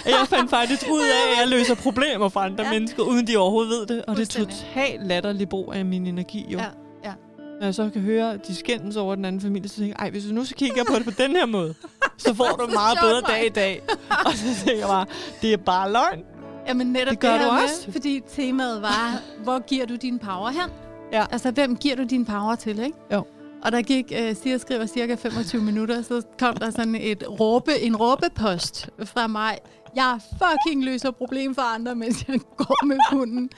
[0.07, 2.71] Jeg fandt faktisk ud af, at jeg løser problemer for andre Ja.
[2.71, 4.05] mennesker, uden de overhovedet ved det.
[4.05, 6.59] Og det er totalt latterlig brug af min energi, jo.
[6.59, 6.65] Ja,
[7.05, 7.13] ja.
[7.61, 10.11] Når jeg så kan høre, de skændes over den anden familie, så tænker jeg, ej,
[10.11, 11.75] hvis du nu så kigger på det på den her måde,
[12.19, 13.37] så får du en meget bedre Maja.
[13.39, 13.83] dag i dag.
[14.27, 15.07] Og så tænker jeg bare,
[15.43, 16.23] det er bare løgn.
[16.69, 17.93] Jamen netop Det gør her du med, også.
[17.93, 20.71] Fordi temaet var, hvor giver du din power hen?
[21.13, 21.27] Ja.
[21.31, 22.99] Altså, hvem giver du din power til, ikke?
[23.13, 23.25] Jo.
[23.63, 27.73] Og der gik, øh, siger skriver cirka 25 minutter, så kom der sådan et råbe,
[27.81, 29.59] en råbepost fra mig.
[29.97, 33.51] Jeg fucking løser problem for andre, mens jeg går med hunden.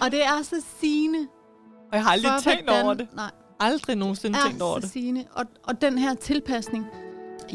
[0.00, 1.18] Og det er så sigende.
[1.92, 3.08] Og jeg har aldrig for, tænkt over det.
[3.16, 3.30] Nej,
[3.60, 4.90] Aldrig nogensinde tænkt over er det.
[4.90, 5.24] sigende.
[5.32, 6.86] Og, og den her tilpasning,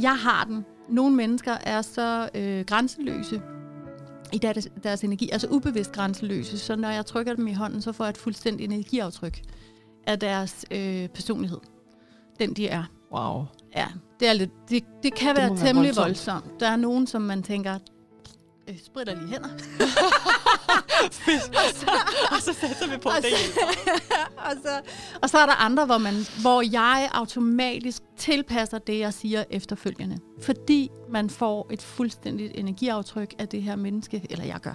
[0.02, 0.66] jeg har den.
[0.90, 3.42] Nogle mennesker er så øh, grænseløse
[4.34, 7.92] i deres, deres energi, altså ubevidst grænseløse, så når jeg trykker dem i hånden, så
[7.92, 9.42] får jeg et fuldstændigt energiaftryk
[10.08, 11.58] af deres øh, personlighed.
[12.40, 12.84] Den de er.
[13.16, 13.46] Wow.
[13.76, 13.88] Ja,
[14.20, 16.44] det, er lidt, det, det kan Det være temmelig voldsomt.
[16.44, 16.60] voldsomt.
[16.60, 17.80] Der er nogen, som man tænker,
[18.70, 19.50] øh, spritter lige hænder.
[22.32, 23.32] Og så sætter vi på Og det.
[23.32, 23.60] så,
[24.50, 24.82] og, så,
[25.22, 30.18] og så er der andre, hvor, man, hvor jeg automatisk tilpasser det, jeg siger efterfølgende.
[30.42, 34.74] Fordi man får et fuldstændigt energiaftryk af det her menneske, eller jeg gør.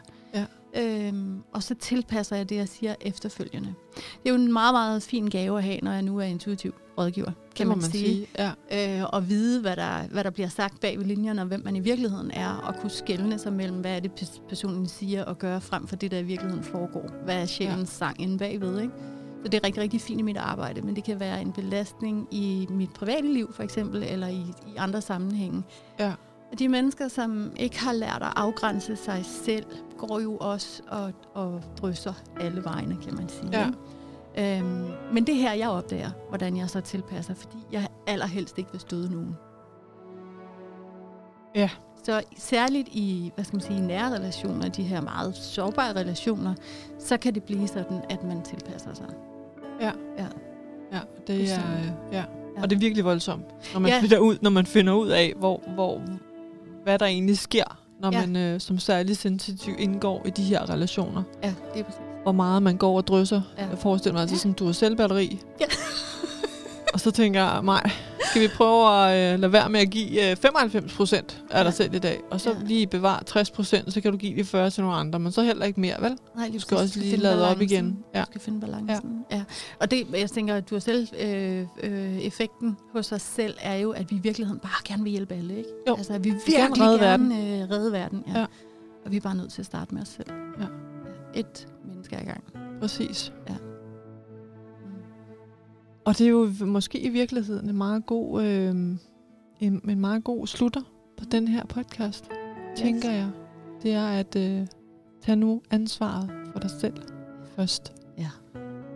[0.77, 3.74] Øhm, og så tilpasser jeg det, jeg siger efterfølgende.
[3.95, 6.74] Det er jo en meget, meget fin gave at have, når jeg nu er intuitiv
[6.99, 8.05] rådgiver, kan man, man sige.
[8.05, 8.27] sige.
[8.73, 9.01] Ja.
[9.03, 11.77] Øh, og vide, hvad der, hvad der bliver sagt bag ved linjerne, og hvem man
[11.77, 15.39] i virkeligheden er, og kunne skelne sig mellem, hvad er det, pers- personen siger og
[15.39, 17.11] gør, frem for det, der i virkeligheden foregår.
[17.24, 17.85] Hvad er sjælens ja.
[17.85, 18.93] sang inde bagved, ikke?
[19.43, 22.28] Så det er rigtig, rigtig fint i mit arbejde, men det kan være en belastning
[22.31, 25.62] i mit private liv, for eksempel, eller i, i andre sammenhænge.
[26.01, 26.12] Ja.
[26.59, 29.65] De mennesker, som ikke har lært at afgrænse sig selv,
[29.99, 33.49] går jo også og, og drysser alle vegne, kan man sige.
[33.53, 33.69] Ja.
[34.59, 38.81] Øhm, men det her, jeg opdager, hvordan jeg så tilpasser, fordi jeg allerhelst ikke vil
[38.81, 39.37] støde nogen.
[41.55, 41.70] Ja.
[42.05, 46.55] Så særligt i, hvad skal man sige, nære relationer, de her meget sårbare relationer,
[46.99, 49.07] så kan det blive sådan, at man tilpasser sig.
[49.81, 49.93] Ja.
[50.19, 50.27] Ja.
[50.93, 51.61] Ja, det er,
[52.12, 52.19] ja.
[52.19, 52.25] Ja.
[52.62, 53.45] Og det er virkelig voldsomt,
[53.75, 54.01] når man, Ja.
[54.01, 56.03] finder, ud, når man finder ud af, hvor, hvor,
[56.89, 57.65] hvad der egentlig sker,
[58.01, 58.20] når Ja.
[58.27, 61.23] man øh, som særlig sensitiv indgår i de her relationer.
[61.43, 62.01] Ja, det er præcis.
[62.23, 63.40] Hvor meget man går og drysser.
[63.59, 63.66] Ja.
[63.69, 64.39] Jeg forestiller mig altså Ja.
[64.39, 65.40] sådan, du har selvbatteri.
[65.60, 65.66] Ja.
[66.94, 67.90] og så tænker jeg, nej,
[68.30, 71.70] skal vi prøve at øh, lade være med at give øh, 95 procent af dig
[71.70, 71.76] Ja.
[71.76, 72.56] selv i dag, og så Ja.
[72.66, 75.42] lige bevare 60 procent, så kan du give de 40 til nogle andre, men så
[75.42, 76.18] heller ikke mere, vel?
[76.36, 77.78] Nej, lige Du skal også lige lade op balancen.
[77.78, 77.98] igen.
[78.14, 78.20] Ja.
[78.20, 79.24] Du skal finde balancen.
[79.30, 79.36] Ja.
[79.36, 79.44] ja.
[79.80, 83.74] Og det, jeg tænker, at du har selv, øh, øh, effekten hos os selv er
[83.74, 85.70] jo, at vi i virkeligheden bare gerne vil hjælpe alle, ikke?
[85.88, 85.94] Jo.
[85.96, 88.24] Altså, at vi virkelig gerne redde gerne øh, redde verden.
[88.34, 88.38] Ja.
[88.40, 88.46] Ja.
[89.05, 90.30] Og vi er bare nødt til at starte med os selv.
[90.60, 90.66] Ja.
[91.40, 92.44] Et menneske ad gang.
[92.80, 93.32] Præcis.
[93.48, 93.55] Ja.
[96.09, 98.98] Og det er jo måske i virkeligheden en meget god, øh, en,
[99.60, 100.80] en meget god slutter
[101.18, 102.80] på den her podcast, yes.
[102.80, 103.30] tænker jeg.
[103.82, 104.66] Det er at øh,
[105.22, 106.94] tage nu ansvaret for dig selv
[107.56, 107.93] først.
[108.18, 108.30] Ja.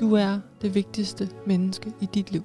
[0.01, 2.43] Du er det vigtigste menneske i dit liv.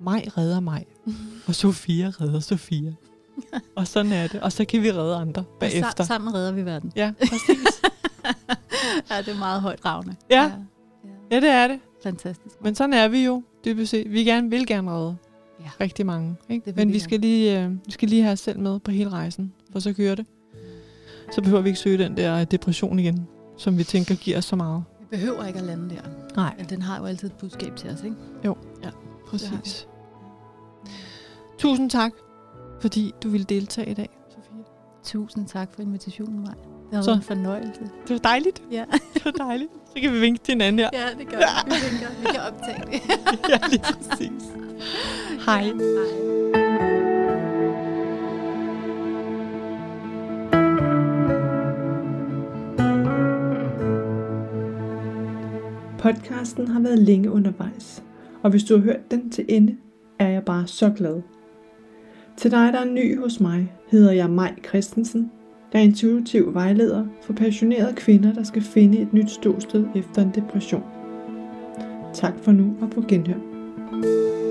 [0.00, 0.86] Mig redder mig,
[1.48, 2.94] og Sofia redder Sofia.
[3.76, 4.40] og sådan er det.
[4.40, 6.04] Og så kan vi redde andre Og bagefter.
[6.04, 6.92] sa- sammen redder vi verden.
[6.96, 7.82] Ja, præcis.
[9.10, 10.16] ja, det er meget højt ravne.
[10.30, 10.42] Ja.
[10.42, 10.52] ja.
[11.30, 11.80] ja, det er det.
[12.06, 12.62] Fantastisk.
[12.62, 14.12] Men sådan er vi jo, dybest set.
[14.12, 15.16] Vi gerne, vil gerne redde
[15.60, 15.70] Ja.
[15.80, 16.36] rigtig mange.
[16.48, 16.72] Ikke?
[16.76, 19.52] Men vi skal, lige, øh, vi skal lige have os selv med på hele rejsen,
[19.72, 20.26] for så kører det.
[21.32, 24.56] Så behøver vi ikke søge den der depression igen, som vi tænker giver os så
[24.56, 24.84] meget.
[25.00, 26.00] Vi behøver ikke at lande der.
[26.36, 28.16] Nej, Men den har jo altid et budskab til os, ikke?
[29.26, 29.88] præcis.
[31.58, 32.12] Tusind tak,
[32.80, 34.64] fordi du ville deltage i dag, Sofie.
[35.04, 36.54] Tusind tak for invitationen, Maj.
[36.90, 37.80] Det har Så- været en fornøjelse.
[37.80, 38.62] Det var dejligt.
[38.72, 38.84] Ja,
[39.14, 39.70] Det var dejligt.
[39.94, 40.90] Så kan vi vinke til hinanden her.
[40.92, 41.70] ja det gør vi.
[41.74, 42.08] Vi, vinker.
[42.20, 43.00] vi kan optage det.
[43.50, 44.42] ja, lige præcis.
[45.46, 45.62] Hej.
[45.62, 46.86] Ja, hej.
[55.98, 58.02] Podcasten har været længe undervejs,
[58.42, 59.76] og hvis du har hørt den til ende,
[60.18, 61.22] er jeg bare så glad.
[62.36, 65.30] Til dig, der er ny hos mig, hedder jeg Maj Christensen.
[65.76, 70.82] Er intuitiv vejleder for passionerede kvinder, der skal finde et nyt ståsted efter en depression.
[72.14, 74.45] Tak for nu og på genhør.